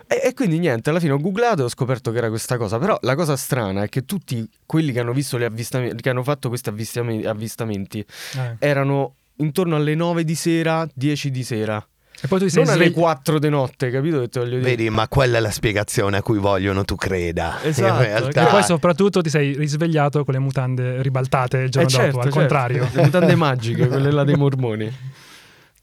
E, 0.07 0.21
e 0.29 0.33
quindi 0.33 0.57
niente, 0.59 0.89
alla 0.89 0.99
fine 0.99 1.11
ho 1.13 1.19
googlato 1.19 1.61
e 1.61 1.65
ho 1.65 1.69
scoperto 1.69 2.11
che 2.11 2.17
era 2.17 2.29
questa 2.29 2.57
cosa. 2.57 2.77
Però 2.77 2.97
la 3.01 3.15
cosa 3.15 3.35
strana 3.35 3.83
è 3.83 3.89
che 3.89 4.05
tutti 4.05 4.47
quelli 4.65 4.91
che 4.93 4.99
hanno 5.01 5.13
visto 5.13 5.37
gli 5.37 5.43
avvistamenti, 5.43 6.01
che 6.01 6.09
hanno 6.09 6.23
fatto 6.23 6.47
questi 6.49 6.69
avvistami- 6.69 7.25
avvistamenti, 7.25 8.05
Eh. 8.35 8.55
erano 8.59 9.15
intorno 9.37 9.75
alle 9.75 9.95
9 9.95 10.23
di 10.23 10.35
sera, 10.35 10.87
10 10.93 11.29
di 11.31 11.43
sera. 11.43 11.85
E 12.19 12.27
poi 12.27 12.39
tu 12.39 12.45
ti 12.45 12.51
sei 12.51 12.63
Non 12.63 12.71
alle 12.73 12.85
svegliato. 12.85 13.01
4 13.01 13.37
di 13.37 13.49
notte, 13.49 13.91
capito? 13.91 14.19
Che 14.21 14.29
te 14.29 14.39
voglio 14.39 14.57
dire. 14.57 14.69
Vedi, 14.69 14.89
ma 14.89 15.07
quella 15.07 15.37
è 15.37 15.39
la 15.39 15.51
spiegazione 15.51 16.17
a 16.17 16.23
cui 16.23 16.39
vogliono 16.39 16.83
tu 16.83 16.95
creda. 16.95 17.59
Esatto, 17.61 18.01
In 18.01 18.07
realtà, 18.07 18.47
E 18.47 18.49
poi 18.49 18.63
soprattutto 18.63 19.21
ti 19.21 19.29
sei 19.29 19.55
risvegliato 19.55 20.23
con 20.23 20.33
le 20.33 20.39
mutande 20.39 20.99
ribaltate 21.03 21.57
il 21.59 21.69
giorno 21.69 21.87
Eh, 21.87 21.91
certo, 21.91 22.05
dopo, 22.13 22.17
al 22.19 22.23
certo. 22.23 22.39
contrario. 22.39 22.89
Le 22.91 23.03
mutande 23.03 23.35
magiche, 23.35 23.87
quelle 23.87 24.09
là 24.09 24.23
dei 24.23 24.35
mormoni. 24.35 24.91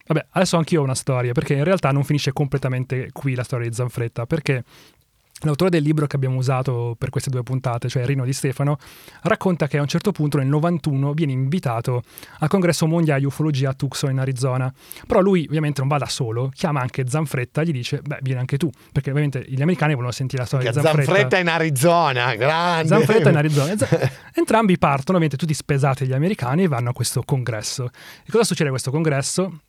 Vabbè, 0.06 0.26
adesso 0.32 0.56
anch'io 0.56 0.80
ho 0.80 0.84
una 0.84 0.94
storia, 0.94 1.32
perché 1.32 1.54
in 1.54 1.64
realtà 1.64 1.90
non 1.90 2.04
finisce 2.04 2.32
completamente 2.32 3.10
qui 3.12 3.34
la 3.34 3.42
storia 3.42 3.68
di 3.68 3.74
Zanfretta, 3.74 4.26
perché 4.26 4.62
l'autore 5.40 5.70
del 5.70 5.82
libro 5.82 6.06
che 6.06 6.16
abbiamo 6.16 6.36
usato 6.36 6.94
per 6.98 7.10
queste 7.10 7.30
due 7.30 7.42
puntate, 7.42 7.88
cioè 7.88 8.04
Rino 8.04 8.24
Di 8.24 8.32
Stefano, 8.32 8.76
racconta 9.22 9.66
che 9.66 9.78
a 9.78 9.80
un 9.80 9.86
certo 9.86 10.12
punto 10.12 10.38
nel 10.38 10.46
91 10.46 11.12
viene 11.12 11.32
invitato 11.32 12.02
al 12.40 12.48
congresso 12.48 12.86
mondiale 12.86 13.20
di 13.20 13.26
ufologia 13.26 13.70
a 13.70 13.74
Tucson 13.74 14.10
in 14.10 14.18
Arizona. 14.18 14.72
Però 15.06 15.20
lui 15.20 15.44
ovviamente 15.46 15.80
non 15.80 15.88
va 15.88 15.98
da 15.98 16.06
solo, 16.06 16.50
chiama 16.54 16.80
anche 16.80 17.04
Zanfretta 17.06 17.62
e 17.62 17.64
gli 17.64 17.72
dice, 17.72 18.00
beh, 18.02 18.18
vieni 18.22 18.40
anche 18.40 18.56
tu, 18.56 18.70
perché 18.92 19.10
ovviamente 19.10 19.44
gli 19.46 19.62
americani 19.62 19.94
vogliono 19.94 20.12
sentire 20.12 20.42
la 20.42 20.46
storia 20.46 20.70
che 20.70 20.76
di 20.76 20.82
Zanfretta. 20.82 21.12
Zanfretta 21.12 21.38
in 21.38 21.48
Arizona, 21.48 22.34
grande. 22.34 22.88
Zanfretta 22.88 23.30
in 23.30 23.36
Arizona. 23.36 23.74
Entrambi 24.34 24.78
partono, 24.78 25.18
ovviamente 25.18 25.36
tutti 25.36 25.54
spesati 25.54 26.06
gli 26.06 26.12
americani 26.12 26.64
e 26.64 26.68
vanno 26.68 26.90
a 26.90 26.92
questo 26.92 27.22
congresso. 27.22 27.90
E 28.24 28.30
cosa 28.30 28.44
succede 28.44 28.68
a 28.68 28.72
questo 28.72 28.90
congresso? 28.90 29.60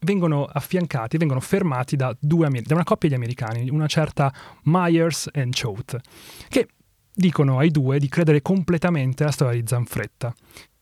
Vengono 0.00 0.44
affiancati, 0.44 1.16
vengono 1.16 1.40
fermati 1.40 1.96
da, 1.96 2.16
amer- 2.44 2.66
da 2.66 2.74
una 2.74 2.84
coppia 2.84 3.08
di 3.08 3.14
americani, 3.14 3.68
una 3.68 3.86
certa 3.86 4.32
Myers 4.64 5.28
e 5.32 5.48
Choate, 5.50 6.00
che 6.48 6.68
dicono 7.12 7.58
ai 7.58 7.70
due 7.70 7.98
di 7.98 8.08
credere 8.08 8.42
completamente 8.42 9.24
alla 9.24 9.32
storia 9.32 9.60
di 9.60 9.66
Zanfretta. 9.66 10.32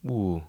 Uh. 0.03 0.43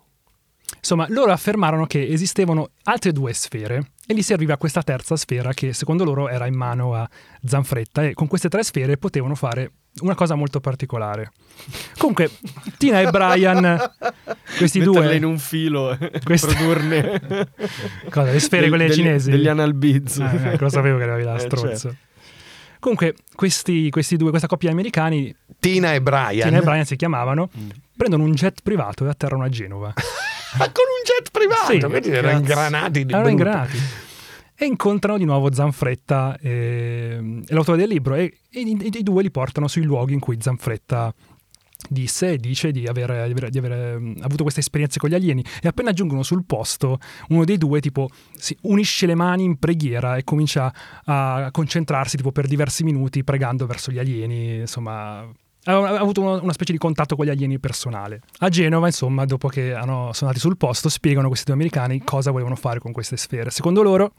Insomma, 0.76 1.06
loro 1.10 1.32
affermarono 1.32 1.86
che 1.86 2.08
esistevano 2.08 2.72
altre 2.84 3.12
due 3.12 3.34
sfere 3.34 3.92
e 4.06 4.14
gli 4.14 4.22
serviva 4.22 4.58
questa 4.58 4.84
terza 4.84 5.16
sfera 5.16 5.54
che 5.54 5.74
secondo 5.74 6.04
loro 6.04 6.30
era 6.30 6.46
in 6.46 6.56
mano 6.56 6.94
a 6.94 7.08
Zanfretta 7.46 8.04
e 8.04 8.14
con 8.14 8.28
queste 8.28 8.48
tre 8.50 8.64
sfere 8.64 8.98
potevano 8.98 9.36
fare 9.36 9.72
una 10.02 10.14
cosa 10.16 10.36
molto 10.36 10.60
particolare. 10.60 11.32
Comunque, 11.98 12.30
Tina 12.78 13.02
e 13.02 13.10
Brian, 13.10 13.92
questi 14.58 14.80
Metterle 14.80 15.02
due... 15.08 15.16
in 15.16 15.24
un 15.26 15.40
filo 15.40 15.92
e 15.98 16.12
Queste- 16.24 16.54
produrne 16.54 17.22
Cosa, 18.10 18.32
le 18.32 18.40
sfere 18.40 18.62
del- 18.62 18.70
quelle 18.70 18.86
degli- 18.88 18.96
cinesi? 18.96 19.32
Degli 19.32 19.48
analbiz. 19.48 20.20
Ecco, 20.20 20.64
lo 20.66 20.70
sapevo 20.70 20.98
che 20.98 21.04
avevi 21.04 21.24
la 21.24 21.36
Eh, 21.38 21.40
strozzo. 21.40 21.96
Comunque, 22.80 23.16
questi, 23.36 23.90
questi 23.90 24.16
due, 24.18 24.30
questa 24.30 24.48
coppia 24.48 24.68
di 24.70 24.76
americani, 24.76 25.36
Tina 25.60 25.94
e 25.94 26.02
Brian. 26.02 26.48
Tina 26.48 26.60
e 26.60 26.62
Brian 26.62 26.86
si 26.86 26.96
chiamavano, 26.96 27.50
Mm. 27.58 27.70
prendono 27.98 28.24
un 28.24 28.34
jet 28.34 28.62
privato 28.62 29.04
e 29.06 29.10
atterrano 29.10 29.44
a 29.44 29.50
Genova. 29.50 29.94
Ah, 30.60 30.72
con 30.72 30.84
un 30.86 31.04
jet 31.06 31.32
privato, 31.32 31.72
Sì, 31.72 31.80
quindi 31.80 32.10
erano 32.10 32.38
ingranati 32.38 33.06
di 33.06 33.14
Erano 33.14 33.30
ingranati. 33.30 33.78
E 34.60 34.66
incontrano 34.66 35.18
di 35.20 35.26
nuovo 35.26 35.54
Zanfretta 35.54 36.38
e, 36.42 37.42
e 37.46 37.54
l'autore 37.54 37.78
del 37.78 37.88
libro 37.90 38.16
e, 38.16 38.40
e 38.50 38.60
i, 38.60 38.90
i 38.92 39.04
due 39.04 39.22
li 39.22 39.30
portano 39.30 39.68
sui 39.68 39.84
luoghi 39.84 40.14
in 40.14 40.20
cui 40.20 40.38
Zanfretta 40.40 41.14
disse 41.90 42.32
e 42.32 42.38
dice 42.38 42.72
di 42.72 42.88
avere, 42.88 43.26
di 43.26 43.32
avere- 43.32 43.50
di 43.52 43.58
avere, 43.60 44.00
mm, 44.00 44.14
avuto 44.22 44.42
queste 44.42 44.62
esperienze 44.62 44.98
con 44.98 45.10
gli 45.10 45.14
alieni. 45.14 45.44
E 45.62 45.68
appena 45.68 45.94
giungono 45.94 46.24
sul 46.24 46.44
posto 46.44 46.98
uno 47.30 47.46
dei 47.46 47.58
due 47.60 47.80
tipo 47.82 48.10
si 48.36 48.58
unisce 48.64 49.06
le 49.06 49.14
mani 49.16 49.44
in 49.44 49.60
preghiera 49.60 50.18
e 50.18 50.24
comincia 50.24 50.74
a 51.06 51.50
concentrarsi 51.52 52.18
tipo 52.18 52.32
per 52.32 52.48
diversi 52.48 52.84
minuti 52.84 53.24
pregando 53.24 53.68
verso 53.68 53.92
gli 53.92 54.00
alieni 54.00 54.56
insomma 54.62 55.24
ha 55.74 56.00
avuto 56.00 56.22
uno- 56.22 56.42
una 56.42 56.54
specie 56.54 56.72
di 56.72 56.78
contatto 56.78 57.16
con 57.16 57.26
gli 57.26 57.30
alieni 57.30 57.60
personale. 57.60 58.22
A 58.40 58.50
Genova, 58.50 58.88
insomma, 58.88 59.26
dopo 59.26 59.48
che 59.48 59.74
hanno, 59.74 60.12
sono 60.14 60.30
andati 60.30 60.40
sul 60.40 60.58
posto, 60.58 60.90
spiegano 60.90 61.28
questi 61.28 61.46
due 61.46 61.56
americani 61.56 62.02
cosa 62.04 62.32
volevano 62.32 62.56
fare 62.56 62.80
con 62.80 62.92
queste 62.92 63.18
sfere. 63.18 63.50
Secondo 63.50 63.82
loro, 63.82 64.14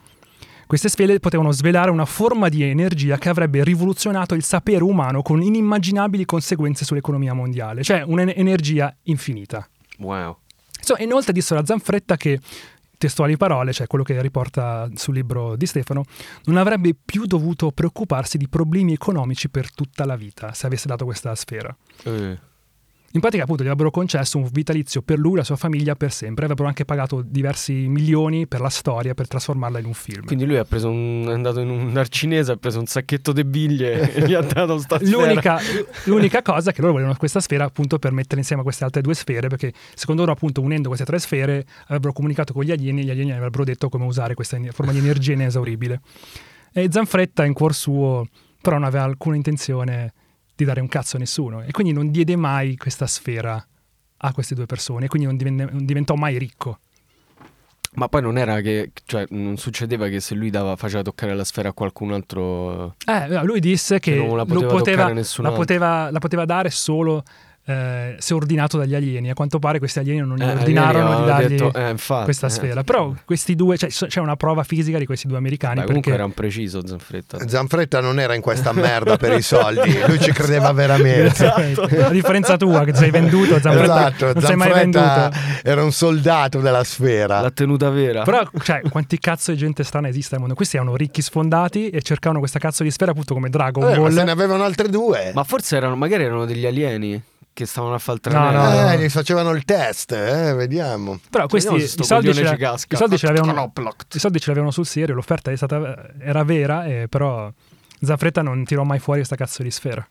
queste 0.66 0.90
sfere 0.90 1.18
potevano 1.18 1.50
svelare 1.50 1.90
una 1.90 2.04
forma 2.04 2.48
di 2.48 2.62
energia 2.62 3.16
che 3.16 3.30
avrebbe 3.30 3.64
rivoluzionato 3.64 4.34
il 4.34 4.42
sapere 4.42 4.84
umano 4.84 5.22
con 5.22 5.40
inimmaginabili 5.42 6.26
conseguenze 6.26 6.84
sull'economia 6.84 7.32
mondiale, 7.32 7.82
cioè 7.82 8.02
un'energia 8.02 8.94
infinita. 9.04 9.66
Wow. 9.98 10.36
Insomma, 10.78 11.00
inoltre 11.00 11.32
dissero 11.32 11.60
a 11.60 11.64
Zanfretta 11.64 12.16
che, 12.16 12.38
testuali 12.98 13.36
parole, 13.36 13.72
cioè 13.72 13.86
quello 13.86 14.04
che 14.04 14.20
riporta 14.20 14.88
sul 14.94 15.14
libro 15.14 15.56
di 15.56 15.66
Stefano, 15.66 16.04
non 16.44 16.56
avrebbe 16.56 16.94
più 16.94 17.24
dovuto 17.24 17.70
preoccuparsi 17.70 18.36
di 18.36 18.48
problemi 18.48 18.92
economici 18.92 19.48
per 19.48 19.72
tutta 19.72 20.04
la 20.04 20.16
vita 20.16 20.52
se 20.52 20.66
avesse 20.66 20.88
dato 20.88 21.04
questa 21.04 21.34
sfera. 21.34 21.74
Eh. 22.04 22.47
In 23.12 23.20
pratica, 23.20 23.44
appunto, 23.44 23.62
gli 23.62 23.66
avrebbero 23.66 23.90
concesso 23.90 24.36
un 24.36 24.46
vitalizio 24.52 25.00
per 25.00 25.18
lui 25.18 25.32
e 25.32 25.36
la 25.36 25.44
sua 25.44 25.56
famiglia 25.56 25.96
per 25.96 26.12
sempre. 26.12 26.44
Avrebbero 26.44 26.68
anche 26.68 26.84
pagato 26.84 27.22
diversi 27.22 27.72
milioni 27.72 28.46
per 28.46 28.60
la 28.60 28.68
storia 28.68 29.14
per 29.14 29.26
trasformarla 29.26 29.78
in 29.78 29.86
un 29.86 29.94
film. 29.94 30.26
Quindi 30.26 30.44
lui 30.44 30.58
ha 30.58 30.64
preso 30.64 30.90
un, 30.90 31.24
è 31.26 31.32
andato 31.32 31.60
in 31.60 31.70
un 31.70 31.90
bar 31.90 32.08
cinese, 32.08 32.52
ha 32.52 32.56
preso 32.56 32.78
un 32.78 32.84
sacchetto 32.84 33.32
di 33.32 33.44
biglie 33.44 34.12
e 34.12 34.20
gli 34.28 34.34
ha 34.34 34.42
dato 34.42 34.78
sta 34.78 34.98
sfera. 34.98 35.16
L'unica, 35.16 35.58
l'unica 36.04 36.42
cosa 36.42 36.68
è 36.68 36.72
che 36.74 36.82
loro 36.82 36.92
volevano 36.92 37.16
questa 37.18 37.40
sfera 37.40 37.64
appunto 37.64 37.98
per 37.98 38.12
mettere 38.12 38.40
insieme 38.40 38.62
queste 38.62 38.84
altre 38.84 39.00
due 39.00 39.14
sfere, 39.14 39.48
perché 39.48 39.72
secondo 39.94 40.20
loro, 40.20 40.34
appunto, 40.34 40.60
unendo 40.60 40.88
queste 40.88 41.06
tre 41.06 41.18
sfere, 41.18 41.64
avrebbero 41.84 42.12
comunicato 42.12 42.52
con 42.52 42.62
gli 42.62 42.72
alieni 42.72 43.00
e 43.00 43.04
gli 43.04 43.10
alieni 43.10 43.32
avrebbero 43.32 43.64
detto 43.64 43.88
come 43.88 44.04
usare 44.04 44.34
questa 44.34 44.60
forma 44.72 44.92
di 44.92 44.98
energia 44.98 45.32
inesauribile. 45.32 46.02
E 46.74 46.88
Zanfretta, 46.90 47.46
in 47.46 47.54
cuor 47.54 47.74
suo, 47.74 48.28
però 48.60 48.76
non 48.76 48.84
aveva 48.84 49.04
alcuna 49.04 49.36
intenzione 49.36 50.12
di 50.58 50.64
dare 50.64 50.80
un 50.80 50.88
cazzo 50.88 51.14
a 51.14 51.20
nessuno 51.20 51.62
e 51.62 51.70
quindi 51.70 51.92
non 51.92 52.10
diede 52.10 52.34
mai 52.34 52.76
questa 52.76 53.06
sfera 53.06 53.64
a 54.20 54.32
queste 54.32 54.56
due 54.56 54.66
persone, 54.66 55.04
e 55.04 55.08
quindi 55.08 55.28
non, 55.28 55.36
divenne- 55.36 55.68
non 55.70 55.84
diventò 55.84 56.16
mai 56.16 56.36
ricco. 56.36 56.80
Ma 57.94 58.08
poi 58.08 58.20
non 58.20 58.36
era 58.36 58.60
che, 58.60 58.90
cioè, 59.04 59.24
non 59.30 59.56
succedeva 59.56 60.08
che 60.08 60.18
se 60.18 60.34
lui 60.34 60.50
dava, 60.50 60.74
faceva 60.74 61.02
toccare 61.02 61.34
la 61.36 61.44
sfera 61.44 61.68
a 61.68 61.72
qualcun 61.72 62.12
altro. 62.12 62.96
Eh, 63.06 63.44
lui 63.44 63.60
disse 63.60 64.00
che, 64.00 64.14
Che 64.14 64.18
non 64.18 64.36
la 64.36 64.44
poteva 64.44 65.12
la, 65.12 65.52
poteva, 65.52 66.10
la 66.10 66.18
poteva 66.18 66.44
dare 66.44 66.70
solo 66.70 67.22
eh, 67.68 68.16
se 68.18 68.32
ordinato 68.34 68.78
dagli 68.78 68.94
alieni. 68.94 69.28
A 69.30 69.34
quanto 69.34 69.58
pare 69.58 69.78
questi 69.78 69.98
alieni 69.98 70.26
non 70.26 70.36
gli 70.36 70.42
Eh, 70.42 70.50
ordinarono 70.52 71.08
alieni 71.08 71.20
di 71.20 71.26
dargli 71.28 71.48
detto, 71.56 71.78
eh, 71.78 71.90
infatti, 71.90 72.24
questa 72.24 72.46
eh. 72.46 72.50
sfera. 72.50 72.82
Però 72.82 73.12
questi 73.26 73.54
due, 73.54 73.76
cioè, 73.76 73.90
c'è 73.90 74.20
una 74.20 74.36
prova 74.36 74.62
fisica 74.64 74.96
di 74.98 75.04
questi 75.04 75.26
due 75.26 75.36
americani. 75.36 75.80
Beh, 75.80 75.86
comunque 75.86 76.10
perché 76.10 76.16
era 76.16 76.24
un 76.24 76.32
preciso 76.34 76.86
Zanfretta. 76.86 77.46
Zanfretta 77.46 78.00
non 78.00 78.18
era 78.18 78.34
in 78.34 78.40
questa 78.40 78.72
merda 78.72 79.16
per 79.18 79.32
i 79.36 79.42
soldi, 79.42 79.98
lui 80.06 80.18
ci 80.18 80.32
credeva 80.32 80.72
veramente. 80.72 81.46
A 82.08 82.10
differenza 82.10 82.56
tua, 82.56 82.84
che 82.84 82.94
sei 82.94 83.10
venduto, 83.10 83.58
Zanfretta 83.60 83.82
Esatto, 84.08 84.32
non 84.32 84.42
sei 84.42 84.56
mai 84.56 84.68
Zanfretta 84.70 85.28
venduto. 85.30 85.68
era 85.68 85.82
un 85.84 85.92
soldato 85.92 86.60
della 86.60 86.84
sfera. 86.84 87.40
La 87.40 87.50
tenuta 87.50 87.90
vera. 87.90 88.22
Però, 88.22 88.42
cioè, 88.62 88.80
quanti 88.90 89.18
cazzo 89.18 89.50
di 89.50 89.58
gente 89.58 89.84
strana 89.84 90.08
esiste 90.08 90.34
al 90.34 90.40
mondo? 90.40 90.54
Questi 90.54 90.76
erano 90.76 90.96
ricchi 90.96 91.20
sfondati 91.20 91.90
e 91.90 92.00
cercavano 92.02 92.38
questa 92.38 92.58
cazzo 92.58 92.82
di 92.82 92.90
sfera 92.90 93.10
appunto 93.10 93.34
come 93.34 93.50
Dragon 93.50 93.82
Eh, 93.84 93.90
ma 93.90 93.96
Ball. 93.96 94.12
se 94.16 94.24
ne 94.24 94.30
avevano 94.30 94.64
altre 94.64 94.88
due. 94.88 95.32
Ma 95.34 95.44
forse 95.44 95.76
erano, 95.76 95.96
magari 95.96 96.24
erano 96.24 96.44
degli 96.46 96.64
alieni 96.66 97.20
che 97.58 97.66
stavano 97.66 97.94
a 97.94 97.98
fare 97.98 98.20
il 98.22 98.32
No, 98.32 98.50
no, 98.52 98.70
no. 98.70 98.90
Eh, 98.92 98.98
gli 98.98 99.08
facevano 99.08 99.50
il 99.50 99.64
test, 99.64 100.12
eh, 100.12 100.54
vediamo. 100.54 101.18
Però 101.28 101.48
questi 101.48 101.68
Vediamo 101.68 101.92
i 101.92 102.04
soldi, 102.04 102.32
ce 102.32 102.40
i 102.90 102.96
soldi 102.96 103.18
ce 103.18 103.26
l'avevano, 103.26 103.72
i 104.14 104.18
soldi 104.18 104.38
ce 104.38 104.46
l'avevano 104.46 104.70
sul 104.70 104.86
serio, 104.86 105.14
l'offerta 105.16 105.50
è 105.50 105.56
stata, 105.56 106.08
era 106.20 106.44
vera, 106.44 106.84
eh, 106.84 107.06
però 107.08 107.50
Zanfretta 108.00 108.42
non 108.42 108.64
tirò 108.64 108.84
mai 108.84 109.00
fuori 109.00 109.18
questa 109.18 109.34
cazzo 109.34 109.64
di 109.64 109.72
sfera. 109.72 110.08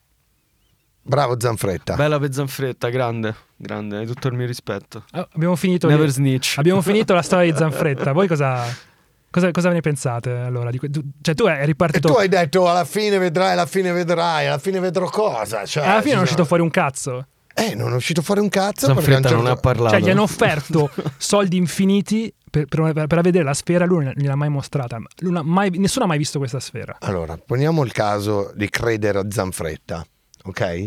Bravo 1.02 1.40
Zanfretta. 1.40 1.96
Bella 1.96 2.20
per 2.20 2.34
Zanfretta, 2.34 2.90
grande, 2.90 3.34
grande, 3.56 3.96
hai 4.00 4.06
tutto 4.06 4.28
il 4.28 4.34
mio 4.34 4.46
rispetto. 4.46 5.06
Ah, 5.12 5.26
Abbiamo 5.36 5.56
finito, 5.56 5.88
Never 5.88 6.10
snitch. 6.10 6.58
abbiamo 6.58 6.82
finito 6.82 7.14
la 7.14 7.22
storia 7.22 7.50
di 7.50 7.56
Zanfretta. 7.58 8.12
Voi 8.12 8.28
cosa, 8.28 8.66
cosa, 9.32 9.50
cosa 9.52 9.70
ve 9.70 9.76
ne 9.76 9.80
pensate 9.82 10.32
allora? 10.32 10.70
Di 10.70 10.80
que- 10.80 10.90
tu, 10.90 11.02
cioè, 11.22 11.34
tu 11.34 11.46
eri 11.46 11.72
E 11.72 11.76
partito. 11.76 12.10
tu 12.10 12.16
hai 12.16 12.28
detto 12.28 12.70
alla 12.70 12.84
fine 12.84 13.18
vedrai, 13.20 13.54
alla 13.54 13.66
fine 13.66 13.94
vedrai, 13.94 14.48
alla 14.48 14.58
fine 14.58 14.82
vedrò 14.82 15.08
cosa. 15.10 15.64
Cioè, 15.66 15.86
alla 15.86 16.02
fine 16.02 16.16
non 16.16 16.24
è 16.24 16.26
ci 16.26 16.32
uscito 16.34 16.44
fuori 16.46 16.62
un 16.62 16.72
cazzo. 16.72 17.26
Eh, 17.60 17.74
non 17.74 17.92
è 17.92 17.96
uscito 17.96 18.22
fuori 18.22 18.40
un 18.40 18.50
cazzo. 18.50 18.86
Zanfretta 18.86 19.30
certo- 19.30 19.36
non 19.36 19.48
ha 19.48 19.56
parlato. 19.56 19.96
Cioè, 19.96 20.06
gli 20.06 20.10
hanno 20.12 20.22
offerto 20.22 20.92
soldi 21.18 21.58
infiniti 21.58 22.32
per, 22.50 22.66
per, 22.66 23.08
per 23.08 23.22
vedere 23.22 23.44
la 23.44 23.56
sfera, 23.56 23.86
lui 23.86 24.04
non 24.04 24.14
gliel'ha 24.16 24.36
mai 24.36 24.50
mostrata. 24.50 24.98
Lui 25.20 25.32
non 25.32 25.38
ha 25.38 25.44
mai- 25.44 25.72
nessuno 25.78 26.06
ha 26.06 26.08
mai 26.08 26.20
visto 26.20 26.38
questa 26.38 26.60
sfera. 26.60 26.98
Allora, 27.00 27.36
poniamo 27.38 27.84
il 27.84 27.92
caso 27.92 28.52
di 28.56 28.70
credere 28.70 29.18
a 29.20 29.26
Zanfretta, 29.28 30.06
ok? 30.44 30.86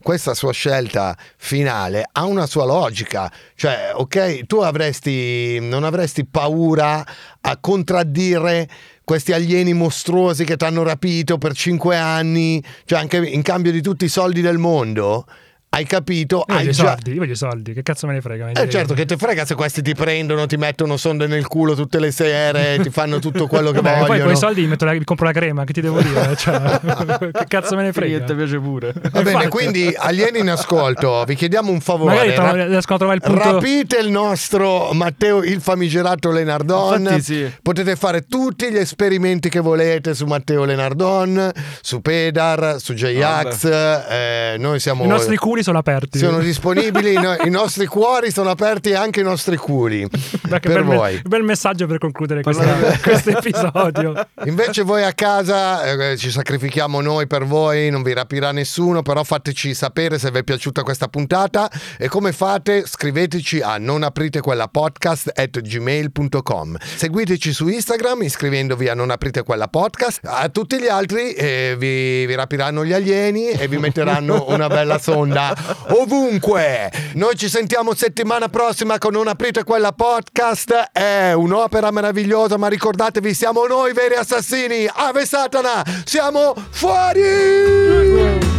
Questa 0.00 0.34
sua 0.34 0.52
scelta 0.52 1.16
finale 1.36 2.08
ha 2.10 2.24
una 2.24 2.46
sua 2.46 2.64
logica, 2.64 3.30
cioè, 3.54 3.92
ok, 3.94 4.46
tu 4.46 4.56
avresti, 4.58 5.58
non 5.60 5.84
avresti 5.84 6.24
paura 6.24 7.04
a 7.40 7.56
contraddire 7.58 8.68
questi 9.04 9.32
alieni 9.32 9.74
mostruosi 9.74 10.44
che 10.44 10.56
ti 10.56 10.64
hanno 10.64 10.82
rapito 10.82 11.38
per 11.38 11.54
cinque 11.54 11.96
anni, 11.96 12.62
cioè 12.84 12.98
anche 12.98 13.18
in 13.18 13.42
cambio 13.42 13.70
di 13.70 13.80
tutti 13.82 14.04
i 14.04 14.08
soldi 14.08 14.40
del 14.40 14.58
mondo, 14.58 15.26
hai 15.74 15.84
capito? 15.86 16.36
Io 16.36 16.44
voglio 16.48 16.58
Hai 16.60 16.68
i 16.68 16.72
già... 16.72 16.86
soldi, 16.88 17.10
io 17.12 17.18
voglio 17.18 17.32
i 17.32 17.36
soldi, 17.36 17.72
che 17.72 17.82
cazzo 17.82 18.06
me 18.06 18.12
ne 18.12 18.20
frega? 18.20 18.50
Eh 18.50 18.68
certo 18.68 18.92
che 18.92 19.06
ti 19.06 19.16
frega 19.16 19.46
se 19.46 19.54
questi 19.54 19.80
ti 19.80 19.94
prendono, 19.94 20.44
ti 20.46 20.56
mettono 20.58 20.98
sonde 20.98 21.26
nel 21.26 21.46
culo 21.46 21.74
tutte 21.74 21.98
le 21.98 22.10
sere, 22.10 22.78
ti 22.82 22.90
fanno 22.90 23.18
tutto 23.20 23.46
quello 23.46 23.70
che 23.70 23.80
Vabbè, 23.82 23.98
poi 24.00 24.06
vogliono. 24.08 24.24
con 24.26 24.32
i 24.34 24.36
soldi 24.36 24.60
mi, 24.62 24.66
metto 24.66 24.84
la- 24.84 24.92
mi 24.92 25.04
compro 25.04 25.24
la 25.24 25.32
crema, 25.32 25.64
che 25.64 25.72
ti 25.72 25.80
devo 25.80 26.00
dire? 26.02 26.36
Cioè, 26.36 26.80
che 27.32 27.44
cazzo 27.48 27.74
me 27.76 27.84
ne 27.84 27.92
frega? 27.92 28.34
piace 28.34 28.58
pure. 28.58 28.92
Va 28.92 29.08
bene, 29.22 29.30
Infatti. 29.30 29.48
quindi 29.48 29.94
alieni 29.96 30.40
in 30.40 30.50
ascolto, 30.50 31.24
vi 31.26 31.34
chiediamo 31.34 31.70
un 31.70 31.80
favore. 31.80 32.14
Magari 32.16 32.28
ra- 32.36 32.48
trovo- 32.50 32.66
riescono 32.66 32.94
a 32.94 32.98
trovare 32.98 33.18
il 33.18 33.22
punto. 33.24 33.52
Rapite 33.52 33.96
il 33.98 34.10
nostro 34.10 34.92
Matteo, 34.92 35.42
il 35.42 35.60
famigerato 35.62 36.30
Lenardon. 36.30 37.18
Sì. 37.22 37.50
Potete 37.62 37.96
fare 37.96 38.26
tutti 38.26 38.70
gli 38.70 38.76
esperimenti 38.76 39.48
che 39.48 39.60
volete 39.60 40.14
su 40.14 40.26
Matteo 40.26 40.64
Lenardon, 40.64 41.50
su 41.80 42.00
Pedar, 42.02 42.76
su 42.78 42.92
J-Ax. 42.92 43.64
eh, 43.64 44.56
noi 44.58 44.78
siamo. 44.80 45.04
I 45.04 45.08
nostri 45.08 45.36
culi 45.36 45.61
sono 45.62 45.78
aperti. 45.78 46.18
sono 46.18 46.38
disponibili, 46.40 47.14
no- 47.14 47.36
i 47.44 47.50
nostri 47.50 47.86
cuori 47.86 48.30
sono 48.30 48.50
aperti 48.50 48.90
e 48.90 48.94
anche 48.94 49.20
i 49.20 49.24
nostri 49.24 49.56
culi 49.56 50.08
che 50.08 50.58
per 50.60 50.60
bel, 50.60 50.84
me- 50.84 50.96
voi. 50.96 51.22
bel 51.24 51.42
messaggio 51.42 51.86
per 51.86 51.98
concludere 51.98 52.42
questo 53.02 53.30
episodio. 53.30 54.14
Invece 54.44 54.82
voi 54.82 55.04
a 55.04 55.12
casa 55.12 55.84
eh, 55.84 56.16
ci 56.16 56.30
sacrifichiamo 56.30 57.00
noi 57.00 57.26
per 57.26 57.44
voi, 57.44 57.90
non 57.90 58.02
vi 58.02 58.12
rapirà 58.12 58.52
nessuno, 58.52 59.02
però 59.02 59.22
fateci 59.24 59.74
sapere 59.74 60.18
se 60.18 60.30
vi 60.30 60.38
è 60.38 60.44
piaciuta 60.44 60.82
questa 60.82 61.08
puntata 61.08 61.70
e 61.98 62.08
come 62.08 62.32
fate 62.32 62.84
scriveteci 62.86 63.60
a 63.60 63.78
non 63.78 64.02
aprite 64.02 64.40
quella 64.40 64.68
podcast 64.68 65.32
at 65.34 65.60
gmail.com. 65.60 66.76
Seguiteci 66.78 67.52
su 67.52 67.68
Instagram 67.68 68.22
iscrivendovi 68.22 68.88
a 68.88 68.94
non 68.94 69.10
aprite 69.10 69.42
quella 69.42 69.68
podcast. 69.68 70.20
A 70.24 70.48
tutti 70.48 70.78
gli 70.80 70.88
altri 70.88 71.32
eh, 71.32 71.74
vi, 71.78 72.26
vi 72.26 72.34
rapiranno 72.34 72.84
gli 72.84 72.92
alieni 72.92 73.48
e 73.50 73.68
vi 73.68 73.78
metteranno 73.78 74.46
una 74.48 74.68
bella 74.68 74.98
sonda 74.98 75.51
ovunque. 76.00 76.90
Noi 77.14 77.36
ci 77.36 77.48
sentiamo 77.48 77.94
settimana 77.94 78.48
prossima 78.48 78.98
con 78.98 79.12
Non 79.12 79.28
aprite 79.28 79.64
quella 79.64 79.92
podcast. 79.92 80.90
È 80.92 81.32
un'opera 81.32 81.90
meravigliosa, 81.90 82.56
ma 82.56 82.68
ricordatevi, 82.68 83.34
siamo 83.34 83.66
noi 83.66 83.92
veri 83.92 84.14
assassini. 84.14 84.88
Ave 84.92 85.26
Satana, 85.26 85.84
siamo 86.04 86.54
fuori! 86.70 88.50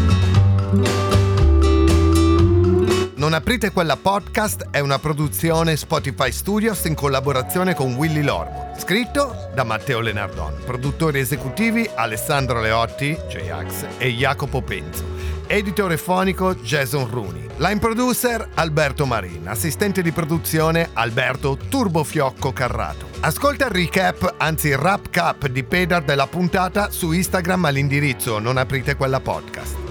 Non 3.24 3.32
aprite 3.32 3.71
quella 3.71 3.95
podcast 3.95 4.67
è 4.69 4.82
una 4.82 4.99
produzione 4.99 5.78
Spotify 5.78 6.30
Studios 6.30 6.84
in 6.84 6.93
collaborazione 6.93 7.74
con 7.74 7.93
Willy 7.93 8.21
Lormo. 8.21 8.76
Scritto 8.78 9.49
da 9.55 9.63
Matteo 9.63 10.01
Lenardon. 10.01 10.55
Produttori 10.65 11.19
esecutivi 11.19 11.89
Alessandro 11.95 12.59
Leotti, 12.59 13.17
J-Ax 13.30 13.86
e 13.97 14.09
Jacopo 14.09 14.61
Penzo. 14.61 15.05
Editore 15.47 15.95
fonico 15.95 16.53
Jason 16.55 17.09
Rooney. 17.09 17.47
Line 17.59 17.80
producer 17.80 18.45
Alberto 18.55 19.05
Marin. 19.05 19.47
Assistente 19.47 20.01
di 20.01 20.11
produzione 20.11 20.89
Alberto 20.91 21.55
Turbofiocco 21.55 22.51
Carrato. 22.51 23.07
Ascolta 23.21 23.67
il 23.67 23.71
recap, 23.71 24.34
anzi 24.36 24.67
il 24.67 24.76
wrap 24.76 25.09
cap 25.09 25.47
di 25.47 25.63
Pedar 25.63 26.03
della 26.03 26.28
puntata 26.28 26.91
su 26.91 27.13
Instagram 27.13 27.63
all'indirizzo 27.63 28.39
non 28.39 28.57
aprite 28.57 28.97
quella 28.97 29.21
podcast. 29.21 29.82